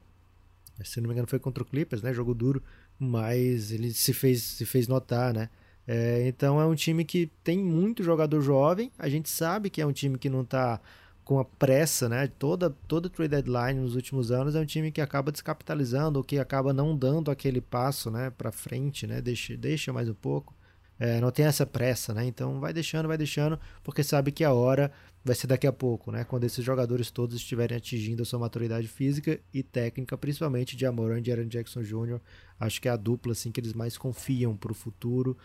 se 0.82 1.00
não 1.00 1.08
me 1.08 1.12
engano 1.12 1.28
foi 1.28 1.38
contra 1.38 1.62
o 1.62 1.66
Clippers, 1.66 2.02
né, 2.02 2.14
jogo 2.14 2.34
duro, 2.34 2.62
mas 3.02 3.72
ele 3.72 3.92
se 3.92 4.12
fez, 4.12 4.42
se 4.42 4.64
fez 4.64 4.88
notar, 4.88 5.34
né? 5.34 5.48
É, 5.86 6.26
então 6.28 6.60
é 6.60 6.66
um 6.66 6.74
time 6.74 7.04
que 7.04 7.30
tem 7.42 7.58
muito 7.58 8.02
jogador 8.02 8.40
jovem. 8.40 8.90
A 8.98 9.08
gente 9.08 9.28
sabe 9.28 9.68
que 9.70 9.80
é 9.80 9.86
um 9.86 9.92
time 9.92 10.16
que 10.18 10.30
não 10.30 10.42
está 10.42 10.80
com 11.24 11.38
a 11.38 11.44
pressa, 11.44 12.08
né? 12.08 12.26
Toda 12.38 12.70
toda 12.88 13.08
trade 13.10 13.30
deadline 13.30 13.80
nos 13.80 13.94
últimos 13.96 14.30
anos 14.30 14.54
é 14.54 14.60
um 14.60 14.66
time 14.66 14.90
que 14.92 15.00
acaba 15.00 15.32
descapitalizando 15.32 16.18
ou 16.18 16.24
que 16.24 16.38
acaba 16.38 16.72
não 16.72 16.96
dando 16.96 17.30
aquele 17.30 17.60
passo, 17.60 18.10
né, 18.10 18.30
para 18.30 18.52
frente, 18.52 19.06
né? 19.06 19.20
Deixa 19.20 19.56
deixa 19.56 19.92
mais 19.92 20.08
um 20.08 20.14
pouco. 20.14 20.54
É, 21.02 21.20
não 21.20 21.32
tem 21.32 21.44
essa 21.44 21.66
pressa, 21.66 22.14
né? 22.14 22.24
Então 22.24 22.60
vai 22.60 22.72
deixando, 22.72 23.08
vai 23.08 23.18
deixando, 23.18 23.58
porque 23.82 24.04
sabe 24.04 24.30
que 24.30 24.44
a 24.44 24.52
hora 24.52 24.88
vai 25.24 25.34
ser 25.34 25.48
daqui 25.48 25.66
a 25.66 25.72
pouco, 25.72 26.12
né? 26.12 26.22
Quando 26.22 26.44
esses 26.44 26.64
jogadores 26.64 27.10
todos 27.10 27.34
estiverem 27.34 27.76
atingindo 27.76 28.22
a 28.22 28.24
sua 28.24 28.38
maturidade 28.38 28.86
física 28.86 29.40
e 29.52 29.64
técnica, 29.64 30.16
principalmente 30.16 30.76
de 30.76 30.86
Amoran 30.86 31.20
e 31.26 31.32
Aaron 31.32 31.48
Jackson 31.48 31.82
Jr. 31.82 32.20
Acho 32.60 32.80
que 32.80 32.86
é 32.86 32.92
a 32.92 32.96
dupla 32.96 33.32
assim 33.32 33.50
que 33.50 33.58
eles 33.58 33.72
mais 33.72 33.98
confiam 33.98 34.56
para 34.56 34.70
o 34.70 34.76
futuro. 34.76 35.36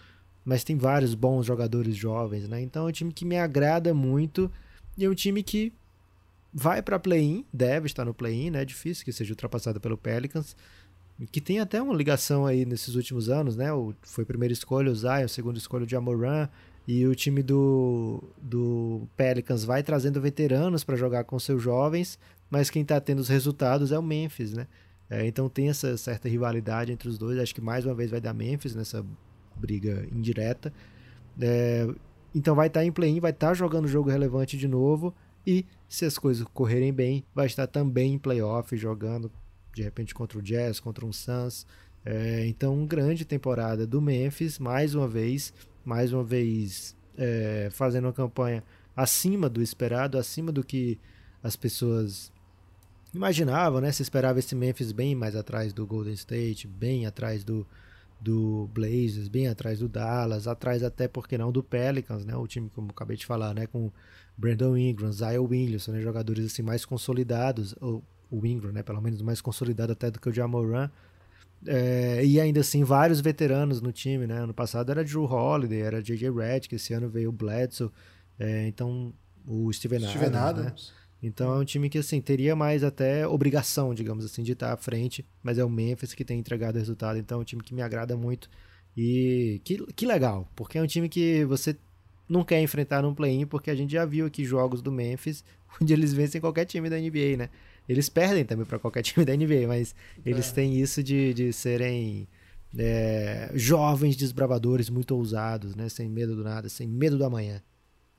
Mas 0.46 0.64
tem 0.64 0.78
vários 0.78 1.16
bons 1.16 1.48
jogadores 1.48 1.96
jovens, 1.96 2.48
né? 2.48 2.62
Então 2.62 2.86
é 2.86 2.90
um 2.90 2.92
time 2.92 3.12
que 3.12 3.26
me 3.26 3.40
agrada 3.40 3.96
muito 3.96 4.52
e 4.96 5.06
é 5.06 5.10
um 5.10 5.16
time 5.16 5.42
que 5.42 5.74
vai 6.54 6.84
para 6.84 7.00
play-in, 7.00 7.44
deve 7.52 7.88
estar 7.88 8.06
no 8.06 8.14
play-in, 8.14 8.52
né? 8.52 8.62
É 8.62 8.66
difícil 8.66 9.04
que 9.04 9.12
seja 9.12 9.34
ultrapassado 9.34 9.82
pelo 9.82 9.98
Pelicans 9.98 10.56
que 11.26 11.42
tem 11.42 11.60
até 11.60 11.82
uma 11.82 11.96
ligação 11.96 12.46
aí 12.46 12.66
nesses 12.66 12.94
últimos 12.94 13.30
anos, 13.30 13.56
né? 13.56 13.74
O, 13.74 13.94
foi 14.04 14.24
primeira 14.24 14.54
escolha 14.54 14.92
o 14.92 14.96
Zion, 14.96 15.28
segunda 15.28 15.58
escolha 15.58 15.86
o 15.86 15.90
Jamoran, 15.90 16.48
e 16.88 17.06
o 17.08 17.16
time 17.16 17.42
do, 17.42 18.24
do 18.42 19.08
Pelicans 19.18 19.64
vai 19.64 19.82
trazendo 19.82 20.22
veteranos 20.22 20.84
para 20.84 20.96
jogar 20.96 21.24
com 21.24 21.40
seus 21.40 21.62
jovens, 21.62 22.20
mas 22.50 22.70
quem 22.70 22.84
está 22.84 23.02
tendo 23.02 23.20
os 23.20 23.28
resultados 23.28 23.92
é 23.92 23.98
o 23.98 24.04
Memphis, 24.04 24.54
né? 24.54 24.68
É, 25.10 25.26
então 25.26 25.50
tem 25.50 25.70
essa 25.70 25.98
certa 25.98 26.30
rivalidade 26.30 26.92
entre 26.92 27.10
os 27.10 27.18
dois. 27.18 27.40
Acho 27.40 27.56
que 27.56 27.62
mais 27.62 27.86
uma 27.86 27.96
vez 27.96 28.12
vai 28.12 28.22
dar 28.22 28.34
Memphis 28.34 28.76
nessa 28.76 29.04
briga 29.56 30.08
indireta. 30.12 30.72
É, 31.40 31.88
então 32.36 32.56
vai 32.56 32.68
estar 32.68 32.82
tá 32.82 32.86
em 32.86 32.92
play-in, 32.92 33.20
vai 33.20 33.32
estar 33.32 33.48
tá 33.48 33.54
jogando 33.54 33.88
jogo 33.88 34.10
relevante 34.10 34.58
de 34.58 34.68
novo. 34.68 35.14
E 35.46 35.66
se 35.88 36.06
as 36.06 36.18
coisas 36.18 36.46
correrem 36.54 36.94
bem, 36.94 37.24
vai 37.34 37.48
estar 37.48 37.68
também 37.68 38.14
em 38.14 38.20
playoff, 38.20 38.76
jogando 38.76 39.32
de 39.78 39.84
repente 39.84 40.14
contra 40.14 40.40
o 40.40 40.42
Jazz, 40.42 40.80
contra 40.80 41.06
um 41.06 41.14
Suns. 41.14 41.66
É, 42.04 42.46
então, 42.48 42.86
grande 42.86 43.24
temporada 43.24 43.86
do 43.86 44.02
Memphis, 44.02 44.58
mais 44.58 44.96
uma 44.96 45.08
vez, 45.08 45.54
mais 45.86 46.12
uma 46.12 46.24
vez 46.24 46.96
é, 47.16 47.70
fazendo 47.72 48.06
uma 48.06 48.14
campanha 48.14 48.64
acima 48.96 49.48
do 49.48 49.62
esperado, 49.62 50.18
acima 50.18 50.52
do 50.52 50.64
que 50.64 51.00
as 51.44 51.56
pessoas 51.56 52.32
imaginavam, 53.14 53.80
né? 53.80 53.92
Se 53.92 54.02
esperava 54.02 54.40
esse 54.40 54.56
Memphis 54.56 54.92
bem 54.92 55.14
mais 55.14 55.36
atrás 55.36 55.74
do 55.74 55.86
Golden 55.86 56.14
State, 56.14 56.68
bem 56.68 57.06
atrás 57.06 57.44
do, 57.44 57.66
do 58.20 58.68
Blazers, 58.74 59.28
bem 59.28 59.48
atrás 59.48 59.80
do 59.80 59.88
Dallas, 59.88 60.48
atrás 60.48 60.84
até, 60.84 61.08
porque 61.08 61.38
não, 61.38 61.52
do 61.52 61.62
Pelicans, 61.62 62.26
né? 62.26 62.36
O 62.36 62.48
time, 62.48 62.72
como 62.74 62.90
acabei 62.90 63.16
de 63.16 63.28
falar, 63.28 63.54
né? 63.54 63.68
Com 63.68 63.92
Brandon 64.36 64.76
Ingram, 64.76 65.12
Zion 65.12 65.46
Williamson, 65.46 65.92
né? 65.92 66.02
jogadores 66.02 66.46
assim 66.48 66.64
mais 66.64 66.84
consolidados, 66.84 67.76
ou 67.80 68.04
o 68.30 68.46
Ingram, 68.46 68.72
né? 68.72 68.84
Pelo 68.84 69.02
menos 69.02 69.22
mais 69.22 69.42
consolidado 69.42 69.92
até 69.92 70.12
do 70.12 70.20
que 70.20 70.30
o 70.30 70.34
Jamoran. 70.34 70.90
É, 71.66 72.24
e 72.24 72.40
ainda 72.40 72.60
assim, 72.60 72.84
vários 72.84 73.20
veteranos 73.20 73.82
no 73.82 73.92
time, 73.92 74.28
né? 74.28 74.40
Ano 74.40 74.54
passado 74.54 74.92
era 74.92 75.04
Drew 75.04 75.24
Holiday, 75.24 75.82
era 75.82 76.02
J.J. 76.02 76.30
Redick, 76.32 76.76
esse 76.76 76.94
ano 76.94 77.10
veio 77.10 77.30
o 77.30 77.32
Bledsoe, 77.32 77.90
é, 78.38 78.68
então 78.68 79.14
o 79.46 79.72
Steven, 79.74 80.00
Steven 80.00 80.28
Adams, 80.28 80.38
Adams. 80.38 80.94
Né? 80.94 80.98
Então 81.24 81.54
é 81.56 81.58
um 81.58 81.66
time 81.66 81.90
que 81.90 81.98
assim 81.98 82.22
teria 82.22 82.56
mais 82.56 82.84
até 82.84 83.28
obrigação, 83.28 83.94
digamos 83.94 84.24
assim, 84.24 84.44
de 84.44 84.52
estar 84.52 84.72
à 84.72 84.78
frente, 84.78 85.26
mas 85.42 85.58
é 85.58 85.64
o 85.64 85.70
Memphis 85.70 86.14
que 86.14 86.24
tem 86.24 86.40
entregado 86.40 86.78
resultado, 86.78 87.18
então 87.18 87.40
é 87.40 87.42
um 87.42 87.46
time 87.46 87.64
que 87.64 87.74
me 87.74 87.82
agrada 87.82 88.16
muito 88.16 88.50
e 88.96 89.60
que, 89.64 89.84
que 89.94 90.06
legal, 90.06 90.48
porque 90.56 90.78
é 90.78 90.82
um 90.82 90.88
time 90.88 91.10
que 91.10 91.44
você 91.46 91.76
não 92.30 92.44
quer 92.44 92.62
enfrentar 92.62 93.02
num 93.02 93.16
play-in, 93.16 93.48
porque 93.48 93.72
a 93.72 93.76
gente 93.76 93.92
já 93.92 94.06
viu 94.06 94.26
aqui 94.28 94.44
jogos 94.44 94.82
do 94.82 94.92
Memphis 94.92 95.44
onde 95.82 95.94
eles 95.94 96.14
vencem 96.14 96.40
qualquer 96.40 96.66
time 96.66 96.90
da 96.90 96.98
NBA, 96.98 97.38
né? 97.38 97.50
Eles 97.88 98.10
perdem 98.10 98.44
também 98.44 98.66
para 98.66 98.80
qualquer 98.80 99.02
time 99.04 99.26
da 99.26 99.36
NBA, 99.36 99.68
mas 99.68 99.96
eles 100.26 100.50
é. 100.50 100.54
têm 100.54 100.80
isso 100.80 101.02
de, 101.04 101.34
de 101.34 101.54
serem 101.54 102.28
é, 102.78 103.52
jovens 103.54 104.16
desbravadores 104.16 104.90
muito 104.90 105.16
ousados, 105.16 105.76
né? 105.76 105.90
Sem 105.90 106.10
medo 106.10 106.36
do 106.36 106.44
nada, 106.44 106.70
sem 106.70 106.88
medo 106.88 107.18
do 107.18 107.26
amanhã. 107.26 107.62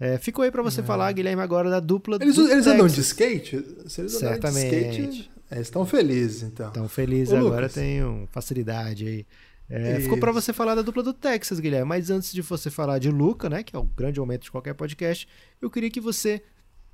É, 0.01 0.16
ficou 0.16 0.45
aí 0.45 0.51
para 0.51 0.62
você 0.62 0.81
é. 0.81 0.85
falar, 0.85 1.11
Guilherme, 1.12 1.43
agora 1.43 1.69
da 1.69 1.81
dupla 1.81 2.19
Eles, 2.21 2.39
eles 2.39 2.66
andam 2.66 2.87
de 2.87 3.01
skate? 3.01 3.64
Se 3.87 4.01
eles 4.01 4.12
Certamente. 4.12 4.71
de 4.71 5.03
skate, 5.03 5.31
eles 5.51 5.66
estão 5.66 5.85
felizes, 5.85 6.43
então. 6.45 6.69
Estão 6.69 6.89
felizes 6.89 7.35
agora, 7.35 7.69
tem 7.69 8.01
facilidade 8.31 9.07
aí. 9.07 9.27
É, 9.71 10.01
ficou 10.01 10.16
para 10.16 10.33
você 10.33 10.51
falar 10.53 10.75
da 10.75 10.83
dupla 10.83 11.03
do 11.03 11.12
Texas, 11.12 11.61
Guilherme. 11.61 11.87
Mas 11.87 12.11
antes 12.11 12.33
de 12.33 12.41
você 12.41 12.71
falar 12.71 12.99
de 12.99 13.11
Luca, 13.11 13.51
né, 13.51 13.62
que 13.62 13.77
é 13.77 13.79
o 13.79 13.83
grande 13.83 14.19
momento 14.19 14.45
de 14.45 14.51
qualquer 14.51 14.75
podcast, 14.75 15.29
eu 15.61 15.71
queria 15.71 15.91
que 15.91 16.01
você 16.01 16.43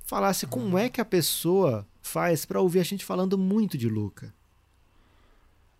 falasse 0.05 0.45
como 0.45 0.77
é 0.77 0.87
que 0.89 1.01
a 1.01 1.05
pessoa 1.05 1.85
faz 2.01 2.45
para 2.45 2.61
ouvir 2.61 2.79
a 2.79 2.83
gente 2.83 3.03
falando 3.03 3.37
muito 3.37 3.77
de 3.77 3.89
Luca. 3.89 4.33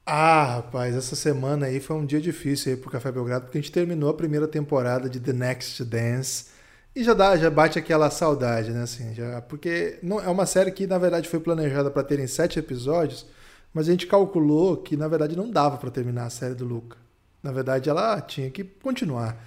Ah, 0.06 0.56
rapaz, 0.58 0.96
essa 0.96 1.16
semana 1.16 1.68
aí 1.68 1.80
foi 1.80 1.96
um 1.96 2.06
dia 2.06 2.22
difícil 2.22 2.74
aí 2.74 2.78
pro 2.78 2.92
Café 2.92 3.12
Belgrado, 3.12 3.46
porque 3.46 3.58
a 3.58 3.62
gente 3.62 3.72
terminou 3.72 4.10
a 4.10 4.14
primeira 4.14 4.48
temporada 4.48 5.10
de 5.10 5.20
The 5.20 5.34
Next 5.34 5.84
Dance 5.84 6.48
e 6.96 7.04
já 7.04 7.14
dá, 7.14 7.36
já 7.38 7.50
bate 7.50 7.80
aquela 7.80 8.10
saudade, 8.10 8.72
né, 8.72 8.84
assim, 8.84 9.14
já, 9.14 9.42
porque 9.42 9.98
não 10.04 10.20
é 10.20 10.30
uma 10.30 10.46
série 10.46 10.72
que 10.72 10.86
na 10.86 10.98
verdade 10.98 11.28
foi 11.28 11.40
planejada 11.40 11.90
para 11.90 12.04
terem 12.04 12.28
sete 12.28 12.60
episódios, 12.60 13.26
mas 13.74 13.88
a 13.88 13.92
gente 13.92 14.08
calculou 14.08 14.78
que 14.78 14.96
na 14.96 15.08
verdade 15.08 15.36
não 15.36 15.50
dava 15.50 15.78
para 15.78 15.92
terminar 15.92 16.26
a 16.26 16.30
série 16.30 16.54
do 16.56 16.66
Luca. 16.66 16.98
Na 17.44 17.52
verdade, 17.52 17.90
ela 17.90 18.20
tinha 18.22 18.50
que 18.50 18.64
continuar. 18.64 19.38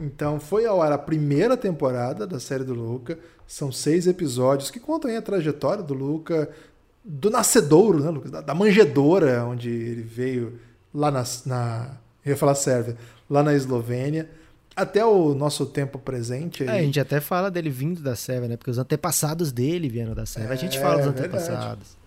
Então 0.00 0.38
foi 0.38 0.64
ao 0.66 0.80
ar 0.80 0.92
a 0.92 0.98
primeira 0.98 1.56
temporada 1.56 2.26
da 2.26 2.38
série 2.38 2.64
do 2.64 2.74
Luca. 2.74 3.18
São 3.46 3.72
seis 3.72 4.06
episódios 4.06 4.70
que 4.70 4.78
contam 4.78 5.16
a 5.16 5.22
trajetória 5.22 5.82
do 5.82 5.94
Luca, 5.94 6.50
do 7.04 7.30
nascedouro, 7.30 8.02
né, 8.02 8.10
Lucas? 8.10 8.30
Da, 8.30 8.40
da 8.40 8.54
manjedoura, 8.54 9.44
onde 9.44 9.70
ele 9.70 10.02
veio 10.02 10.58
lá 10.94 11.10
na, 11.10 11.24
na. 11.46 11.96
Eu 12.24 12.30
ia 12.30 12.36
falar 12.36 12.54
Sérvia, 12.54 12.96
lá 13.28 13.42
na 13.42 13.54
Eslovênia, 13.54 14.28
até 14.76 15.04
o 15.04 15.34
nosso 15.34 15.66
tempo 15.66 15.98
presente. 15.98 16.64
É, 16.64 16.70
a 16.70 16.82
gente 16.82 17.00
até 17.00 17.20
fala 17.20 17.50
dele 17.50 17.70
vindo 17.70 18.00
da 18.00 18.14
Sérvia, 18.14 18.48
né? 18.48 18.56
Porque 18.56 18.70
os 18.70 18.78
antepassados 18.78 19.50
dele 19.50 19.88
vieram 19.88 20.14
da 20.14 20.26
Sérvia. 20.26 20.50
É, 20.50 20.52
a 20.52 20.56
gente 20.56 20.78
fala 20.78 20.98
dos 20.98 21.06
é 21.06 21.08
antepassados. 21.08 21.97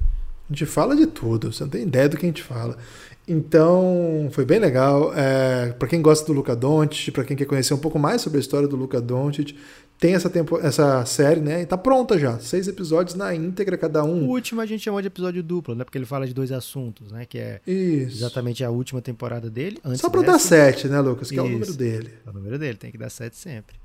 A 0.52 0.54
gente 0.54 0.66
fala 0.66 0.98
de 0.98 1.08
tudo, 1.08 1.54
você 1.54 1.64
não 1.64 1.72
tem 1.72 1.84
ideia 1.84 2.10
do 2.10 2.18
que 2.18 2.26
a 2.26 2.30
gente 2.30 2.44
fala. 2.44 2.78
Então, 3.26 4.28
foi 4.34 4.44
bem 4.44 4.60
legal. 4.60 5.14
É, 5.16 5.72
para 5.72 5.88
quem 5.88 6.02
gosta 6.02 6.26
do 6.26 6.34
Luca 6.34 6.54
Doncic, 6.54 7.14
para 7.14 7.24
quem 7.24 7.38
quer 7.38 7.46
conhecer 7.46 7.74
um 7.74 7.78
pouco 7.78 7.98
mais 7.98 8.22
sobre 8.22 8.38
a 8.38 8.42
história 8.42 8.68
do 8.68 8.76
Luca 8.76 9.00
Doncic, 9.00 9.56
tem 9.98 10.14
essa, 10.14 10.30
tempo, 10.30 10.60
essa 10.60 11.06
série, 11.06 11.40
né? 11.40 11.62
E 11.62 11.66
tá 11.66 11.78
pronta 11.78 12.20
já. 12.20 12.38
Seis 12.40 12.68
episódios 12.68 13.16
na 13.16 13.34
íntegra, 13.34 13.78
cada 13.78 14.04
um. 14.04 14.28
O 14.28 14.32
último 14.32 14.60
a 14.60 14.66
gente 14.66 14.84
chamou 14.84 15.00
de 15.00 15.08
episódio 15.08 15.42
duplo, 15.42 15.74
né? 15.74 15.86
Porque 15.86 15.98
ele 15.98 16.06
fala 16.06 16.28
de 16.28 16.34
dois 16.34 16.52
assuntos, 16.52 17.14
né? 17.14 17.26
Que 17.26 17.38
é 17.38 17.62
Isso. 17.66 18.18
exatamente 18.18 18.62
a 18.62 18.70
última 18.70 19.02
temporada 19.02 19.50
dele. 19.50 19.80
Só 19.96 20.10
pra 20.10 20.20
dessa. 20.20 20.34
dar 20.34 20.40
sete, 20.40 20.90
né, 20.90 21.00
Lucas? 21.00 21.30
Que 21.30 21.36
Isso. 21.36 21.46
é 21.46 21.48
o 21.48 21.50
número 21.50 21.74
dele. 21.74 22.14
É 22.26 22.30
o 22.30 22.34
número 22.34 22.60
dele, 22.60 22.78
tem 22.78 22.92
que 22.92 22.98
dar 22.98 23.10
sete 23.10 23.38
sempre. 23.38 23.76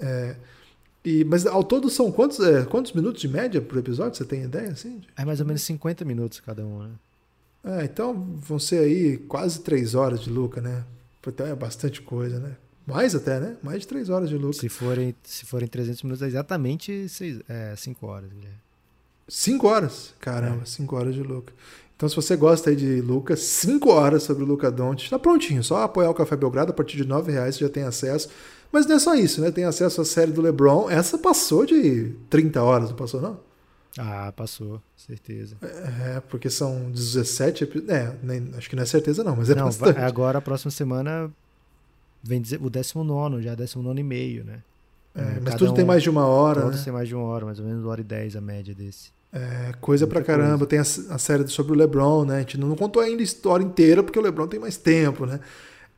É. 0.00 0.34
E, 1.04 1.24
mas 1.24 1.46
ao 1.46 1.64
todo 1.64 1.88
são 1.88 2.12
quantos, 2.12 2.40
é, 2.40 2.64
quantos 2.64 2.92
minutos 2.92 3.20
de 3.20 3.28
média 3.28 3.60
por 3.60 3.78
episódio? 3.78 4.16
Você 4.16 4.24
tem 4.24 4.42
ideia, 4.42 4.70
assim? 4.70 5.00
É 5.16 5.24
mais 5.24 5.40
ou 5.40 5.46
menos 5.46 5.62
50 5.62 6.04
minutos 6.04 6.40
cada 6.40 6.64
um, 6.64 6.82
né? 6.82 6.90
É, 7.64 7.84
então 7.84 8.14
vão 8.40 8.58
ser 8.58 8.80
aí 8.80 9.16
quase 9.16 9.60
três 9.60 9.94
horas 9.94 10.20
de 10.20 10.30
Luca, 10.30 10.60
né? 10.60 10.84
Então 11.26 11.46
é 11.46 11.54
bastante 11.54 12.00
coisa, 12.00 12.38
né? 12.38 12.56
Mais 12.86 13.14
até, 13.14 13.38
né? 13.38 13.56
Mais 13.62 13.80
de 13.80 13.88
três 13.88 14.08
horas 14.08 14.28
de 14.28 14.36
Luca. 14.36 14.54
Se 14.54 14.68
forem, 14.68 15.14
se 15.22 15.46
forem 15.46 15.68
300 15.68 16.02
minutos, 16.02 16.22
é 16.22 16.26
exatamente 16.26 17.08
seis, 17.08 17.40
é, 17.48 17.74
cinco 17.76 18.06
horas. 18.06 18.30
Guilherme. 18.30 18.58
Cinco 19.28 19.68
horas? 19.68 20.14
Caramba, 20.18 20.62
é. 20.62 20.66
cinco 20.66 20.96
horas 20.96 21.14
de 21.14 21.22
Luca. 21.22 21.52
Então, 22.00 22.08
se 22.08 22.16
você 22.16 22.34
gosta 22.34 22.70
aí 22.70 22.76
de 22.76 23.02
Lucas, 23.02 23.40
5 23.40 23.90
horas 23.90 24.22
sobre 24.22 24.42
o 24.42 24.46
Luca 24.46 24.70
Doncic, 24.70 25.04
está 25.04 25.18
prontinho. 25.18 25.62
Só 25.62 25.82
apoiar 25.82 26.08
o 26.08 26.14
Café 26.14 26.34
Belgrado 26.34 26.70
a 26.70 26.74
partir 26.74 26.96
de 26.96 27.04
9 27.04 27.30
reais 27.30 27.56
você 27.56 27.64
já 27.66 27.70
tem 27.70 27.82
acesso. 27.82 28.30
Mas 28.72 28.86
não 28.86 28.96
é 28.96 28.98
só 28.98 29.14
isso, 29.14 29.40
né? 29.40 29.50
Tem 29.50 29.64
acesso 29.64 30.00
à 30.00 30.04
série 30.04 30.30
do 30.30 30.40
LeBron. 30.40 30.88
Essa 30.88 31.18
passou 31.18 31.66
de 31.66 32.14
30 32.28 32.62
horas, 32.62 32.90
não 32.90 32.96
passou 32.96 33.20
não? 33.20 33.40
Ah, 33.98 34.32
passou, 34.36 34.80
certeza. 34.96 35.56
É, 35.62 36.20
porque 36.28 36.48
são 36.48 36.90
17 36.90 37.64
episódios. 37.64 37.90
É, 37.90 38.14
nem, 38.22 38.52
acho 38.56 38.70
que 38.70 38.76
não 38.76 38.84
é 38.84 38.86
certeza 38.86 39.24
não, 39.24 39.34
mas 39.34 39.50
é 39.50 39.54
não, 39.54 39.64
bastante. 39.64 39.98
Agora, 39.98 40.38
a 40.38 40.40
próxima 40.40 40.70
semana, 40.70 41.30
vem 42.22 42.42
o 42.60 42.70
19 42.70 43.42
já, 43.42 43.54
19 43.54 44.00
e 44.00 44.02
meio, 44.04 44.44
né? 44.44 44.60
É, 45.14 45.20
é 45.20 45.40
mas 45.40 45.56
tudo 45.56 45.72
um, 45.72 45.74
tem 45.74 45.84
mais 45.84 46.02
de 46.02 46.10
uma 46.10 46.24
hora. 46.26 46.62
Tudo 46.62 46.76
né? 46.76 46.82
tem 46.84 46.92
mais 46.92 47.08
de 47.08 47.14
uma 47.14 47.24
hora, 47.24 47.46
mais 47.46 47.58
ou 47.58 47.66
menos 47.66 47.82
uma 47.82 47.90
hora 47.90 48.00
e 48.00 48.04
dez 48.04 48.36
a 48.36 48.40
média 48.40 48.74
desse. 48.74 49.10
É, 49.32 49.72
coisa 49.80 50.06
Muita 50.06 50.20
pra 50.20 50.24
caramba. 50.24 50.66
Coisa. 50.66 50.66
Tem 50.66 50.78
a, 50.78 51.14
a, 51.14 51.18
série 51.18 51.46
sobre 51.48 51.72
o 51.72 51.76
LeBron, 51.76 52.24
né? 52.24 52.36
A 52.36 52.40
gente 52.40 52.58
não 52.58 52.74
contou 52.76 53.02
ainda 53.02 53.22
a 53.22 53.24
história 53.24 53.64
inteira, 53.64 54.02
porque 54.02 54.18
o 54.18 54.22
LeBron 54.22 54.46
tem 54.46 54.60
mais 54.60 54.76
tempo, 54.76 55.26
né? 55.26 55.40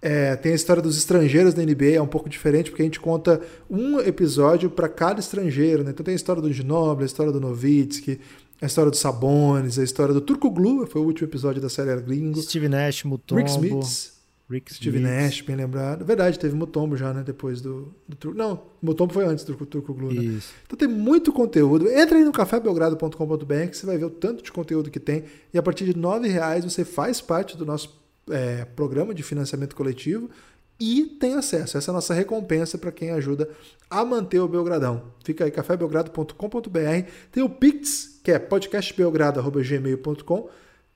É, 0.05 0.35
tem 0.35 0.51
a 0.51 0.55
história 0.57 0.83
dos 0.83 0.99
estrangeiros 0.99 1.55
da 1.55 1.63
NBA, 1.63 1.93
é 1.95 2.03
um 2.03 2.09
pouco 2.09 2.29
diferente, 2.29 2.71
porque 2.71 2.83
a 2.83 2.85
gente 2.85 2.99
conta 2.99 3.41
um 3.71 4.01
episódio 4.01 4.69
para 4.69 4.89
cada 4.89 5.21
estrangeiro, 5.21 5.85
né? 5.85 5.93
Então 5.93 6.03
tem 6.03 6.13
a 6.13 6.17
história 6.17 6.43
do 6.43 6.53
Ginobili, 6.53 7.05
a 7.05 7.07
história 7.07 7.31
do 7.31 7.41
Nowitzki, 7.41 8.19
a 8.61 8.67
história 8.67 8.91
do 8.91 8.97
Sabonis, 8.97 9.79
a 9.79 9.85
história 9.85 10.13
do 10.13 10.21
Turco 10.21 10.51
Glu, 10.51 10.87
foi 10.89 11.01
o 11.01 11.05
último 11.05 11.29
episódio 11.29 11.63
da 11.63 11.69
série 11.69 11.95
Gringo. 12.01 12.43
Steve 12.43 12.69
Nash, 12.69 13.05
Mutombo. 13.05 13.41
Rick 13.41 13.51
Smith. 13.53 14.13
Rick 14.51 14.75
Steve 14.75 14.99
Smith. 14.99 15.13
Nash, 15.13 15.41
bem 15.41 15.55
lembrado. 15.55 16.05
Verdade, 16.05 16.37
teve 16.37 16.55
Mutombo 16.57 16.97
já, 16.97 17.15
né? 17.15 17.23
Depois 17.25 17.61
do, 17.61 17.95
do 18.09 18.17
Turco. 18.17 18.37
Não, 18.37 18.61
Mutombo 18.83 19.15
foi 19.15 19.25
antes 19.25 19.45
do 19.45 19.55
Turco 19.55 19.95
Glu, 19.95 20.13
né? 20.13 20.21
Isso. 20.21 20.53
Então 20.67 20.77
tem 20.77 20.89
muito 20.89 21.33
conteúdo. 21.33 21.89
Entra 21.89 22.19
aí 22.19 22.25
no 22.25 22.33
cafébelgrado.com.br 22.33 23.69
que 23.71 23.77
você 23.77 23.87
vai 23.87 23.99
ver 23.99 24.07
o 24.07 24.11
tanto 24.11 24.43
de 24.43 24.51
conteúdo 24.51 24.91
que 24.91 24.99
tem. 24.99 25.25
E 25.55 25.59
a 25.59 25.63
partir 25.63 25.85
de 25.85 25.93
R$ 25.93 26.29
reais 26.29 26.65
você 26.65 26.85
faz 26.85 27.21
parte 27.21 27.57
do 27.57 27.65
nosso 27.65 28.02
é, 28.31 28.65
programa 28.65 29.15
de 29.15 29.23
financiamento 29.23 29.77
coletivo 29.77 30.31
e 30.79 31.05
tem 31.05 31.35
acesso. 31.35 31.79
Essa 31.79 31.91
é 31.91 31.93
a 31.93 31.95
nossa 31.95 32.13
recompensa 32.13 32.77
para 32.77 32.91
quem 32.91 33.11
ajuda 33.11 33.49
a 33.89 34.05
manter 34.05 34.41
o 34.41 34.49
Belgradão. 34.49 35.05
Fica 35.25 35.45
aí, 35.45 35.51
cafébelgrado.com.br. 35.51 37.09
Tem 37.31 37.43
o 37.43 37.49
Pix, 37.49 38.21
que 38.23 38.33
é 38.33 38.39
podcastbelgrado.gmail.com. 38.39 40.49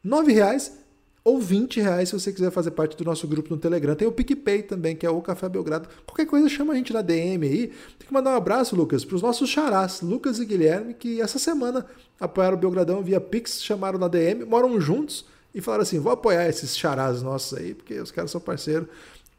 R$ 0.05 0.33
reais 0.33 0.79
ou 1.23 1.41
20 1.41 1.81
reais 1.81 2.09
se 2.09 2.19
você 2.19 2.33
quiser 2.33 2.51
fazer 2.53 2.71
parte 2.71 2.97
do 2.97 3.05
nosso 3.05 3.27
grupo 3.27 3.53
no 3.53 3.61
Telegram. 3.61 3.95
Tem 3.95 4.07
o 4.07 4.13
PicPay 4.13 4.63
também, 4.63 4.95
que 4.95 5.05
é 5.05 5.11
o 5.11 5.21
Café 5.21 5.49
Belgrado. 5.49 5.89
Qualquer 6.05 6.27
coisa 6.27 6.49
chama 6.49 6.73
a 6.73 6.77
gente 6.77 6.93
na 6.93 7.03
DM 7.03 7.47
aí. 7.47 7.67
Tem 7.99 8.09
que 8.09 8.13
mandar 8.13 8.33
um 8.33 8.37
abraço, 8.37 8.77
Lucas, 8.77 9.05
para 9.05 9.17
os 9.17 9.23
nossos 9.23 9.51
charás, 9.51 10.01
Lucas 10.01 10.39
e 10.39 10.45
Guilherme, 10.45 10.95
que 10.95 11.21
essa 11.21 11.39
semana 11.39 11.85
apoiaram 12.19 12.57
o 12.57 12.61
Belgradão 12.61 13.03
via 13.03 13.21
Pix, 13.21 13.63
chamaram 13.63 13.99
na 13.99 14.09
DM, 14.09 14.45
moram 14.45 14.81
juntos 14.81 15.25
e 15.57 15.61
falaram 15.63 15.83
assim: 15.83 15.99
vou 15.99 16.13
apoiar 16.13 16.47
esses 16.47 16.77
charás 16.77 17.23
nossos 17.23 17.59
aí, 17.59 17.75
porque 17.75 17.99
os 17.99 18.11
caras 18.11 18.31
são 18.31 18.41
parceiros. 18.41 18.87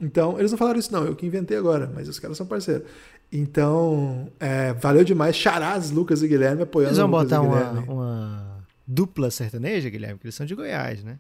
Então, 0.02 0.38
eles 0.40 0.52
não 0.52 0.58
falaram 0.58 0.80
isso, 0.80 0.92
não, 0.92 1.06
eu 1.06 1.16
que 1.16 1.26
inventei 1.26 1.56
agora, 1.58 1.90
mas 1.94 2.08
os 2.08 2.20
caras 2.20 2.36
são 2.36 2.46
parceiros. 2.46 2.88
Então, 3.32 4.32
é, 4.40 4.74
valeu 4.74 5.04
demais. 5.04 5.36
Charás, 5.36 5.92
Lucas 5.92 6.24
e 6.24 6.28
Guilherme 6.28 6.64
apoiando 6.64 6.90
Eles 6.90 6.98
vão 6.98 7.08
Lucas 7.08 7.24
botar 7.24 7.42
uma, 7.42 7.72
uma 7.82 8.66
dupla 8.86 9.30
sertaneja, 9.30 9.90
Guilherme, 9.90 10.16
porque 10.16 10.28
eles 10.28 10.36
são 10.36 10.46
de 10.46 10.56
Goiás, 10.56 11.04
né? 11.04 11.20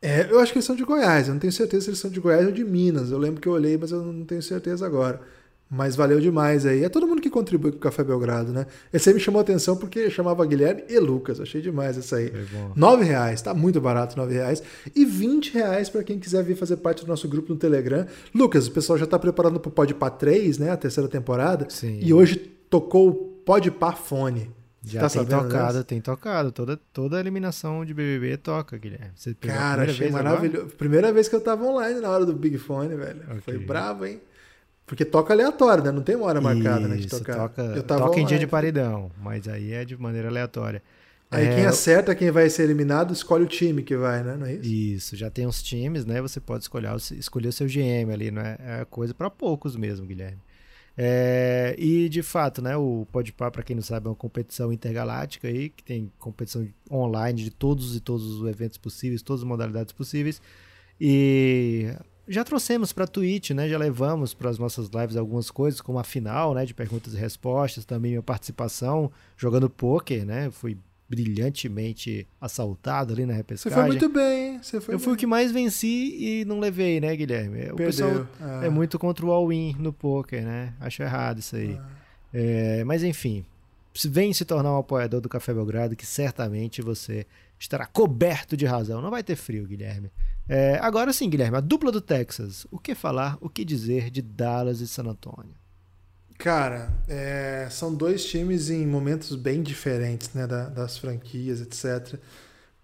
É, 0.00 0.30
eu 0.30 0.38
acho 0.40 0.52
que 0.52 0.58
eles 0.58 0.66
são 0.66 0.76
de 0.76 0.84
Goiás, 0.84 1.28
eu 1.28 1.34
não 1.34 1.40
tenho 1.40 1.52
certeza 1.52 1.84
se 1.84 1.90
eles 1.90 1.98
são 1.98 2.10
de 2.10 2.20
Goiás 2.20 2.46
ou 2.46 2.52
de 2.52 2.64
Minas. 2.64 3.10
Eu 3.10 3.18
lembro 3.18 3.40
que 3.40 3.48
eu 3.48 3.52
olhei, 3.52 3.76
mas 3.76 3.90
eu 3.90 4.02
não 4.02 4.24
tenho 4.24 4.42
certeza 4.42 4.86
agora. 4.86 5.20
Mas 5.68 5.96
valeu 5.96 6.20
demais 6.20 6.64
aí. 6.64 6.84
É 6.84 6.88
todo 6.88 7.08
mundo 7.08 7.20
que 7.20 7.28
contribui 7.28 7.72
com 7.72 7.78
o 7.78 7.80
Café 7.80 8.04
Belgrado, 8.04 8.52
né? 8.52 8.66
Esse 8.92 9.08
aí 9.08 9.14
me 9.14 9.20
chamou 9.20 9.40
a 9.40 9.42
atenção 9.42 9.76
porque 9.76 10.08
chamava 10.08 10.46
Guilherme 10.46 10.84
e 10.88 10.96
Lucas. 11.00 11.40
Achei 11.40 11.60
demais 11.60 11.98
essa 11.98 12.16
aí. 12.16 12.30
Bom. 12.52 12.72
Nove 12.76 13.02
reais, 13.04 13.42
tá 13.42 13.52
muito 13.52 13.80
barato, 13.80 14.16
nove 14.16 14.34
reais. 14.34 14.62
E 14.94 15.04
20 15.04 15.54
reais 15.54 15.90
para 15.90 16.04
quem 16.04 16.20
quiser 16.20 16.44
vir 16.44 16.56
fazer 16.56 16.76
parte 16.76 17.04
do 17.04 17.08
nosso 17.08 17.26
grupo 17.28 17.52
no 17.52 17.58
Telegram. 17.58 18.06
Lucas, 18.32 18.68
o 18.68 18.70
pessoal 18.70 18.96
já 18.96 19.06
tá 19.06 19.18
preparando 19.18 19.58
pro 19.58 19.70
Podpah 19.72 20.08
3, 20.10 20.58
né? 20.58 20.70
A 20.70 20.76
terceira 20.76 21.08
temporada. 21.08 21.66
Sim. 21.68 21.98
E 22.00 22.14
hoje 22.14 22.36
tocou 22.70 23.08
o 23.08 23.14
Podpah 23.44 23.92
Fone. 23.96 24.54
Já 24.88 25.00
Tá 25.00 25.08
tem 25.10 25.20
sabendo 25.24 25.42
tocado, 25.48 25.72
dessa? 25.72 25.84
tem 25.84 26.00
tocado. 26.00 26.52
Toda, 26.52 26.76
toda 26.92 27.18
eliminação 27.18 27.84
de 27.84 27.92
BBB 27.92 28.36
toca, 28.36 28.78
Guilherme. 28.78 29.10
Você 29.16 29.34
Cara, 29.34 29.82
achei 29.82 29.94
vez 29.96 30.14
agora? 30.14 30.28
maravilhoso. 30.36 30.66
Primeira 30.76 31.12
vez 31.12 31.28
que 31.28 31.34
eu 31.34 31.40
tava 31.40 31.64
online 31.64 31.98
na 31.98 32.08
hora 32.08 32.24
do 32.24 32.32
Big 32.32 32.56
Fone, 32.56 32.94
velho. 32.94 33.22
Ok. 33.30 33.40
Foi 33.40 33.58
bravo, 33.58 34.06
hein? 34.06 34.20
Porque 34.86 35.04
toca 35.04 35.32
aleatório, 35.34 35.82
né? 35.82 35.90
Não 35.90 36.02
tem 36.02 36.14
uma 36.14 36.26
hora 36.26 36.40
marcada, 36.40 36.86
né? 36.86 36.96
De 36.96 37.06
Isso, 37.06 37.18
tocar. 37.18 37.48
Toca, 37.48 37.82
tava 37.82 38.04
toca 38.04 38.20
em 38.20 38.24
dia 38.24 38.38
de 38.38 38.46
paredão, 38.46 39.10
mas 39.20 39.48
aí 39.48 39.72
é 39.72 39.84
de 39.84 39.96
maneira 39.96 40.28
aleatória. 40.28 40.82
Aí 41.28 41.46
É, 41.46 41.54
quem 41.56 41.66
acerta 41.66 42.14
quem 42.14 42.30
vai 42.30 42.48
ser 42.48 42.62
eliminado, 42.62 43.12
escolhe 43.12 43.42
o 43.42 43.48
time 43.48 43.82
que 43.82 43.96
vai, 43.96 44.22
né? 44.22 44.36
Não 44.36 44.46
é 44.46 44.54
isso? 44.54 44.64
Isso, 44.64 45.16
já 45.16 45.28
tem 45.28 45.44
uns 45.44 45.60
times, 45.60 46.04
né? 46.04 46.22
Você 46.22 46.38
pode 46.40 46.62
escolher, 46.62 46.92
o- 46.92 47.14
escolher 47.14 47.48
o 47.48 47.52
seu 47.52 47.66
GM 47.66 48.12
ali, 48.12 48.30
não 48.30 48.40
é, 48.42 48.56
é 48.60 48.84
coisa 48.84 49.12
para 49.12 49.28
poucos 49.28 49.74
mesmo, 49.74 50.06
Guilherme. 50.06 50.38
É, 50.96 51.74
e 51.78 52.08
de 52.08 52.22
fato, 52.22 52.62
né? 52.62 52.76
O 52.76 53.06
Podpah, 53.10 53.50
para 53.50 53.62
quem 53.64 53.74
não 53.76 53.82
sabe, 53.82 54.06
é 54.06 54.10
uma 54.10 54.14
competição 54.14 54.72
intergaláctica 54.72 55.48
aí 55.48 55.68
que 55.68 55.82
tem 55.82 56.10
competição 56.18 56.66
online 56.90 57.42
de 57.42 57.50
todos 57.50 57.96
e 57.96 58.00
todos 58.00 58.24
os 58.24 58.48
eventos 58.48 58.78
possíveis, 58.78 59.20
todas 59.20 59.42
as 59.42 59.48
modalidades 59.48 59.92
possíveis. 59.92 60.40
E 61.00 61.92
já 62.28 62.42
trouxemos 62.44 62.92
para 62.92 63.06
Twitch, 63.06 63.50
né? 63.50 63.68
Já 63.68 63.78
levamos 63.78 64.34
para 64.34 64.50
as 64.50 64.58
nossas 64.58 64.88
lives 64.88 65.16
algumas 65.16 65.50
coisas, 65.50 65.80
como 65.80 65.98
a 65.98 66.04
final, 66.04 66.54
né? 66.54 66.64
De 66.64 66.74
perguntas 66.74 67.14
e 67.14 67.16
respostas, 67.16 67.84
também 67.84 68.12
minha 68.12 68.22
participação 68.22 69.10
jogando 69.36 69.68
poker, 69.70 70.24
né? 70.24 70.50
Fui 70.50 70.76
brilhantemente 71.08 72.26
assaltado 72.40 73.12
ali 73.12 73.24
na 73.26 73.32
Você 73.34 73.36
repescagem. 73.38 73.78
foi 73.78 73.86
muito 73.88 74.08
bem, 74.08 74.54
hein? 74.54 74.60
Você 74.62 74.80
foi 74.80 74.94
Eu 74.94 74.98
fui 74.98 75.08
o 75.12 75.14
bem. 75.14 75.20
que 75.20 75.26
mais 75.26 75.52
venci 75.52 76.16
e 76.40 76.44
não 76.44 76.58
levei, 76.58 77.00
né, 77.00 77.14
Guilherme? 77.14 77.70
O 77.70 77.76
pessoal 77.76 78.10
Perdeu. 78.10 78.28
Ah. 78.40 78.64
é 78.64 78.68
muito 78.68 78.98
contra 78.98 79.24
o 79.24 79.30
all-in 79.30 79.74
no 79.78 79.92
poker, 79.92 80.42
né? 80.44 80.74
Acho 80.80 81.02
errado 81.02 81.38
isso 81.38 81.54
aí. 81.56 81.78
É, 82.34 82.82
mas 82.84 83.02
enfim, 83.04 83.44
se- 83.94 84.08
vem 84.08 84.32
se 84.32 84.44
tornar 84.44 84.72
um 84.72 84.78
apoiador 84.78 85.20
do 85.20 85.28
Café 85.28 85.54
Belgrado, 85.54 85.94
que 85.94 86.04
certamente 86.06 86.82
você 86.82 87.24
estará 87.58 87.86
coberto 87.86 88.56
de 88.56 88.66
razão. 88.66 89.00
Não 89.00 89.10
vai 89.10 89.22
ter 89.22 89.36
frio, 89.36 89.66
Guilherme. 89.66 90.10
É, 90.48 90.78
agora 90.80 91.12
sim, 91.12 91.28
Guilherme, 91.28 91.56
a 91.56 91.60
dupla 91.60 91.90
do 91.90 92.00
Texas. 92.00 92.66
O 92.70 92.78
que 92.78 92.94
falar, 92.94 93.36
o 93.40 93.48
que 93.48 93.64
dizer 93.64 94.10
de 94.10 94.22
Dallas 94.22 94.80
e 94.80 94.86
San 94.86 95.04
Antonio? 95.04 95.54
Cara, 96.38 96.92
é, 97.08 97.66
são 97.70 97.94
dois 97.94 98.24
times 98.24 98.68
em 98.70 98.86
momentos 98.86 99.34
bem 99.34 99.62
diferentes, 99.62 100.32
né? 100.34 100.46
da- 100.46 100.68
das 100.68 100.98
franquias, 100.98 101.60
etc. 101.60 102.18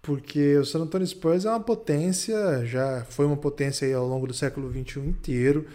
Porque 0.01 0.57
o 0.57 0.65
San 0.65 0.79
Antonio 0.81 1.07
Spurs 1.07 1.45
é 1.45 1.49
uma 1.49 1.59
potência, 1.59 2.65
já 2.65 3.05
foi 3.09 3.25
uma 3.25 3.37
potência 3.37 3.95
ao 3.95 4.07
longo 4.07 4.27
do 4.27 4.33
século 4.33 4.69
XXI 4.71 4.99
inteiro. 5.07 5.65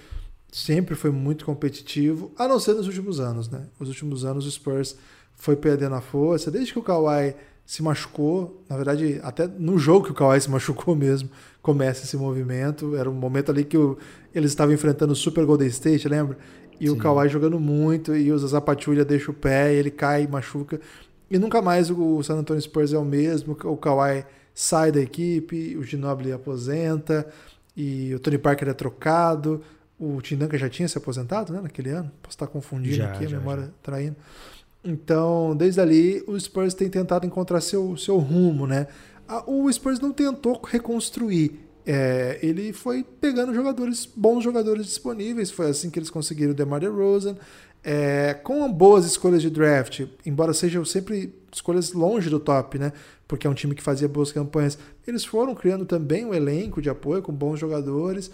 Sempre 0.52 0.94
foi 0.94 1.10
muito 1.10 1.44
competitivo, 1.44 2.32
a 2.36 2.48
não 2.48 2.58
ser 2.58 2.74
nos 2.74 2.86
últimos 2.86 3.20
anos, 3.20 3.48
né? 3.48 3.66
Os 3.78 3.88
últimos 3.88 4.24
anos 4.24 4.44
o 4.46 4.50
Spurs 4.50 4.96
foi 5.36 5.56
perdendo 5.56 5.94
a 5.94 6.00
força, 6.00 6.50
desde 6.50 6.72
que 6.72 6.78
o 6.78 6.82
Kawhi 6.82 7.34
se 7.68 7.82
machucou, 7.82 8.64
na 8.66 8.76
verdade, 8.76 9.20
até 9.22 9.46
no 9.46 9.78
jogo 9.78 10.06
que 10.06 10.10
o 10.12 10.14
Kawhi 10.14 10.40
se 10.40 10.50
machucou 10.50 10.96
mesmo, 10.96 11.28
começa 11.60 12.02
esse 12.04 12.16
movimento. 12.16 12.96
Era 12.96 13.10
um 13.10 13.12
momento 13.12 13.50
ali 13.52 13.62
que 13.62 13.76
o- 13.76 13.98
eles 14.34 14.52
estavam 14.52 14.72
enfrentando 14.72 15.12
o 15.12 15.16
Super 15.16 15.44
Golden 15.44 15.68
State, 15.68 16.08
lembra? 16.08 16.38
E 16.80 16.88
o 16.88 16.94
Sim. 16.94 16.98
Kawhi 16.98 17.28
jogando 17.28 17.60
muito, 17.60 18.16
e 18.16 18.32
o 18.32 18.38
Zaza 18.38 18.58
Pachulia 18.58 19.04
deixa 19.04 19.30
o 19.30 19.34
pé, 19.34 19.74
ele 19.74 19.90
cai, 19.90 20.26
machuca. 20.26 20.80
E 21.30 21.38
nunca 21.38 21.60
mais 21.60 21.90
o 21.90 22.22
San 22.22 22.36
Antonio 22.38 22.62
Spurs 22.62 22.94
é 22.94 22.98
o 22.98 23.04
mesmo. 23.04 23.54
O 23.64 23.76
Kawhi 23.76 24.24
sai 24.54 24.90
da 24.90 25.00
equipe, 25.02 25.76
o 25.76 25.82
Ginobili 25.82 26.32
aposenta, 26.32 27.26
e 27.76 28.14
o 28.14 28.18
Tony 28.18 28.38
Parker 28.38 28.68
é 28.68 28.72
trocado. 28.72 29.60
O 30.00 30.22
Tim 30.22 30.36
Duncan 30.36 30.56
já 30.56 30.70
tinha 30.70 30.88
se 30.88 30.96
aposentado, 30.96 31.52
né, 31.52 31.60
naquele 31.60 31.90
ano? 31.90 32.10
Posso 32.22 32.34
estar 32.34 32.46
confundindo 32.46 32.96
Já, 32.96 33.10
aqui, 33.12 33.26
a 33.26 33.28
já, 33.28 33.36
memória 33.38 33.68
traindo. 33.82 34.16
Então, 34.88 35.54
desde 35.54 35.82
ali, 35.82 36.24
o 36.26 36.40
Spurs 36.40 36.72
tem 36.72 36.88
tentado 36.88 37.26
encontrar 37.26 37.60
seu, 37.60 37.94
seu 37.98 38.16
rumo, 38.16 38.66
né? 38.66 38.86
O 39.46 39.70
Spurs 39.70 40.00
não 40.00 40.12
tentou 40.12 40.58
reconstruir. 40.66 41.60
É, 41.84 42.38
ele 42.42 42.72
foi 42.72 43.04
pegando 43.04 43.52
jogadores, 43.52 44.06
bons 44.06 44.42
jogadores 44.42 44.86
disponíveis. 44.86 45.50
Foi 45.50 45.68
assim 45.68 45.90
que 45.90 45.98
eles 45.98 46.08
conseguiram 46.08 46.52
o 46.52 46.54
DeMar 46.54 46.80
DeRozan. 46.80 47.36
É, 47.84 48.32
com 48.32 48.72
boas 48.72 49.04
escolhas 49.04 49.42
de 49.42 49.50
draft, 49.50 50.06
embora 50.24 50.54
sejam 50.54 50.82
sempre 50.86 51.34
escolhas 51.52 51.92
longe 51.92 52.30
do 52.30 52.40
top, 52.40 52.78
né? 52.78 52.94
Porque 53.26 53.46
é 53.46 53.50
um 53.50 53.54
time 53.54 53.74
que 53.74 53.82
fazia 53.82 54.08
boas 54.08 54.32
campanhas. 54.32 54.78
Eles 55.06 55.22
foram 55.22 55.54
criando 55.54 55.84
também 55.84 56.24
um 56.24 56.32
elenco 56.32 56.80
de 56.80 56.88
apoio 56.88 57.20
com 57.20 57.32
bons 57.32 57.60
jogadores. 57.60 58.30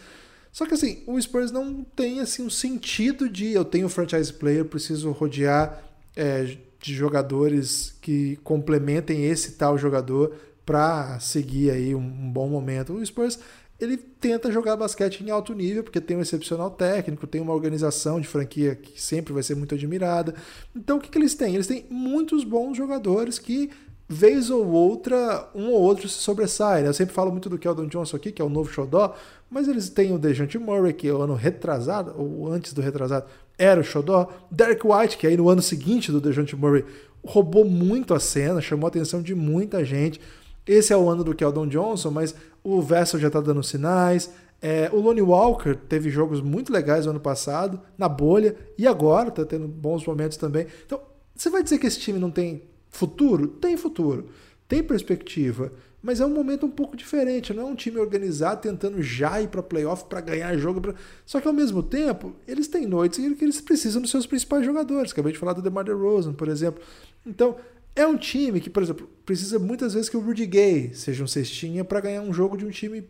Só 0.52 0.64
que 0.66 0.74
assim, 0.74 1.02
o 1.05 1.20
Spurs 1.20 1.50
não 1.50 1.82
tem 1.96 2.20
assim 2.20 2.44
um 2.46 2.50
sentido 2.50 3.28
de 3.28 3.52
eu 3.52 3.64
tenho 3.64 3.88
franchise 3.88 4.32
player, 4.32 4.64
preciso 4.64 5.11
rodear 5.11 5.93
é, 6.17 6.57
de 6.81 6.95
jogadores 6.95 7.97
que 8.01 8.37
complementem 8.45 9.25
esse 9.25 9.53
tal 9.53 9.79
jogador 9.79 10.35
para 10.65 11.19
seguir 11.21 11.71
aí 11.71 11.95
um, 11.95 11.99
um 11.99 12.31
bom 12.31 12.49
momento. 12.49 12.95
O 12.95 13.05
Spurs 13.05 13.39
ele 13.81 13.97
tenta 13.97 14.53
jogar 14.53 14.77
basquete 14.77 15.21
em 15.21 15.31
alto 15.31 15.53
nível 15.53 15.83
porque 15.83 16.01
tem 16.01 16.17
um 16.17 16.21
excepcional 16.21 16.71
técnico, 16.71 17.27
tem 17.27 17.41
uma 17.41 17.53
organização 17.53 18.21
de 18.21 18.29
franquia 18.29 18.75
que 18.75 19.01
sempre 19.01 19.33
vai 19.33 19.43
ser 19.43 19.55
muito 19.57 19.75
admirada. 19.75 20.35
Então 20.75 20.97
o 20.97 21.01
que, 21.01 21.09
que 21.09 21.19
eles 21.19 21.35
têm? 21.35 21.55
Eles 21.55 21.67
têm 21.67 21.87
muitos 21.91 22.45
bons 22.45 22.77
jogadores 22.77 23.39
que 23.39 23.71
vez 24.09 24.50
ou 24.50 24.66
outra, 24.66 25.48
um 25.55 25.70
ou 25.70 25.80
outro 25.80 26.09
se 26.09 26.18
sobressai. 26.18 26.82
né? 26.82 26.88
Eu 26.88 26.94
sempre 26.94 27.14
falo 27.14 27.30
muito 27.30 27.48
do 27.48 27.59
Keldon 27.59 27.86
Johnson 27.86 28.16
aqui, 28.16 28.30
que 28.30 28.42
é 28.42 28.44
o 28.44 28.50
novo 28.50 28.70
xodó, 28.70 29.14
mas 29.50 29.68
eles 29.68 29.88
têm 29.88 30.12
o 30.12 30.18
Dejante 30.18 30.59
Murray, 30.59 30.92
que 30.92 31.09
é 31.09 31.12
o 31.12 31.22
ano 31.22 31.34
retrasado, 31.34 32.14
ou 32.16 32.50
antes 32.50 32.72
do 32.72 32.82
retrasado, 32.82 33.26
era 33.59 33.80
o 33.80 33.84
xodó. 33.84 34.28
Derek 34.50 34.86
White, 34.86 35.16
que 35.16 35.26
aí 35.26 35.36
no 35.36 35.48
ano 35.48 35.62
seguinte 35.62 36.12
do 36.12 36.20
Dejante 36.20 36.55
Murray 36.55 36.84
roubou 37.24 37.64
muito 37.64 38.12
a 38.12 38.20
cena, 38.20 38.61
chamou 38.61 38.86
a 38.86 38.88
atenção 38.88 39.22
de 39.22 39.34
muita 39.34 39.84
gente. 39.84 40.20
Esse 40.66 40.92
é 40.92 40.96
o 40.96 41.09
ano 41.09 41.24
do 41.24 41.34
Keldon 41.34 41.66
Johnson, 41.66 42.11
mas 42.11 42.34
o 42.62 42.80
Vessel 42.82 43.20
já 43.20 43.28
está 43.28 43.40
dando 43.40 43.62
sinais. 43.62 44.30
É, 44.61 44.90
o 44.92 45.00
Lonnie 45.00 45.22
Walker 45.22 45.74
teve 45.74 46.09
jogos 46.11 46.40
muito 46.40 46.72
legais 46.72 47.05
no 47.05 47.12
ano 47.12 47.20
passado, 47.20 47.80
na 47.98 48.09
bolha, 48.09 48.57
e 48.78 48.86
agora 48.86 49.28
está 49.28 49.44
tendo 49.44 49.68
bons 49.68 50.07
momentos 50.07 50.36
também. 50.36 50.66
Então, 50.86 51.00
você 51.34 51.50
vai 51.50 51.62
dizer 51.62 51.78
que 51.78 51.86
esse 51.86 52.00
time 52.00 52.18
não 52.18 52.30
tem 52.30 52.62
futuro? 52.95 53.49
Tem 53.49 53.76
futuro, 53.76 54.28
tem 54.68 54.82
perspectiva, 54.82 55.72
mas 56.03 56.20
é 56.20 56.26
um 56.26 56.30
momento 56.30 56.66
um 56.66 56.70
pouco 56.70 56.97
diferente. 56.97 57.53
Não 57.53 57.62
é 57.62 57.66
um 57.66 57.74
time 57.74 57.99
organizado 57.99 58.61
tentando 58.61 59.03
já 59.03 59.40
ir 59.40 59.49
para 59.49 59.62
playoff 59.62 60.05
para 60.05 60.20
ganhar 60.20 60.57
jogo. 60.57 60.80
Pra... 60.80 60.95
Só 61.24 61.40
que 61.40 61.49
ao 61.49 61.55
mesmo 61.55 61.82
tempo, 61.82 62.34
eles 62.47 62.68
têm 62.68 62.86
noites 62.86 63.18
em 63.18 63.34
que 63.34 63.45
eles 63.45 63.61
precisam 63.61 64.03
dos 64.03 64.11
seus 64.11 64.26
principais 64.26 64.64
jogadores. 64.64 65.12
Acabei 65.12 65.32
de 65.32 65.38
falar 65.38 65.55
do 65.55 65.62
DeMar 65.62 65.84
DeRozan, 65.84 66.34
por 66.34 66.49
exemplo. 66.49 66.82
Então, 67.26 67.57
é 67.97 68.07
um 68.07 68.16
time 68.16 68.61
que, 68.61 68.68
por 68.68 68.82
exemplo, 68.82 69.09
precisa 69.24 69.59
muitas 69.59 69.95
vezes 69.95 70.09
que 70.09 70.16
o 70.16 70.20
Rudy 70.20 70.47
Gay 70.47 70.92
seja 70.95 71.24
um 71.24 71.26
cestinha 71.26 71.84
para 71.84 72.01
ganhar 72.01 72.22
um 72.22 72.32
jogo 72.32 72.57
de 72.57 72.66
um 72.66 72.70
time 72.70 73.05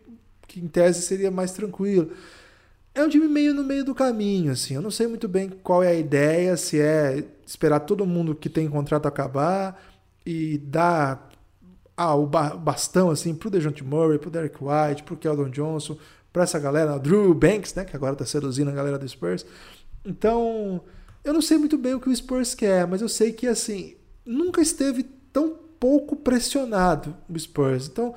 que 0.47 0.59
em 0.59 0.67
tese 0.67 1.01
seria 1.01 1.29
mais 1.29 1.51
tranquilo. 1.51 2.11
É 2.95 3.03
um 3.03 3.09
time 3.09 3.27
meio 3.27 3.53
no 3.53 3.63
meio 3.63 3.83
do 3.83 3.93
caminho, 3.93 4.53
assim. 4.53 4.75
Eu 4.75 4.81
não 4.81 4.89
sei 4.89 5.05
muito 5.07 5.27
bem 5.27 5.49
qual 5.49 5.83
é 5.83 5.89
a 5.89 5.93
ideia, 5.93 6.55
se 6.55 6.79
é 6.79 7.25
esperar 7.45 7.81
todo 7.81 8.05
mundo 8.05 8.33
que 8.33 8.49
tem 8.49 8.69
contrato 8.69 9.05
acabar 9.05 9.79
e 10.25 10.57
dar 10.59 11.29
ah, 11.97 12.15
o 12.15 12.25
ba- 12.25 12.55
bastão 12.55 13.09
assim 13.09 13.35
pro 13.35 13.49
DeJounte 13.49 13.83
Murray, 13.83 14.17
pro 14.17 14.29
Derek 14.31 14.57
White, 14.61 15.03
pro 15.03 15.17
Keldon 15.17 15.49
Johnson, 15.49 15.97
para 16.31 16.43
essa 16.43 16.59
galera, 16.59 16.97
Drew 16.97 17.33
Banks, 17.33 17.73
né, 17.75 17.85
que 17.85 17.95
agora 17.95 18.13
está 18.13 18.25
seduzindo 18.25 18.69
a 18.69 18.73
galera 18.73 18.97
do 18.97 19.07
Spurs. 19.07 19.45
Então, 20.05 20.81
eu 21.23 21.33
não 21.33 21.41
sei 21.41 21.57
muito 21.57 21.77
bem 21.77 21.93
o 21.95 21.99
que 21.99 22.09
o 22.09 22.15
Spurs 22.15 22.55
quer, 22.55 22.87
mas 22.87 23.01
eu 23.01 23.09
sei 23.09 23.31
que 23.33 23.47
assim, 23.47 23.95
nunca 24.25 24.61
esteve 24.61 25.03
tão 25.03 25.57
pouco 25.79 26.15
pressionado 26.15 27.15
o 27.29 27.37
Spurs. 27.39 27.87
Então, 27.87 28.15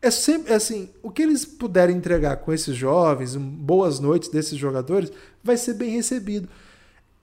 é 0.00 0.10
sempre 0.10 0.52
é 0.52 0.56
assim, 0.56 0.90
o 1.02 1.10
que 1.10 1.22
eles 1.22 1.44
puderem 1.44 1.96
entregar 1.96 2.36
com 2.36 2.52
esses 2.52 2.76
jovens, 2.76 3.34
boas 3.36 3.98
noites 3.98 4.28
desses 4.28 4.56
jogadores, 4.56 5.10
vai 5.42 5.56
ser 5.56 5.74
bem 5.74 5.90
recebido. 5.90 6.48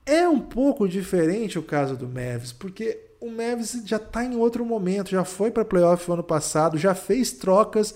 É 0.04 0.28
um 0.28 0.40
pouco 0.40 0.88
diferente 0.88 1.58
o 1.58 1.62
caso 1.62 1.96
do 1.96 2.06
Mavis, 2.06 2.52
porque 2.52 2.98
o 3.20 3.30
Mavis 3.30 3.80
já 3.84 3.96
está 3.96 4.24
em 4.24 4.36
outro 4.36 4.64
momento, 4.64 5.10
já 5.10 5.24
foi 5.24 5.50
para 5.50 5.64
playoff 5.64 6.10
ano 6.12 6.22
passado, 6.22 6.78
já 6.78 6.94
fez 6.94 7.32
trocas 7.32 7.94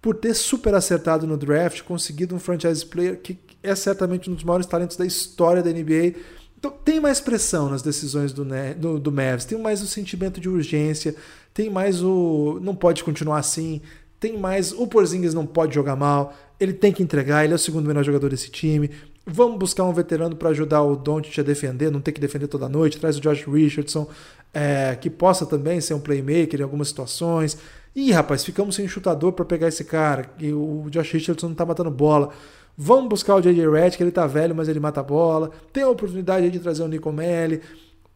por 0.00 0.16
ter 0.16 0.34
super 0.34 0.74
acertado 0.74 1.26
no 1.26 1.36
draft, 1.36 1.82
conseguido 1.82 2.34
um 2.34 2.38
franchise 2.38 2.84
player 2.84 3.20
que 3.20 3.38
é 3.62 3.74
certamente 3.74 4.30
um 4.30 4.34
dos 4.34 4.44
maiores 4.44 4.66
talentos 4.66 4.96
da 4.96 5.06
história 5.06 5.62
da 5.62 5.70
NBA. 5.70 6.18
Então 6.58 6.70
tem 6.70 7.00
mais 7.00 7.20
pressão 7.20 7.68
nas 7.68 7.82
decisões 7.82 8.32
do, 8.32 8.44
do, 8.76 8.98
do 8.98 9.12
tem 9.46 9.58
mais 9.58 9.80
o 9.80 9.86
sentimento 9.86 10.40
de 10.40 10.48
urgência, 10.48 11.14
tem 11.54 11.70
mais 11.70 12.02
o 12.02 12.58
não 12.60 12.74
pode 12.74 13.02
continuar 13.04 13.38
assim, 13.38 13.80
tem 14.20 14.36
mais 14.36 14.72
o 14.72 14.86
Porzingis 14.86 15.34
não 15.34 15.46
pode 15.46 15.74
jogar 15.74 15.96
mal, 15.96 16.34
ele 16.58 16.72
tem 16.72 16.92
que 16.92 17.02
entregar, 17.02 17.44
ele 17.44 17.52
é 17.52 17.56
o 17.56 17.58
segundo 17.58 17.86
melhor 17.86 18.02
jogador 18.04 18.28
desse 18.30 18.50
time. 18.50 18.90
Vamos 19.24 19.58
buscar 19.58 19.84
um 19.84 19.92
veterano 19.92 20.34
para 20.34 20.48
ajudar 20.48 20.82
o 20.82 20.96
Doncic 20.96 21.38
a 21.38 21.42
defender, 21.42 21.90
não 21.90 22.00
ter 22.00 22.12
que 22.12 22.20
defender 22.20 22.48
toda 22.48 22.68
noite. 22.68 22.98
Traz 22.98 23.18
o 23.18 23.20
Josh 23.20 23.44
Richardson, 23.44 24.08
é, 24.54 24.96
que 24.96 25.10
possa 25.10 25.44
também 25.44 25.80
ser 25.80 25.94
um 25.94 26.00
playmaker 26.00 26.60
em 26.60 26.62
algumas 26.62 26.88
situações. 26.88 27.58
Ih, 27.94 28.10
rapaz, 28.10 28.42
ficamos 28.42 28.74
sem 28.74 28.88
chutador 28.88 29.32
para 29.32 29.44
pegar 29.44 29.68
esse 29.68 29.84
cara. 29.84 30.30
E 30.38 30.52
o 30.52 30.86
Josh 30.88 31.12
Richardson 31.12 31.48
não 31.48 31.54
tá 31.54 31.66
matando 31.66 31.90
bola. 31.90 32.30
Vamos 32.76 33.08
buscar 33.08 33.34
o 33.34 33.40
J.J. 33.40 33.68
Redd, 33.68 33.96
que 33.96 34.02
ele 34.02 34.10
tá 34.10 34.26
velho, 34.26 34.54
mas 34.54 34.68
ele 34.68 34.80
mata 34.80 35.00
a 35.00 35.02
bola. 35.02 35.50
Tem 35.72 35.82
a 35.82 35.88
oportunidade 35.88 36.48
de 36.48 36.58
trazer 36.58 36.82
o 36.82 36.88
Nico 36.88 37.12
Melli. 37.12 37.60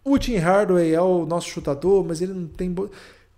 O 0.04 0.18
Tim 0.18 0.36
Hardaway 0.36 0.94
é 0.94 1.00
o 1.00 1.26
nosso 1.26 1.48
chutador, 1.48 2.04
mas 2.04 2.22
ele 2.22 2.32
não 2.32 2.46
tem 2.46 2.74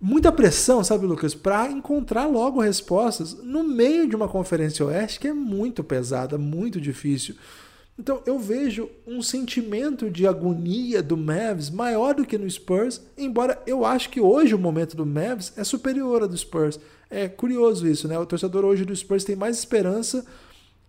muita 0.00 0.30
pressão, 0.30 0.82
sabe, 0.82 1.06
Lucas, 1.06 1.34
para 1.34 1.70
encontrar 1.70 2.26
logo 2.26 2.60
respostas 2.60 3.34
no 3.42 3.64
meio 3.64 4.08
de 4.08 4.16
uma 4.16 4.28
conferência 4.28 4.84
oeste 4.84 5.20
que 5.20 5.28
é 5.28 5.32
muito 5.32 5.82
pesada, 5.82 6.36
muito 6.38 6.80
difícil. 6.80 7.34
Então 7.98 8.20
eu 8.26 8.38
vejo 8.38 8.90
um 9.06 9.22
sentimento 9.22 10.10
de 10.10 10.26
agonia 10.26 11.00
do 11.00 11.16
Mavs 11.16 11.70
maior 11.70 12.14
do 12.14 12.26
que 12.26 12.36
no 12.36 12.50
Spurs, 12.50 13.00
embora 13.16 13.62
eu 13.66 13.84
acho 13.84 14.10
que 14.10 14.20
hoje 14.20 14.54
o 14.54 14.58
momento 14.58 14.96
do 14.96 15.06
Mavs 15.06 15.52
é 15.56 15.62
superior 15.62 16.22
ao 16.22 16.28
do 16.28 16.36
Spurs. 16.36 16.80
É 17.08 17.28
curioso 17.28 17.86
isso, 17.86 18.08
né? 18.08 18.18
O 18.18 18.26
torcedor 18.26 18.64
hoje 18.64 18.84
do 18.84 18.94
Spurs 18.94 19.22
tem 19.22 19.36
mais 19.36 19.58
esperança. 19.58 20.26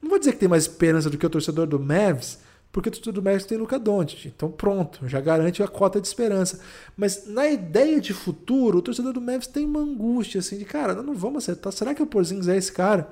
Não 0.02 0.10
vou 0.10 0.18
dizer 0.18 0.32
que 0.32 0.40
tem 0.40 0.50
mais 0.50 0.64
esperança 0.64 1.10
do 1.10 1.18
que 1.18 1.26
o 1.26 1.30
torcedor 1.30 1.68
do 1.68 1.80
Mavs, 1.80 2.40
porque 2.76 2.90
o 2.90 2.92
torcedor 2.92 3.14
do 3.14 3.24
Mavs 3.24 3.46
tem 3.46 3.58
Luca 3.58 3.80
Doncic. 3.80 4.26
Então 4.26 4.52
pronto, 4.52 5.08
já 5.08 5.22
garante 5.22 5.64
a 5.64 5.68
cota 5.68 6.02
de 6.02 6.08
esperança. 6.08 6.60
Mas 6.98 7.26
na 7.26 7.48
ideia 7.48 8.02
de 8.02 8.14
futuro, 8.14 8.80
o 8.80 8.82
torcedor 8.82 9.14
do 9.14 9.22
Mavs 9.22 9.48
tem 9.48 9.66
uma 9.66 9.80
angústia 9.80 10.40
assim 10.40 10.58
de, 10.58 10.66
cara, 10.66 10.94
não 11.02 11.16
vamos 11.16 11.42
acertar. 11.42 11.72
Será 11.72 11.96
que 11.96 12.04
o 12.04 12.06
Porzingis 12.06 12.50
é 12.50 12.58
esse 12.58 12.74
cara? 12.74 13.08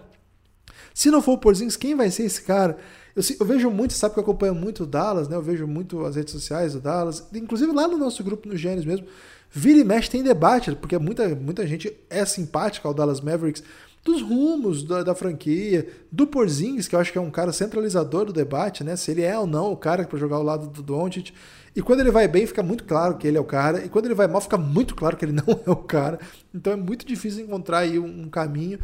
Se 0.94 1.10
não 1.10 1.22
for 1.22 1.32
o 1.32 1.38
Porzingis, 1.38 1.78
quem 1.78 1.96
vai 1.96 2.12
ser 2.12 2.24
esse 2.24 2.42
cara? 2.42 2.78
Eu, 3.16 3.24
eu, 3.40 3.46
vejo 3.46 3.72
muito, 3.72 3.94
sabe 3.94 4.14
que 4.14 4.20
eu 4.20 4.24
acompanho 4.24 4.54
muito 4.54 4.84
o 4.84 4.86
Dallas, 4.86 5.30
né? 5.30 5.38
Eu 5.38 5.42
vejo 5.42 5.66
muito 5.66 6.04
as 6.04 6.18
redes 6.18 6.34
sociais 6.34 6.74
do 6.74 6.82
Dallas, 6.82 7.26
inclusive 7.34 7.72
lá 7.72 7.88
no 7.88 7.98
nosso 7.98 8.22
grupo 8.22 8.50
no 8.50 8.58
Gênesis 8.58 8.84
mesmo. 8.84 9.08
Vira 9.50 9.80
e 9.80 9.86
mexe 9.86 10.10
tem 10.10 10.22
debate, 10.22 10.76
porque 10.76 10.98
muita, 10.98 11.30
muita 11.36 11.66
gente 11.66 11.96
é 12.10 12.26
simpática 12.26 12.86
ao 12.86 12.94
Dallas 12.94 13.22
Mavericks, 13.22 13.64
dos 14.04 14.22
rumos 14.22 14.84
da, 14.84 15.02
da, 15.02 15.16
franquia, 15.16 15.88
do 16.12 16.28
Porzingis, 16.28 16.88
que 16.88 16.96
eu 16.96 17.00
acho 17.00 17.12
que 17.12 17.18
é 17.18 17.22
um 17.22 17.32
cara 17.32 17.54
centralizador 17.54 18.26
do 18.26 18.34
debate, 18.34 18.84
né? 18.84 18.96
Se 18.96 19.12
ele 19.12 19.22
é 19.22 19.38
ou 19.40 19.48
não 19.48 19.72
o 19.72 19.78
cara 19.78 20.06
para 20.06 20.20
jogar 20.20 20.36
ao 20.36 20.44
lado 20.44 20.68
do 20.68 20.84
Doncic. 20.84 21.32
E 21.76 21.82
quando 21.82 22.02
ele 22.02 22.12
vai 22.12 22.28
bem, 22.28 22.46
fica 22.46 22.62
muito 22.62 22.84
claro 22.84 23.18
que 23.18 23.26
ele 23.26 23.38
é 23.38 23.42
o 23.42 23.46
cara, 23.46 23.84
e 23.84 23.90
quando 23.90 24.06
ele 24.06 24.14
vai 24.14 24.28
mal, 24.28 24.42
fica 24.42 24.58
muito 24.58 24.94
claro 24.94 25.16
que 25.16 25.26
ele 25.26 25.32
não 25.48 25.60
é 25.66 25.72
o 25.72 25.76
cara. 25.76 26.20
Então 26.54 26.74
é 26.74 26.76
muito 26.76 27.06
difícil 27.06 27.46
encontrar 27.46 27.80
aí 27.80 27.98
um, 27.98 28.24
um 28.24 28.30
caminho. 28.30 28.78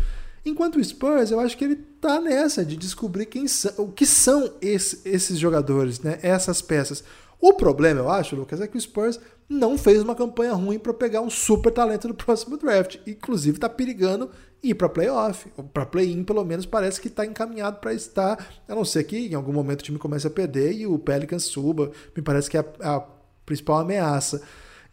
Enquanto 0.45 0.77
o 0.77 0.83
Spurs, 0.83 1.31
eu 1.31 1.39
acho 1.39 1.57
que 1.57 1.65
ele 1.65 1.75
tá 1.75 2.21
nessa 2.21 2.63
de 2.63 2.77
descobrir 2.77 3.25
quem 3.25 3.45
são, 3.47 3.71
o 3.77 3.91
que 3.91 4.05
são 4.05 4.53
esse, 4.61 5.01
esses 5.03 5.37
jogadores, 5.37 5.99
né? 5.99 6.17
Essas 6.21 6.61
peças. 6.61 7.03
O 7.41 7.53
problema, 7.53 7.99
eu 7.99 8.09
acho, 8.09 8.35
Lucas, 8.35 8.59
é 8.59 8.67
que 8.67 8.77
o 8.77 8.81
Spurs 8.81 9.19
não 9.47 9.77
fez 9.77 10.01
uma 10.01 10.15
campanha 10.15 10.53
ruim 10.53 10.77
para 10.77 10.93
pegar 10.93 11.21
um 11.21 11.29
super 11.29 11.71
talento 11.71 12.07
no 12.07 12.13
próximo 12.15 12.57
draft. 12.57 12.97
Inclusive, 13.05 13.57
está 13.57 13.67
perigando 13.67 14.29
ir 14.63 14.75
para 14.75 14.89
playoff. 14.89 15.47
Para 15.73 15.85
play-in, 15.85 16.23
pelo 16.23 16.43
menos, 16.43 16.65
parece 16.65 16.99
que 16.99 17.07
está 17.07 17.25
encaminhado 17.25 17.79
para 17.79 17.93
estar. 17.93 18.61
A 18.67 18.75
não 18.75 18.85
ser 18.85 19.03
que 19.03 19.17
em 19.17 19.33
algum 19.33 19.53
momento 19.53 19.81
o 19.81 19.83
time 19.83 19.97
comece 19.97 20.27
a 20.27 20.29
perder 20.29 20.73
e 20.73 20.87
o 20.87 20.97
Pelicans 20.99 21.43
suba. 21.43 21.91
Me 22.15 22.21
parece 22.21 22.49
que 22.49 22.57
é 22.57 22.65
a, 22.81 22.95
a 22.95 23.03
principal 23.45 23.79
ameaça. 23.79 24.41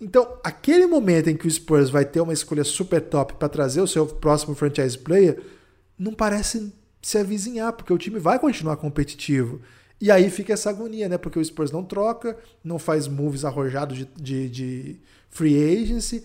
Então, 0.00 0.38
aquele 0.44 0.86
momento 0.86 1.30
em 1.30 1.36
que 1.36 1.46
o 1.46 1.50
Spurs 1.50 1.88
vai 1.88 2.04
ter 2.04 2.20
uma 2.20 2.32
escolha 2.32 2.64
super 2.64 3.00
top 3.00 3.34
para 3.34 3.48
trazer 3.48 3.80
o 3.80 3.86
seu 3.86 4.06
próximo 4.06 4.54
franchise 4.54 4.98
player, 4.98 5.42
não 5.98 6.12
parece 6.12 6.72
se 7.00 7.18
avizinhar, 7.18 7.72
porque 7.72 7.92
o 7.92 7.98
time 7.98 8.18
vai 8.18 8.38
continuar 8.38 8.76
competitivo. 8.76 9.60
E 9.98 10.10
aí 10.10 10.28
fica 10.28 10.52
essa 10.52 10.68
agonia, 10.68 11.08
né? 11.08 11.16
Porque 11.16 11.38
o 11.38 11.44
Spurs 11.44 11.70
não 11.70 11.82
troca, 11.82 12.36
não 12.62 12.78
faz 12.78 13.08
moves 13.08 13.44
arrojados 13.44 13.96
de, 13.96 14.08
de, 14.16 14.48
de 14.48 15.00
free 15.30 15.82
agency. 15.82 16.22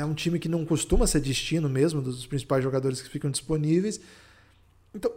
É 0.00 0.04
um 0.04 0.14
time 0.14 0.38
que 0.38 0.48
não 0.48 0.64
costuma 0.64 1.06
ser 1.06 1.20
destino 1.20 1.68
mesmo 1.68 2.02
dos 2.02 2.26
principais 2.26 2.62
jogadores 2.62 3.00
que 3.00 3.08
ficam 3.08 3.30
disponíveis. 3.30 4.00
Então, 4.94 5.12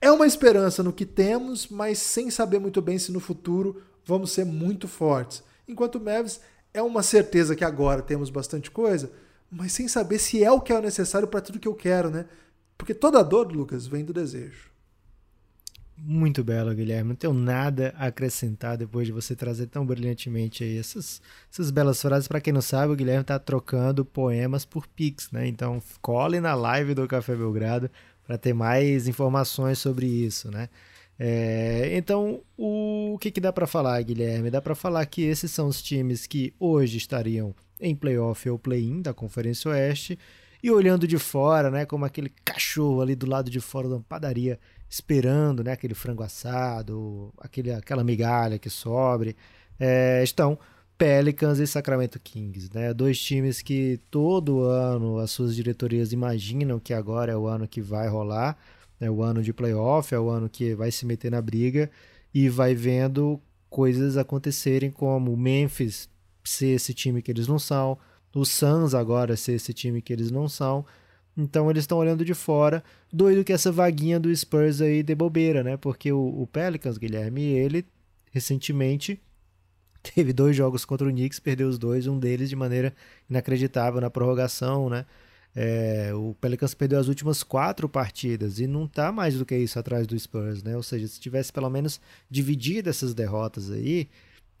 é 0.00 0.10
uma 0.10 0.26
esperança 0.26 0.82
no 0.82 0.92
que 0.92 1.06
temos, 1.06 1.68
mas 1.68 1.98
sem 1.98 2.30
saber 2.30 2.58
muito 2.58 2.82
bem 2.82 2.98
se 2.98 3.12
no 3.12 3.20
futuro 3.20 3.82
vamos 4.04 4.32
ser 4.32 4.44
muito 4.44 4.88
fortes. 4.88 5.42
Enquanto 5.66 5.96
o 5.96 6.00
Mavs 6.00 6.40
é 6.74 6.82
uma 6.82 7.02
certeza 7.02 7.54
que 7.54 7.64
agora 7.64 8.02
temos 8.02 8.30
bastante 8.30 8.70
coisa, 8.70 9.12
mas 9.50 9.72
sem 9.72 9.86
saber 9.86 10.18
se 10.18 10.42
é 10.42 10.50
o 10.50 10.60
que 10.60 10.72
é 10.72 10.80
necessário 10.80 11.28
para 11.28 11.40
tudo 11.40 11.60
que 11.60 11.68
eu 11.68 11.74
quero, 11.74 12.10
né? 12.10 12.26
Porque 12.76 12.94
toda 12.94 13.22
dor, 13.22 13.52
Lucas, 13.52 13.86
vem 13.86 14.04
do 14.04 14.12
desejo. 14.12 14.71
Muito 16.04 16.42
belo, 16.42 16.74
Guilherme. 16.74 17.10
Não 17.10 17.14
tenho 17.14 17.32
nada 17.32 17.94
a 17.96 18.06
acrescentar 18.06 18.76
depois 18.76 19.06
de 19.06 19.12
você 19.12 19.36
trazer 19.36 19.68
tão 19.68 19.86
brilhantemente 19.86 20.64
aí 20.64 20.76
essas, 20.76 21.22
essas 21.50 21.70
belas 21.70 22.02
frases. 22.02 22.26
Para 22.26 22.40
quem 22.40 22.52
não 22.52 22.60
sabe, 22.60 22.92
o 22.92 22.96
Guilherme 22.96 23.20
está 23.20 23.38
trocando 23.38 24.04
poemas 24.04 24.64
por 24.64 24.88
Pix, 24.88 25.30
né? 25.30 25.46
Então, 25.46 25.80
cole 26.00 26.40
na 26.40 26.54
live 26.54 26.92
do 26.92 27.06
Café 27.06 27.36
Belgrado 27.36 27.88
para 28.26 28.36
ter 28.36 28.52
mais 28.52 29.06
informações 29.06 29.78
sobre 29.78 30.06
isso, 30.06 30.50
né? 30.50 30.68
É, 31.16 31.96
então, 31.96 32.40
o 32.56 33.16
que, 33.20 33.30
que 33.30 33.40
dá 33.40 33.52
para 33.52 33.68
falar, 33.68 34.02
Guilherme? 34.02 34.50
Dá 34.50 34.60
para 34.60 34.74
falar 34.74 35.06
que 35.06 35.22
esses 35.22 35.52
são 35.52 35.68
os 35.68 35.80
times 35.80 36.26
que 36.26 36.52
hoje 36.58 36.96
estariam 36.96 37.54
em 37.78 37.94
playoff 37.94 38.50
ou 38.50 38.58
play-in 38.58 39.02
da 39.02 39.14
Conferência 39.14 39.70
Oeste 39.70 40.18
e 40.60 40.68
olhando 40.68 41.06
de 41.06 41.18
fora, 41.18 41.70
né, 41.70 41.86
como 41.86 42.04
aquele 42.04 42.32
cachorro 42.44 43.02
ali 43.02 43.14
do 43.14 43.26
lado 43.26 43.50
de 43.50 43.60
fora 43.60 43.88
da 43.88 44.00
padaria, 44.00 44.58
esperando, 44.92 45.64
né, 45.64 45.72
aquele 45.72 45.94
frango 45.94 46.22
assado, 46.22 47.32
aquele, 47.38 47.72
aquela 47.72 48.04
migalha 48.04 48.58
que 48.58 48.68
sobre, 48.68 49.34
é, 49.80 50.22
estão 50.22 50.58
Pelicans 50.98 51.58
e 51.58 51.66
Sacramento 51.66 52.20
Kings, 52.20 52.68
né? 52.74 52.92
Dois 52.92 53.18
times 53.18 53.62
que 53.62 53.98
todo 54.10 54.60
ano 54.64 55.16
as 55.16 55.30
suas 55.30 55.56
diretorias 55.56 56.12
imaginam 56.12 56.78
que 56.78 56.92
agora 56.92 57.32
é 57.32 57.36
o 57.36 57.46
ano 57.46 57.66
que 57.66 57.80
vai 57.80 58.06
rolar, 58.06 58.54
é 59.00 59.10
o 59.10 59.22
ano 59.22 59.42
de 59.42 59.50
playoff, 59.50 60.14
é 60.14 60.18
o 60.18 60.28
ano 60.28 60.46
que 60.46 60.74
vai 60.74 60.90
se 60.92 61.06
meter 61.06 61.30
na 61.30 61.40
briga 61.40 61.90
e 62.32 62.50
vai 62.50 62.74
vendo 62.74 63.40
coisas 63.70 64.18
acontecerem 64.18 64.90
como 64.90 65.32
o 65.32 65.36
Memphis 65.38 66.06
ser 66.44 66.74
esse 66.74 66.92
time 66.92 67.22
que 67.22 67.30
eles 67.30 67.48
não 67.48 67.58
são, 67.58 67.96
o 68.34 68.44
Suns 68.44 68.92
agora 68.94 69.38
ser 69.38 69.54
esse 69.54 69.72
time 69.72 70.02
que 70.02 70.12
eles 70.12 70.30
não 70.30 70.48
são. 70.50 70.84
Então 71.36 71.70
eles 71.70 71.84
estão 71.84 71.98
olhando 71.98 72.24
de 72.24 72.34
fora, 72.34 72.84
doido 73.12 73.44
que 73.44 73.52
essa 73.52 73.72
vaguinha 73.72 74.20
do 74.20 74.34
Spurs 74.34 74.80
aí 74.80 75.02
de 75.02 75.14
bobeira, 75.14 75.62
né? 75.62 75.76
Porque 75.76 76.12
o, 76.12 76.42
o 76.42 76.46
Pelicans, 76.46 76.98
Guilherme, 76.98 77.42
ele 77.42 77.86
recentemente 78.30 79.20
teve 80.02 80.32
dois 80.32 80.54
jogos 80.56 80.84
contra 80.84 81.08
o 81.08 81.10
Knicks, 81.10 81.40
perdeu 81.40 81.68
os 81.68 81.78
dois, 81.78 82.06
um 82.06 82.18
deles 82.18 82.48
de 82.48 82.56
maneira 82.56 82.94
inacreditável 83.30 84.00
na 84.00 84.10
prorrogação, 84.10 84.90
né? 84.90 85.06
É, 85.54 86.12
o 86.14 86.34
Pelicans 86.40 86.72
perdeu 86.72 86.98
as 86.98 87.08
últimas 87.08 87.42
quatro 87.42 87.86
partidas 87.86 88.58
e 88.58 88.66
não 88.66 88.86
está 88.86 89.12
mais 89.12 89.36
do 89.36 89.44
que 89.44 89.54
isso 89.56 89.78
atrás 89.78 90.06
do 90.06 90.18
Spurs, 90.18 90.62
né? 90.62 90.76
Ou 90.76 90.82
seja, 90.82 91.06
se 91.06 91.20
tivesse 91.20 91.52
pelo 91.52 91.68
menos 91.68 92.00
dividido 92.30 92.88
essas 92.88 93.12
derrotas 93.14 93.70
aí, 93.70 94.08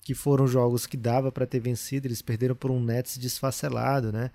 que 0.02 0.14
foram 0.14 0.46
jogos 0.46 0.86
que 0.86 0.96
dava 0.96 1.32
para 1.32 1.46
ter 1.46 1.60
vencido, 1.60 2.06
eles 2.06 2.20
perderam 2.20 2.54
por 2.54 2.70
um 2.70 2.82
Nets 2.82 3.16
desfacelado, 3.16 4.12
né? 4.12 4.30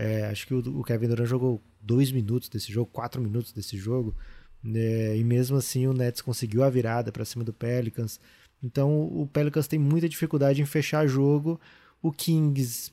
É, 0.00 0.24
acho 0.26 0.46
que 0.46 0.54
o, 0.54 0.82
Kevin 0.82 1.08
Durant 1.08 1.28
jogou 1.28 1.60
dois 1.78 2.10
minutos 2.10 2.48
desse 2.48 2.72
jogo, 2.72 2.90
quatro 2.90 3.20
minutos 3.20 3.52
desse 3.52 3.76
jogo, 3.76 4.14
né? 4.62 5.14
e 5.14 5.22
mesmo 5.22 5.58
assim 5.58 5.86
o 5.86 5.92
Nets 5.92 6.22
conseguiu 6.22 6.62
a 6.64 6.70
virada 6.70 7.12
para 7.12 7.24
cima 7.24 7.44
do 7.44 7.52
Pelicans. 7.52 8.18
Então 8.62 9.02
o 9.02 9.26
Pelicans 9.26 9.68
tem 9.68 9.78
muita 9.78 10.08
dificuldade 10.08 10.62
em 10.62 10.64
fechar 10.64 11.06
jogo. 11.06 11.60
O 12.00 12.10
Kings 12.10 12.90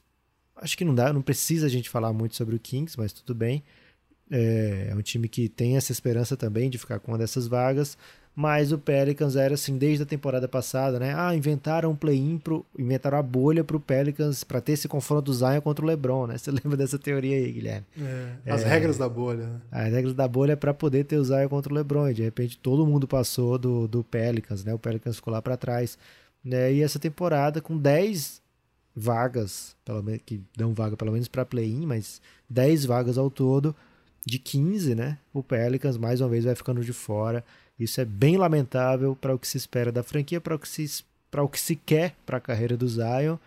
acho 0.57 0.77
que 0.77 0.83
não 0.83 0.93
dá, 0.93 1.13
não 1.13 1.21
precisa 1.21 1.67
a 1.67 1.69
gente 1.69 1.89
falar 1.89 2.11
muito 2.11 2.35
sobre 2.35 2.55
o 2.55 2.59
Kings, 2.59 2.97
mas 2.97 3.13
tudo 3.13 3.33
bem. 3.33 3.63
É, 4.29 4.89
é 4.91 4.95
um 4.95 5.01
time 5.01 5.29
que 5.29 5.47
tem 5.47 5.77
essa 5.77 5.93
esperança 5.93 6.35
também 6.35 6.69
de 6.69 6.77
ficar 6.77 6.99
com 6.99 7.11
uma 7.13 7.17
dessas 7.17 7.47
vagas. 7.47 7.97
Mas 8.39 8.71
o 8.71 8.77
Pelicans 8.77 9.35
era 9.35 9.55
assim 9.55 9.79
desde 9.79 10.03
a 10.03 10.05
temporada 10.05 10.47
passada, 10.47 10.99
né? 10.99 11.11
Ah, 11.17 11.35
inventaram 11.35 11.89
um 11.89 11.95
play-in, 11.95 12.37
pro, 12.37 12.63
inventaram 12.77 13.17
a 13.17 13.23
bolha 13.23 13.63
pro 13.63 13.79
Pelicans 13.79 14.43
para 14.43 14.61
ter 14.61 14.73
esse 14.73 14.87
confronto 14.87 15.23
do 15.23 15.33
Zion 15.33 15.59
contra 15.59 15.83
o 15.83 15.87
LeBron, 15.87 16.27
né? 16.27 16.37
Você 16.37 16.51
lembra 16.51 16.77
dessa 16.77 16.99
teoria 16.99 17.35
aí, 17.35 17.51
Guilherme? 17.51 17.87
É, 18.45 18.51
as 18.51 18.61
é, 18.61 18.67
regras 18.67 18.95
da 18.95 19.09
bolha. 19.09 19.47
Né? 19.47 19.61
As 19.71 19.91
regras 19.91 20.13
da 20.13 20.27
bolha 20.27 20.51
é 20.51 20.55
para 20.55 20.71
poder 20.71 21.05
ter 21.05 21.17
o 21.17 21.25
Zion 21.25 21.49
contra 21.49 21.73
o 21.73 21.75
LeBron. 21.75 22.09
E 22.09 22.13
de 22.13 22.21
repente 22.21 22.59
todo 22.59 22.85
mundo 22.85 23.07
passou 23.07 23.57
do, 23.57 23.87
do 23.87 24.03
Pelicans, 24.03 24.63
né? 24.63 24.71
O 24.71 24.77
Pelicans 24.77 25.15
ficou 25.15 25.33
lá 25.33 25.41
para 25.41 25.57
trás. 25.57 25.97
Né? 26.45 26.73
E 26.73 26.83
essa 26.83 26.99
temporada 26.99 27.59
com 27.59 27.75
10 27.75 28.39
vagas, 28.95 29.75
pelo 29.83 30.03
menos 30.03 30.21
que 30.23 30.43
dão 30.55 30.75
vaga 30.75 30.95
pelo 30.95 31.11
menos 31.11 31.27
para 31.27 31.43
play-in, 31.43 31.87
mas 31.87 32.21
10 32.47 32.85
vagas 32.85 33.17
ao 33.17 33.31
todo 33.31 33.75
de 34.23 34.37
15, 34.37 34.93
né? 34.93 35.17
O 35.33 35.41
Pelicans 35.41 35.97
mais 35.97 36.21
uma 36.21 36.29
vez 36.29 36.45
vai 36.45 36.53
ficando 36.53 36.85
de 36.85 36.93
fora. 36.93 37.43
Isso 37.79 38.01
é 38.01 38.05
bem 38.05 38.37
lamentável 38.37 39.15
para 39.15 39.35
o 39.35 39.39
que 39.39 39.47
se 39.47 39.57
espera 39.57 39.91
da 39.91 40.03
franquia, 40.03 40.41
para 40.41 40.55
o 40.55 40.59
que 40.59 40.67
se, 40.67 41.03
para 41.29 41.43
o 41.43 41.49
que 41.49 41.59
se 41.59 41.75
quer 41.75 42.15
para 42.25 42.37
a 42.37 42.41
carreira 42.41 42.75
do 42.75 42.87
Zion 42.87 43.37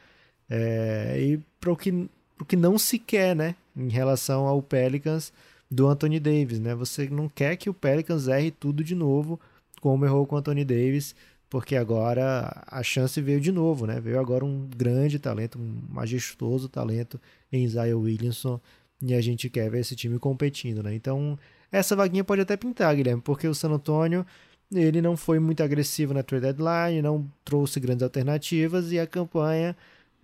é, 0.48 1.16
e 1.20 1.40
para 1.60 1.72
o 1.72 1.76
que, 1.76 2.08
o 2.38 2.44
que 2.44 2.56
não 2.56 2.78
se 2.78 2.98
quer, 2.98 3.34
né? 3.34 3.54
Em 3.76 3.88
relação 3.88 4.46
ao 4.46 4.62
Pelicans 4.62 5.32
do 5.70 5.86
Anthony 5.86 6.18
Davis, 6.18 6.58
né? 6.58 6.74
Você 6.74 7.08
não 7.08 7.28
quer 7.28 7.56
que 7.56 7.70
o 7.70 7.74
Pelicans 7.74 8.28
erre 8.28 8.50
tudo 8.50 8.82
de 8.82 8.94
novo, 8.94 9.38
como 9.80 10.04
errou 10.04 10.26
com 10.26 10.36
o 10.36 10.38
Anthony 10.38 10.64
Davis, 10.64 11.14
porque 11.48 11.76
agora 11.76 12.64
a 12.66 12.82
chance 12.82 13.20
veio 13.20 13.40
de 13.40 13.50
novo, 13.50 13.86
né? 13.86 14.00
Veio 14.00 14.20
agora 14.20 14.44
um 14.44 14.68
grande 14.76 15.18
talento, 15.18 15.58
um 15.58 15.82
majestoso 15.88 16.68
talento 16.68 17.20
em 17.52 17.66
Zion 17.66 18.00
Williamson 18.00 18.60
e 19.02 19.14
a 19.14 19.20
gente 19.20 19.48
quer 19.48 19.70
ver 19.70 19.80
esse 19.80 19.96
time 19.96 20.18
competindo, 20.18 20.82
né? 20.82 20.94
Então 20.94 21.38
essa 21.70 21.94
vaguinha 21.96 22.24
pode 22.24 22.42
até 22.42 22.56
pintar, 22.56 22.94
Guilherme, 22.94 23.22
porque 23.22 23.46
o 23.48 23.54
San 23.54 23.70
Antonio 23.70 24.26
ele 24.72 25.02
não 25.02 25.16
foi 25.16 25.38
muito 25.38 25.62
agressivo 25.62 26.14
na 26.14 26.22
trade 26.22 26.42
deadline, 26.46 27.02
não 27.02 27.30
trouxe 27.44 27.80
grandes 27.80 28.02
alternativas 28.02 28.92
e 28.92 28.98
a 29.00 29.06
campanha 29.06 29.76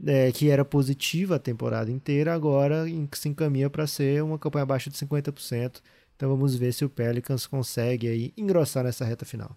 é, 0.05 0.31
que 0.33 0.51
era 0.51 0.65
positiva 0.65 1.37
a 1.37 1.39
temporada 1.39 1.91
inteira 1.91 2.35
agora 2.35 2.85
se 3.13 3.29
encaminha 3.29 3.69
para 3.71 3.87
ser 3.87 4.23
uma 4.23 4.39
campanha 4.39 4.63
abaixo 4.65 4.91
de 4.91 4.97
50%. 4.97 5.81
Então 6.15 6.29
vamos 6.31 6.55
ver 6.55 6.73
se 6.73 6.85
o 6.85 6.89
Pelicans 6.89 7.47
consegue 7.47 8.09
aí 8.09 8.33
engrossar 8.37 8.85
nessa 8.85 9.05
reta 9.05 9.25
final. 9.25 9.57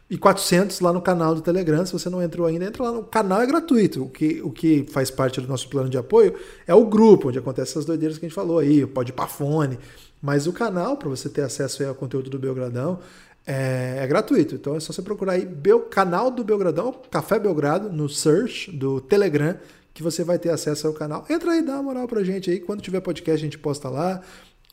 e 0.10 0.18
400 0.18 0.80
lá 0.82 0.94
no 0.94 1.02
canal 1.02 1.34
do 1.34 1.42
Telegram. 1.42 1.86
Se 1.86 1.94
você 1.94 2.10
não 2.10 2.22
entrou 2.22 2.46
ainda, 2.46 2.66
entra 2.66 2.84
lá 2.84 2.92
no 2.92 3.04
canal, 3.04 3.42
é 3.42 3.48
gratuito. 3.48 4.04
O 4.04 4.10
que, 4.10 4.42
o 4.42 4.52
que 4.52 4.86
faz 4.92 5.10
parte 5.10 5.42
do 5.42 5.48
nosso 5.48 5.68
plano 5.68 5.90
de 5.90 5.98
apoio 5.98 6.36
é 6.68 6.74
o 6.74 6.86
grupo, 6.86 7.30
onde 7.30 7.40
acontecem 7.40 7.72
essas 7.72 7.86
doideiras 7.86 8.18
que 8.18 8.26
a 8.26 8.30
gente 8.30 8.36
falou 8.36 8.60
aí, 8.60 8.86
pode 8.86 9.12
ir 9.12 9.14
pra 9.14 9.28
fone. 9.28 9.80
Mas 10.22 10.48
o 10.48 10.54
canal, 10.54 10.98
para 10.98 11.10
você 11.10 11.30
ter 11.30 11.42
acesso 11.42 11.86
ao 11.86 11.96
conteúdo 11.96 12.30
do 12.30 12.40
Belgradão, 12.40 13.00
é, 13.46 14.00
é, 14.00 14.08
gratuito. 14.08 14.56
Então 14.56 14.76
é 14.76 14.80
só 14.80 14.94
você 14.94 15.02
procurar 15.02 15.34
aí 15.34 15.46
Bel, 15.46 15.82
canal 15.82 16.32
do 16.32 16.44
Belgradão, 16.44 16.94
Café 17.12 17.40
Belgrado, 17.40 17.92
no 17.92 18.10
search 18.10 18.72
do 18.72 19.00
Telegram, 19.02 19.56
que 19.94 20.02
você 20.02 20.24
vai 20.24 20.38
ter 20.40 20.50
acesso 20.50 20.88
ao 20.88 20.94
canal. 20.94 21.26
Entra 21.30 21.52
aí, 21.52 21.62
dá 21.62 21.74
uma 21.74 21.84
moral 21.84 22.08
pra 22.08 22.24
gente 22.24 22.50
aí. 22.50 22.60
Quando 22.60 22.82
tiver 22.82 23.02
podcast, 23.02 23.42
a 23.42 23.46
gente 23.46 23.58
posta 23.58 23.90
lá. 23.90 24.22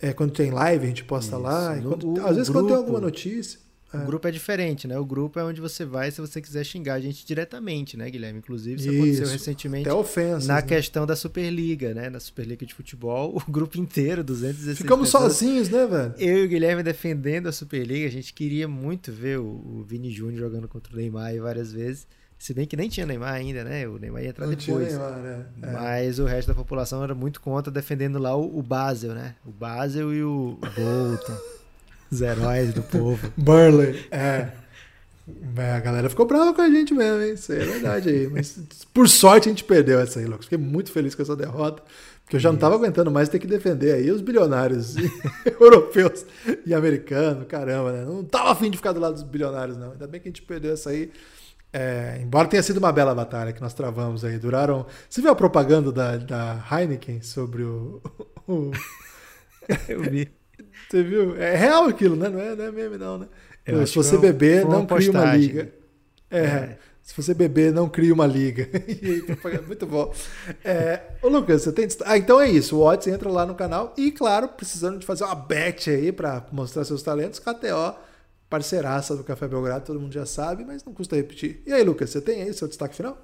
É, 0.01 0.12
quando 0.12 0.33
tem 0.33 0.51
live, 0.51 0.85
a 0.85 0.89
gente 0.89 1.05
posta 1.05 1.37
Isso. 1.37 1.43
lá. 1.43 1.78
Quando, 1.80 2.20
às 2.20 2.37
vezes, 2.37 2.49
grupo. 2.49 2.53
quando 2.53 2.66
tem 2.68 2.76
alguma 2.76 3.01
notícia. 3.01 3.61
É. 3.93 3.99
O 3.99 4.07
grupo 4.07 4.26
é 4.26 4.30
diferente, 4.30 4.88
né? 4.88 4.99
O 4.99 5.05
grupo 5.05 5.38
é 5.38 5.45
onde 5.45 5.61
você 5.61 5.84
vai 5.84 6.11
se 6.11 6.20
você 6.20 6.40
quiser 6.40 6.64
xingar 6.64 6.95
a 6.95 7.01
gente 7.01 7.26
diretamente, 7.26 7.97
né, 7.97 8.09
Guilherme? 8.11 8.38
Inclusive, 8.38 8.76
isso, 8.76 8.90
isso. 8.90 9.03
aconteceu 9.03 9.26
recentemente 9.28 9.88
Até 9.88 9.99
ofensas, 9.99 10.47
na 10.47 10.57
né? 10.57 10.62
questão 10.62 11.07
da 11.07 11.14
Superliga, 11.14 11.93
né? 11.95 12.09
Na 12.09 12.20
Superliga 12.20 12.64
de 12.64 12.74
Futebol, 12.74 13.36
o 13.47 13.51
grupo 13.51 13.78
inteiro, 13.78 14.24
216 14.24 14.78
Ficamos 14.78 15.09
pessoas, 15.09 15.34
sozinhos, 15.34 15.68
né, 15.68 15.86
velho? 15.86 16.14
Eu 16.18 16.38
e 16.38 16.47
o 16.47 16.49
Guilherme 16.49 16.82
defendendo 16.82 17.49
a 17.49 17.53
Superliga. 17.53 18.07
A 18.07 18.11
gente 18.11 18.32
queria 18.32 18.66
muito 18.66 19.12
ver 19.12 19.38
o, 19.38 19.45
o 19.45 19.84
Vini 19.86 20.11
Júnior 20.11 20.38
jogando 20.38 20.68
contra 20.68 20.93
o 20.93 20.97
Neymar 20.97 21.36
várias 21.40 21.72
vezes. 21.72 22.07
Se 22.43 22.53
bem 22.53 22.66
que 22.66 22.76
nem 22.76 22.88
tinha 22.88 23.07
Neymar 23.07 23.34
ainda, 23.34 23.62
né? 23.62 23.86
O 23.86 23.99
Neymar 23.99 24.22
ia 24.22 24.30
entrar 24.30 24.47
Não 24.47 24.55
depois. 24.55 24.88
Tinha 24.88 24.99
Neymar, 24.99 25.18
né? 25.20 25.47
É. 25.62 25.70
Mas 25.70 26.18
o 26.18 26.24
resto 26.24 26.49
da 26.49 26.55
população 26.55 27.05
era 27.05 27.14
muito 27.14 27.40
contra, 27.40 27.70
defendendo 27.70 28.18
lá 28.18 28.34
o, 28.34 28.59
o 28.59 28.62
Basel, 28.62 29.14
né? 29.14 29.36
O 29.47 29.53
Basel 29.53 30.12
e 30.12 30.24
o 30.24 30.59
Bolton. 30.74 31.38
Os 32.12 32.20
heróis 32.20 32.74
do 32.74 32.82
povo. 32.82 33.32
Burley, 33.38 34.06
é. 34.10 34.48
A 35.56 35.80
galera 35.80 36.10
ficou 36.10 36.26
brava 36.26 36.52
com 36.52 36.60
a 36.60 36.68
gente 36.68 36.92
mesmo, 36.92 37.22
hein? 37.22 37.32
Isso 37.32 37.52
aí 37.52 37.62
é 37.62 37.64
verdade 37.64 38.08
aí. 38.10 38.28
Mas 38.28 38.58
por 38.92 39.08
sorte 39.08 39.48
a 39.48 39.52
gente 39.52 39.64
perdeu 39.64 39.98
essa 39.98 40.20
aí, 40.20 40.26
Lucas. 40.26 40.44
Fiquei 40.44 40.58
muito 40.58 40.92
feliz 40.92 41.14
com 41.14 41.22
essa 41.22 41.34
derrota. 41.34 41.82
Porque 42.22 42.36
eu 42.36 42.40
já 42.40 42.50
não 42.50 42.56
estava 42.56 42.74
aguentando 42.74 43.10
mais 43.10 43.30
ter 43.30 43.38
que 43.38 43.46
defender 43.46 43.94
aí 43.94 44.10
os 44.10 44.20
bilionários 44.20 44.94
europeus 45.58 46.26
e 46.66 46.74
americanos, 46.74 47.46
caramba, 47.46 47.92
né? 47.92 48.04
Não 48.04 48.22
tava 48.24 48.52
afim 48.52 48.70
de 48.70 48.76
ficar 48.76 48.92
do 48.92 49.00
lado 49.00 49.14
dos 49.14 49.22
bilionários, 49.22 49.78
não. 49.78 49.92
Ainda 49.92 50.06
bem 50.06 50.20
que 50.20 50.28
a 50.28 50.30
gente 50.30 50.42
perdeu 50.42 50.74
essa 50.74 50.90
aí. 50.90 51.10
É, 51.72 52.20
embora 52.20 52.46
tenha 52.46 52.62
sido 52.62 52.76
uma 52.76 52.92
bela 52.92 53.14
batalha 53.14 53.52
que 53.52 53.60
nós 53.62 53.72
travamos 53.72 54.24
aí. 54.24 54.38
Duraram. 54.38 54.86
Você 55.08 55.22
viu 55.22 55.30
a 55.30 55.34
propaganda 55.34 55.90
da, 55.90 56.18
da 56.18 56.64
Heineken 56.70 57.22
sobre 57.22 57.62
o. 57.62 58.02
o... 58.46 58.70
eu 59.88 60.02
vi. 60.02 60.30
Você 60.93 61.03
viu? 61.03 61.34
É 61.40 61.57
real 61.57 61.84
aquilo, 61.84 62.14
né? 62.14 62.28
Não 62.28 62.38
é, 62.38 62.55
não 62.55 62.64
é 62.66 62.70
meme, 62.70 62.99
não, 62.99 63.16
né? 63.16 63.26
Eu 63.64 63.86
se 63.86 63.95
você 63.95 64.18
beber, 64.18 64.66
não 64.66 64.84
cria 64.84 65.11
uma 65.11 65.34
liga. 65.34 65.72
É, 66.30 66.38
é, 66.38 66.78
Se 67.01 67.16
você 67.16 67.32
beber, 67.32 67.72
não 67.72 67.88
cria 67.88 68.12
uma 68.12 68.26
liga. 68.26 68.68
Muito 69.66 69.86
bom. 69.86 70.12
É, 70.62 71.01
ô 71.22 71.28
Lucas, 71.28 71.62
você 71.62 71.72
tem. 71.72 71.88
Ah, 72.05 72.18
então 72.18 72.38
é 72.38 72.51
isso. 72.51 72.76
O 72.76 72.82
Odds 72.82 73.07
entra 73.07 73.30
lá 73.30 73.47
no 73.47 73.55
canal 73.55 73.95
e, 73.97 74.12
claro, 74.12 74.49
precisando 74.49 74.99
de 74.99 75.07
fazer 75.07 75.24
uma 75.24 75.34
bet 75.34 75.88
aí 75.88 76.12
para 76.12 76.47
mostrar 76.53 76.84
seus 76.84 77.03
talentos, 77.03 77.38
KTO, 77.38 77.97
parceiraça 78.51 79.16
do 79.16 79.24
Café 79.24 79.49
Belgrado, 79.49 79.86
todo 79.86 79.99
mundo 79.99 80.12
já 80.12 80.26
sabe, 80.26 80.62
mas 80.62 80.84
não 80.84 80.93
custa 80.93 81.16
repetir. 81.16 81.62
E 81.66 81.72
aí, 81.72 81.82
Lucas, 81.82 82.11
você 82.11 82.20
tem 82.20 82.43
aí 82.43 82.53
seu 82.53 82.68
destaque 82.68 82.97
final? 82.97 83.16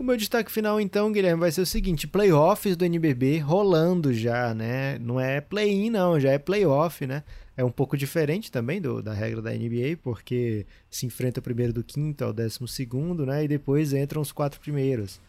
O 0.00 0.02
meu 0.02 0.16
destaque 0.16 0.50
final, 0.50 0.80
então, 0.80 1.12
Guilherme, 1.12 1.40
vai 1.40 1.52
ser 1.52 1.60
o 1.60 1.66
seguinte: 1.66 2.08
playoffs 2.08 2.74
do 2.74 2.86
NBB 2.86 3.36
rolando 3.40 4.14
já, 4.14 4.54
né? 4.54 4.98
Não 4.98 5.20
é 5.20 5.42
play-in, 5.42 5.90
não, 5.90 6.18
já 6.18 6.30
é 6.30 6.38
playoff, 6.38 7.06
né? 7.06 7.22
É 7.54 7.62
um 7.62 7.70
pouco 7.70 7.98
diferente 7.98 8.50
também 8.50 8.80
do, 8.80 9.02
da 9.02 9.12
regra 9.12 9.42
da 9.42 9.50
NBA, 9.50 9.98
porque 10.02 10.64
se 10.90 11.04
enfrenta 11.04 11.40
o 11.40 11.42
primeiro 11.42 11.70
do 11.74 11.84
quinto 11.84 12.24
ao 12.24 12.32
décimo 12.32 12.66
segundo, 12.66 13.26
né? 13.26 13.44
E 13.44 13.48
depois 13.48 13.92
entram 13.92 14.22
os 14.22 14.32
quatro 14.32 14.58
primeiros. 14.58 15.20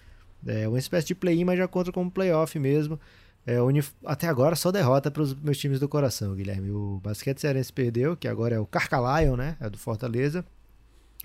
É 0.48 0.70
uma 0.70 0.80
espécie 0.80 1.08
de 1.08 1.16
play-in, 1.16 1.44
mas 1.44 1.58
já 1.58 1.68
conta 1.68 1.92
como 1.92 2.10
playoff 2.10 2.58
mesmo. 2.58 2.98
É, 3.46 3.58
até 4.06 4.30
agora 4.30 4.56
só 4.56 4.72
derrota 4.72 5.12
para 5.12 5.22
os 5.22 5.36
meus 5.36 5.58
times 5.58 5.82
do 5.82 5.90
coração, 5.90 6.34
Guilherme. 6.34 6.72
O 6.72 7.02
Basquete 7.04 7.42
Cearense 7.42 7.74
perdeu, 7.74 8.16
que 8.16 8.26
agora 8.26 8.56
é 8.56 8.60
o 8.60 8.66
Carcalion, 8.66 9.36
né? 9.36 9.58
É 9.60 9.70
do 9.70 9.78
Fortaleza. 9.78 10.46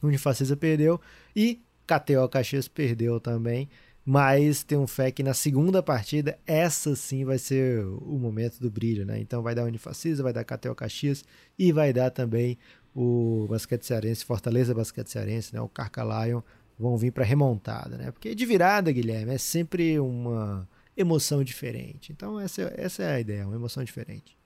O 0.03 0.09
Unifacisa 0.09 0.57
perdeu. 0.57 1.01
E 1.34 1.61
KTO 1.87 2.28
Caxias 2.28 2.68
perdeu 2.68 3.20
também. 3.20 3.68
mas 4.09 4.62
tenho 4.62 4.87
fé 4.87 5.11
que 5.11 5.20
na 5.20 5.34
segunda 5.34 5.82
partida, 5.82 6.39
essa 6.47 6.95
sim 6.95 7.24
vai 7.24 7.39
ser 7.39 7.84
o 7.84 8.16
momento 8.16 8.61
do 8.61 8.70
brilho, 8.70 9.05
né? 9.05 9.18
Então 9.18 9.43
vai 9.43 9.53
dar 9.53 9.64
Unifacisa, 9.64 10.22
vai 10.22 10.32
dar 10.32 10.45
Catel 10.45 10.76
Caxias 10.76 11.24
e 11.59 11.72
vai 11.72 11.93
dar 11.93 12.11
também 12.11 12.57
o 12.95 13.47
Basquete 13.51 13.82
Cearense, 13.82 14.24
Fortaleza 14.24 14.72
Basquete 14.72 15.09
Cearense, 15.09 15.53
né? 15.53 15.61
O 15.61 15.68
Carca 15.68 16.05
Lion 16.05 16.41
vão 16.78 16.97
vir 16.97 17.11
para 17.11 17.24
remontada, 17.24 17.99
né? 17.99 18.12
Porque 18.12 18.32
de 18.32 18.47
virada, 18.47 18.93
Guilherme, 18.93 19.34
é 19.34 19.39
sempre 19.39 19.99
uma 19.99 20.68
emoção 20.97 21.43
diferente. 21.43 22.12
Então 22.12 22.39
essa, 22.39 22.72
essa 22.76 23.03
é 23.03 23.14
a 23.14 23.20
ideia, 23.20 23.45
uma 23.45 23.57
emoção 23.57 23.82
diferente. 23.82 24.39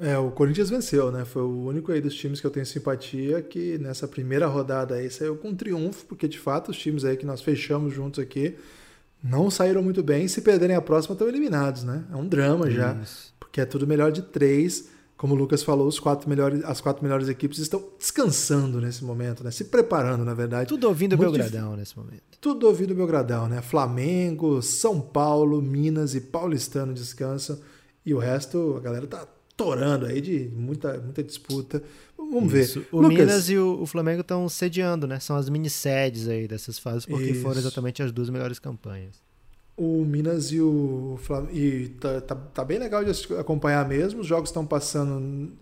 É, 0.00 0.16
o 0.16 0.30
Corinthians 0.30 0.70
venceu, 0.70 1.10
né? 1.10 1.24
Foi 1.24 1.42
o 1.42 1.64
único 1.66 1.90
aí 1.90 2.00
dos 2.00 2.14
times 2.14 2.40
que 2.40 2.46
eu 2.46 2.50
tenho 2.50 2.64
simpatia 2.64 3.42
que 3.42 3.78
nessa 3.78 4.06
primeira 4.06 4.46
rodada 4.46 4.94
aí 4.94 5.10
saiu 5.10 5.36
com 5.36 5.54
triunfo, 5.54 6.06
porque 6.06 6.28
de 6.28 6.38
fato 6.38 6.70
os 6.70 6.78
times 6.78 7.04
aí 7.04 7.16
que 7.16 7.26
nós 7.26 7.42
fechamos 7.42 7.92
juntos 7.92 8.22
aqui 8.22 8.56
não 9.22 9.50
saíram 9.50 9.82
muito 9.82 10.02
bem. 10.02 10.28
Se 10.28 10.40
perderem 10.40 10.76
a 10.76 10.80
próxima, 10.80 11.14
estão 11.14 11.28
eliminados, 11.28 11.82
né? 11.82 12.04
É 12.12 12.16
um 12.16 12.26
drama 12.26 12.70
já. 12.70 12.96
Porque 13.40 13.60
é 13.60 13.64
tudo 13.64 13.86
melhor 13.86 14.12
de 14.12 14.22
três. 14.22 14.88
Como 15.16 15.34
o 15.34 15.36
Lucas 15.36 15.64
falou, 15.64 15.88
os 15.88 15.98
quatro 15.98 16.30
melhores, 16.30 16.62
as 16.62 16.80
quatro 16.80 17.02
melhores 17.02 17.28
equipes 17.28 17.58
estão 17.58 17.82
descansando 17.98 18.80
nesse 18.80 19.04
momento, 19.04 19.42
né? 19.42 19.50
Se 19.50 19.64
preparando, 19.64 20.24
na 20.24 20.32
verdade. 20.32 20.68
Tudo 20.68 20.86
ouvindo 20.86 21.14
o 21.14 21.18
Belgradão 21.18 21.70
dif... 21.70 21.78
nesse 21.80 21.98
momento. 21.98 22.22
Tudo 22.40 22.68
ouvindo 22.68 22.92
o 22.92 22.94
Belgradão, 22.94 23.48
né? 23.48 23.60
Flamengo, 23.60 24.62
São 24.62 25.00
Paulo, 25.00 25.60
Minas 25.60 26.14
e 26.14 26.20
Paulistano 26.20 26.94
descansam. 26.94 27.58
E 28.06 28.14
o 28.14 28.18
resto, 28.18 28.76
a 28.76 28.80
galera 28.80 29.08
tá 29.08 29.26
torando 29.58 30.06
aí 30.06 30.20
de 30.20 30.48
muita, 30.54 30.98
muita 30.98 31.20
disputa. 31.20 31.82
Vamos 32.16 32.54
Isso. 32.54 32.80
ver. 32.80 32.88
O 32.92 33.00
Lucas... 33.00 33.18
Minas 33.18 33.50
e 33.50 33.58
o, 33.58 33.82
o 33.82 33.86
Flamengo 33.86 34.20
estão 34.20 34.48
sediando, 34.48 35.04
né? 35.08 35.18
São 35.18 35.34
as 35.34 35.48
mini 35.48 35.68
sedes 35.68 36.28
aí 36.28 36.46
dessas 36.46 36.78
fases, 36.78 37.04
porque 37.04 37.32
Isso. 37.32 37.42
foram 37.42 37.58
exatamente 37.58 38.00
as 38.00 38.12
duas 38.12 38.30
melhores 38.30 38.60
campanhas. 38.60 39.20
O 39.76 40.04
Minas 40.04 40.52
e 40.52 40.60
o 40.60 41.18
Flamengo. 41.22 41.56
E 41.56 41.88
tá, 42.00 42.20
tá, 42.20 42.34
tá 42.36 42.64
bem 42.64 42.78
legal 42.78 43.04
de 43.04 43.10
acompanhar 43.34 43.86
mesmo. 43.86 44.20
Os 44.20 44.28
jogos 44.28 44.48
estão 44.48 44.64
passando. 44.64 45.52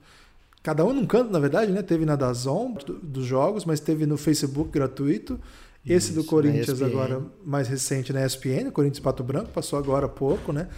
Cada 0.62 0.84
um 0.84 0.92
num 0.92 1.06
canto, 1.06 1.32
na 1.32 1.38
verdade, 1.38 1.72
né? 1.72 1.80
Teve 1.80 2.04
na 2.04 2.16
Dazon 2.16 2.74
dos 3.02 3.24
jogos, 3.24 3.64
mas 3.64 3.80
teve 3.80 4.04
no 4.04 4.18
Facebook 4.18 4.70
gratuito. 4.70 5.40
Esse 5.86 6.10
Isso, 6.10 6.20
do 6.20 6.24
Corinthians 6.24 6.82
agora, 6.82 7.22
mais 7.44 7.68
recente 7.68 8.12
na 8.12 8.26
ESPN, 8.26 8.70
Corinthians 8.72 8.98
Pato 8.98 9.22
Branco, 9.22 9.52
passou 9.52 9.78
agora 9.78 10.06
há 10.06 10.08
pouco, 10.08 10.52
né? 10.52 10.68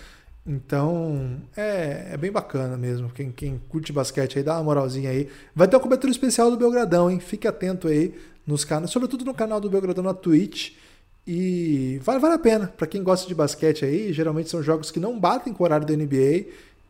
Então, 0.48 1.42
é, 1.54 2.08
é 2.12 2.16
bem 2.16 2.32
bacana 2.32 2.74
mesmo. 2.78 3.10
Quem, 3.10 3.30
quem 3.30 3.60
curte 3.68 3.92
basquete 3.92 4.38
aí, 4.38 4.42
dá 4.42 4.54
uma 4.54 4.64
moralzinha 4.64 5.10
aí. 5.10 5.28
Vai 5.54 5.68
ter 5.68 5.76
uma 5.76 5.82
cobertura 5.82 6.10
especial 6.10 6.50
do 6.50 6.56
Belgradão, 6.56 7.10
hein? 7.10 7.20
Fique 7.20 7.46
atento 7.46 7.86
aí 7.86 8.14
nos 8.46 8.64
canais, 8.64 8.90
sobretudo 8.90 9.26
no 9.26 9.34
canal 9.34 9.60
do 9.60 9.68
Belgradão 9.68 10.02
na 10.02 10.14
Twitch. 10.14 10.72
E 11.26 12.00
vale, 12.02 12.18
vale 12.18 12.34
a 12.36 12.38
pena. 12.38 12.68
Para 12.68 12.86
quem 12.86 13.02
gosta 13.02 13.28
de 13.28 13.34
basquete 13.34 13.84
aí, 13.84 14.10
geralmente 14.10 14.48
são 14.48 14.62
jogos 14.62 14.90
que 14.90 14.98
não 14.98 15.20
batem 15.20 15.52
com 15.52 15.62
o 15.62 15.66
horário 15.66 15.86
da 15.86 15.94
NBA. 15.94 16.46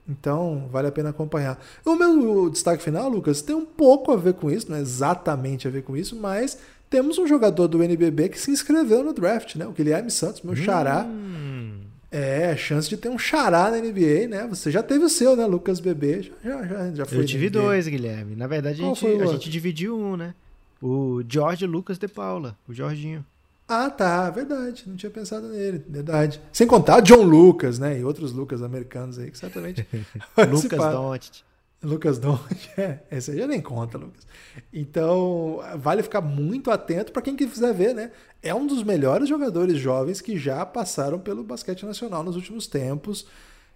Então, 0.08 0.68
vale 0.70 0.86
a 0.86 0.92
pena 0.92 1.10
acompanhar. 1.10 1.60
O 1.84 1.96
meu 1.96 2.48
destaque 2.48 2.80
final, 2.80 3.08
Lucas, 3.08 3.42
tem 3.42 3.56
um 3.56 3.66
pouco 3.66 4.12
a 4.12 4.16
ver 4.16 4.34
com 4.34 4.48
isso, 4.48 4.70
não 4.70 4.76
é 4.78 4.80
exatamente 4.80 5.66
a 5.66 5.70
ver 5.70 5.82
com 5.82 5.96
isso, 5.96 6.14
mas 6.14 6.58
temos 6.88 7.18
um 7.18 7.26
jogador 7.26 7.66
do 7.66 7.82
NBB 7.82 8.28
que 8.28 8.40
se 8.40 8.52
inscreveu 8.52 9.02
no 9.02 9.12
draft, 9.12 9.56
né? 9.56 9.66
O 9.66 9.72
Guilherme 9.72 10.12
Santos, 10.12 10.42
meu 10.42 10.54
xará. 10.54 11.04
Hum. 11.04 11.87
É, 12.10 12.56
chance 12.56 12.88
de 12.88 12.96
ter 12.96 13.10
um 13.10 13.18
xará 13.18 13.70
na 13.70 13.78
NBA, 13.78 14.28
né? 14.28 14.46
Você 14.48 14.70
já 14.70 14.82
teve 14.82 15.04
o 15.04 15.08
seu, 15.10 15.36
né, 15.36 15.44
Lucas 15.46 15.78
Bebê? 15.78 16.30
Já, 16.42 16.66
já, 16.66 16.90
já 16.94 17.06
foi. 17.06 17.18
Eu 17.18 17.26
tive 17.26 17.50
dois, 17.50 17.86
Guilherme. 17.86 18.34
Na 18.34 18.46
verdade, 18.46 18.82
a 18.82 18.86
gente, 18.86 19.06
a 19.06 19.26
gente 19.26 19.50
dividiu 19.50 19.98
um, 19.98 20.16
né? 20.16 20.34
O 20.80 21.22
George 21.28 21.66
Lucas 21.66 21.98
de 21.98 22.08
Paula, 22.08 22.56
o 22.66 22.72
Jorginho. 22.72 23.24
Ah, 23.68 23.90
tá, 23.90 24.30
verdade. 24.30 24.84
Não 24.86 24.96
tinha 24.96 25.10
pensado 25.10 25.48
nele, 25.48 25.84
verdade. 25.86 26.40
Sem 26.50 26.66
contar 26.66 27.00
John 27.00 27.22
Lucas, 27.22 27.78
né? 27.78 27.98
E 27.98 28.04
outros 28.04 28.32
Lucas 28.32 28.62
americanos 28.62 29.18
aí, 29.18 29.30
que 29.30 29.36
certamente. 29.36 29.86
Lucas 30.50 30.78
Doncic. 30.78 31.42
Lucas 31.82 32.18
Doncic, 32.18 32.70
é, 32.78 33.00
esse 33.10 33.30
aí 33.30 33.38
já 33.38 33.46
nem 33.46 33.60
conta, 33.60 33.96
Lucas. 33.98 34.26
Então, 34.72 35.60
vale 35.76 36.02
ficar 36.02 36.20
muito 36.20 36.70
atento 36.70 37.12
para 37.12 37.22
quem 37.22 37.36
quiser 37.36 37.72
ver, 37.72 37.94
né? 37.94 38.10
é 38.42 38.54
um 38.54 38.66
dos 38.66 38.82
melhores 38.82 39.28
jogadores 39.28 39.78
jovens 39.78 40.20
que 40.20 40.38
já 40.38 40.64
passaram 40.64 41.18
pelo 41.18 41.42
basquete 41.42 41.84
nacional 41.84 42.22
nos 42.22 42.36
últimos 42.36 42.66
tempos. 42.66 43.26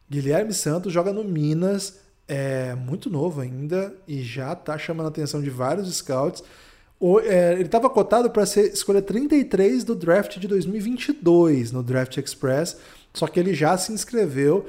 Guilherme 0.09 0.53
Santos 0.53 0.92
joga 0.92 1.12
no 1.12 1.24
Minas, 1.24 1.98
é 2.28 2.74
muito 2.74 3.11
novo 3.11 3.40
ainda 3.40 3.94
e 4.07 4.22
já 4.22 4.53
está 4.53 4.78
chamando 4.78 5.07
a 5.07 5.09
atenção 5.09 5.42
de 5.42 5.50
vários 5.50 5.92
scouts. 5.96 6.44
O, 7.00 7.18
é, 7.18 7.55
ele 7.55 7.64
estava 7.64 7.90
cotado 7.90 8.30
para 8.30 8.46
ser 8.46 8.72
escolha 8.72 9.03
33 9.03 9.82
do 9.82 9.96
draft 9.96 10.38
de 10.38 10.46
2022 10.46 11.72
no 11.72 11.82
Draft 11.82 12.16
Express, 12.16 12.76
só 13.12 13.26
que 13.26 13.40
ele 13.40 13.53
já 13.53 13.76
se 13.76 13.92
inscreveu. 13.92 14.66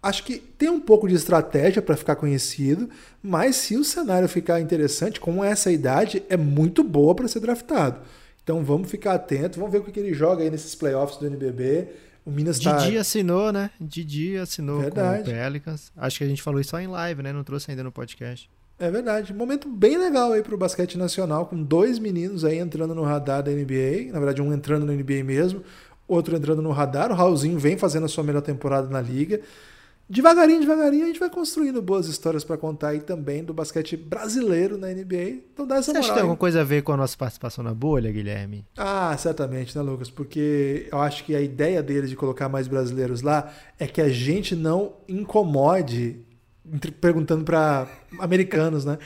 Acho 0.00 0.22
que 0.22 0.38
tem 0.38 0.68
um 0.68 0.78
pouco 0.78 1.08
de 1.08 1.14
estratégia 1.14 1.82
para 1.82 1.96
ficar 1.96 2.14
conhecido, 2.14 2.88
mas 3.22 3.56
se 3.56 3.76
o 3.76 3.82
cenário 3.82 4.28
ficar 4.28 4.60
interessante, 4.60 5.18
com 5.18 5.42
essa 5.42 5.72
idade, 5.72 6.22
é 6.28 6.36
muito 6.36 6.84
boa 6.84 7.14
para 7.16 7.26
ser 7.26 7.40
draftado. 7.40 8.00
Então 8.42 8.62
vamos 8.62 8.90
ficar 8.90 9.14
atentos, 9.14 9.58
vamos 9.58 9.72
ver 9.72 9.78
o 9.78 9.82
que 9.82 9.98
ele 9.98 10.14
joga 10.14 10.44
aí 10.44 10.50
nesses 10.50 10.74
playoffs 10.74 11.18
do 11.18 11.26
NBB. 11.26 11.88
O 12.24 12.30
Minas 12.30 12.60
tá... 12.60 12.76
Didi 12.76 12.96
assinou, 12.96 13.52
né? 13.52 13.70
Didi 13.80 14.36
assinou 14.36 14.80
verdade. 14.80 15.24
com 15.24 15.30
o 15.30 15.34
Pelicans. 15.34 15.90
Acho 15.96 16.18
que 16.18 16.24
a 16.24 16.28
gente 16.28 16.42
falou 16.42 16.60
isso 16.60 16.70
só 16.70 16.80
em 16.80 16.86
live, 16.86 17.22
né? 17.22 17.32
Não 17.32 17.42
trouxe 17.42 17.70
ainda 17.70 17.82
no 17.82 17.90
podcast. 17.90 18.48
É 18.78 18.90
verdade. 18.90 19.34
Momento 19.34 19.68
bem 19.68 19.98
legal 19.98 20.32
aí 20.32 20.42
pro 20.42 20.56
basquete 20.56 20.96
nacional, 20.96 21.46
com 21.46 21.60
dois 21.60 21.98
meninos 21.98 22.44
aí 22.44 22.58
entrando 22.58 22.94
no 22.94 23.02
radar 23.02 23.42
da 23.42 23.50
NBA. 23.50 24.12
Na 24.12 24.20
verdade, 24.20 24.40
um 24.40 24.52
entrando 24.52 24.86
no 24.86 24.92
NBA 24.92 25.24
mesmo, 25.24 25.64
outro 26.06 26.36
entrando 26.36 26.62
no 26.62 26.70
radar. 26.70 27.10
O 27.10 27.14
Raulzinho 27.14 27.58
vem 27.58 27.76
fazendo 27.76 28.04
a 28.04 28.08
sua 28.08 28.22
melhor 28.22 28.42
temporada 28.42 28.88
na 28.88 29.00
liga 29.00 29.40
devagarinho, 30.08 30.60
devagarinho, 30.60 31.04
a 31.04 31.06
gente 31.08 31.20
vai 31.20 31.28
construindo 31.28 31.82
boas 31.82 32.06
histórias 32.06 32.42
para 32.44 32.56
contar 32.56 32.88
aí 32.88 33.00
também 33.00 33.44
do 33.44 33.52
basquete 33.52 33.96
brasileiro 33.96 34.78
na 34.78 34.88
NBA. 34.88 35.42
Então 35.52 35.66
dá 35.66 35.76
essa 35.76 35.92
Você 35.92 35.98
moral. 35.98 36.00
acha 36.00 36.08
que 36.08 36.14
tem 36.14 36.22
alguma 36.22 36.36
coisa 36.36 36.60
a 36.62 36.64
ver 36.64 36.82
com 36.82 36.92
a 36.92 36.96
nossa 36.96 37.16
participação 37.16 37.62
na 37.62 37.74
bolha, 37.74 38.10
Guilherme? 38.10 38.64
Ah, 38.76 39.14
certamente, 39.18 39.76
né, 39.76 39.82
Lucas? 39.82 40.10
Porque 40.10 40.88
eu 40.90 40.98
acho 41.00 41.24
que 41.24 41.34
a 41.34 41.40
ideia 41.40 41.82
deles 41.82 42.08
de 42.08 42.16
colocar 42.16 42.48
mais 42.48 42.66
brasileiros 42.68 43.20
lá 43.22 43.52
é 43.78 43.86
que 43.86 44.00
a 44.00 44.08
gente 44.08 44.56
não 44.56 44.94
incomode 45.08 46.20
perguntando 47.00 47.44
para 47.44 47.86
americanos, 48.18 48.84
né? 48.84 48.98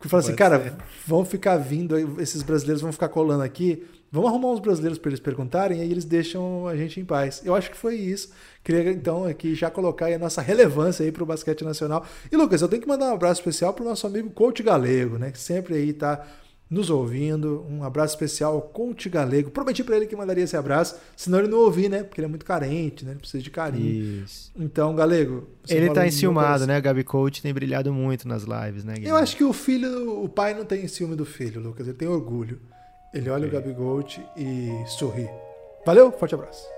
Que 0.00 0.08
fala 0.08 0.22
assim, 0.22 0.34
cara, 0.34 0.78
vão 1.06 1.24
ficar 1.24 1.56
vindo, 1.56 1.96
esses 2.20 2.42
brasileiros 2.42 2.80
vão 2.80 2.92
ficar 2.92 3.08
colando 3.08 3.42
aqui, 3.42 3.84
vamos 4.10 4.30
arrumar 4.30 4.52
uns 4.52 4.60
brasileiros 4.60 4.98
para 4.98 5.10
eles 5.10 5.20
perguntarem, 5.20 5.78
e 5.78 5.82
aí 5.82 5.90
eles 5.90 6.04
deixam 6.04 6.66
a 6.66 6.76
gente 6.76 7.00
em 7.00 7.04
paz. 7.04 7.42
Eu 7.44 7.54
acho 7.54 7.70
que 7.70 7.76
foi 7.76 7.96
isso 7.96 8.30
Queria 8.68 8.92
então 8.92 9.24
aqui 9.24 9.54
já 9.54 9.70
colocar 9.70 10.12
a 10.12 10.18
nossa 10.18 10.42
relevância 10.42 11.02
aí 11.02 11.10
para 11.10 11.22
o 11.22 11.26
basquete 11.26 11.64
nacional. 11.64 12.04
E 12.30 12.36
Lucas, 12.36 12.60
eu 12.60 12.68
tenho 12.68 12.82
que 12.82 12.88
mandar 12.88 13.06
um 13.06 13.14
abraço 13.14 13.40
especial 13.40 13.72
para 13.72 13.82
o 13.82 13.88
nosso 13.88 14.06
amigo 14.06 14.28
Coach 14.28 14.62
Galego, 14.62 15.16
né? 15.16 15.30
Que 15.30 15.38
sempre 15.38 15.74
aí 15.74 15.88
está 15.88 16.22
nos 16.68 16.90
ouvindo. 16.90 17.64
Um 17.66 17.82
abraço 17.82 18.12
especial 18.14 18.56
ao 18.56 18.60
Coach 18.60 19.08
Galego. 19.08 19.50
Prometi 19.50 19.82
para 19.82 19.96
ele 19.96 20.06
que 20.06 20.14
mandaria 20.14 20.44
esse 20.44 20.54
abraço, 20.54 20.96
senão 21.16 21.38
ele 21.38 21.48
não 21.48 21.60
ouvir, 21.60 21.88
né? 21.88 22.02
Porque 22.02 22.20
ele 22.20 22.26
é 22.26 22.28
muito 22.28 22.44
carente, 22.44 23.06
né? 23.06 23.12
Ele 23.12 23.20
precisa 23.20 23.42
de 23.42 23.50
carinho. 23.50 24.22
Isso. 24.22 24.52
Então, 24.54 24.94
Galego. 24.94 25.48
Ele 25.66 25.88
tá 25.88 26.06
enciumado, 26.06 26.66
né? 26.66 26.78
Gabi 26.78 27.04
Coach 27.04 27.40
tem 27.40 27.54
brilhado 27.54 27.90
muito 27.90 28.28
nas 28.28 28.42
lives, 28.42 28.84
né? 28.84 28.96
Guilherme? 28.96 29.08
Eu 29.08 29.16
acho 29.16 29.34
que 29.34 29.44
o 29.44 29.52
filho, 29.54 30.22
o 30.22 30.28
pai 30.28 30.52
não 30.52 30.66
tem 30.66 30.86
ciúme 30.88 31.16
do 31.16 31.24
filho, 31.24 31.58
Lucas. 31.58 31.86
Ele 31.86 31.96
tem 31.96 32.06
orgulho. 32.06 32.60
Ele 33.18 33.30
olha 33.30 33.48
o 33.48 33.50
Gabi 33.50 33.74
Coach 33.74 34.24
e 34.36 34.70
sorri. 34.86 35.28
Valeu, 35.84 36.12
forte 36.12 36.36
abraço. 36.36 36.77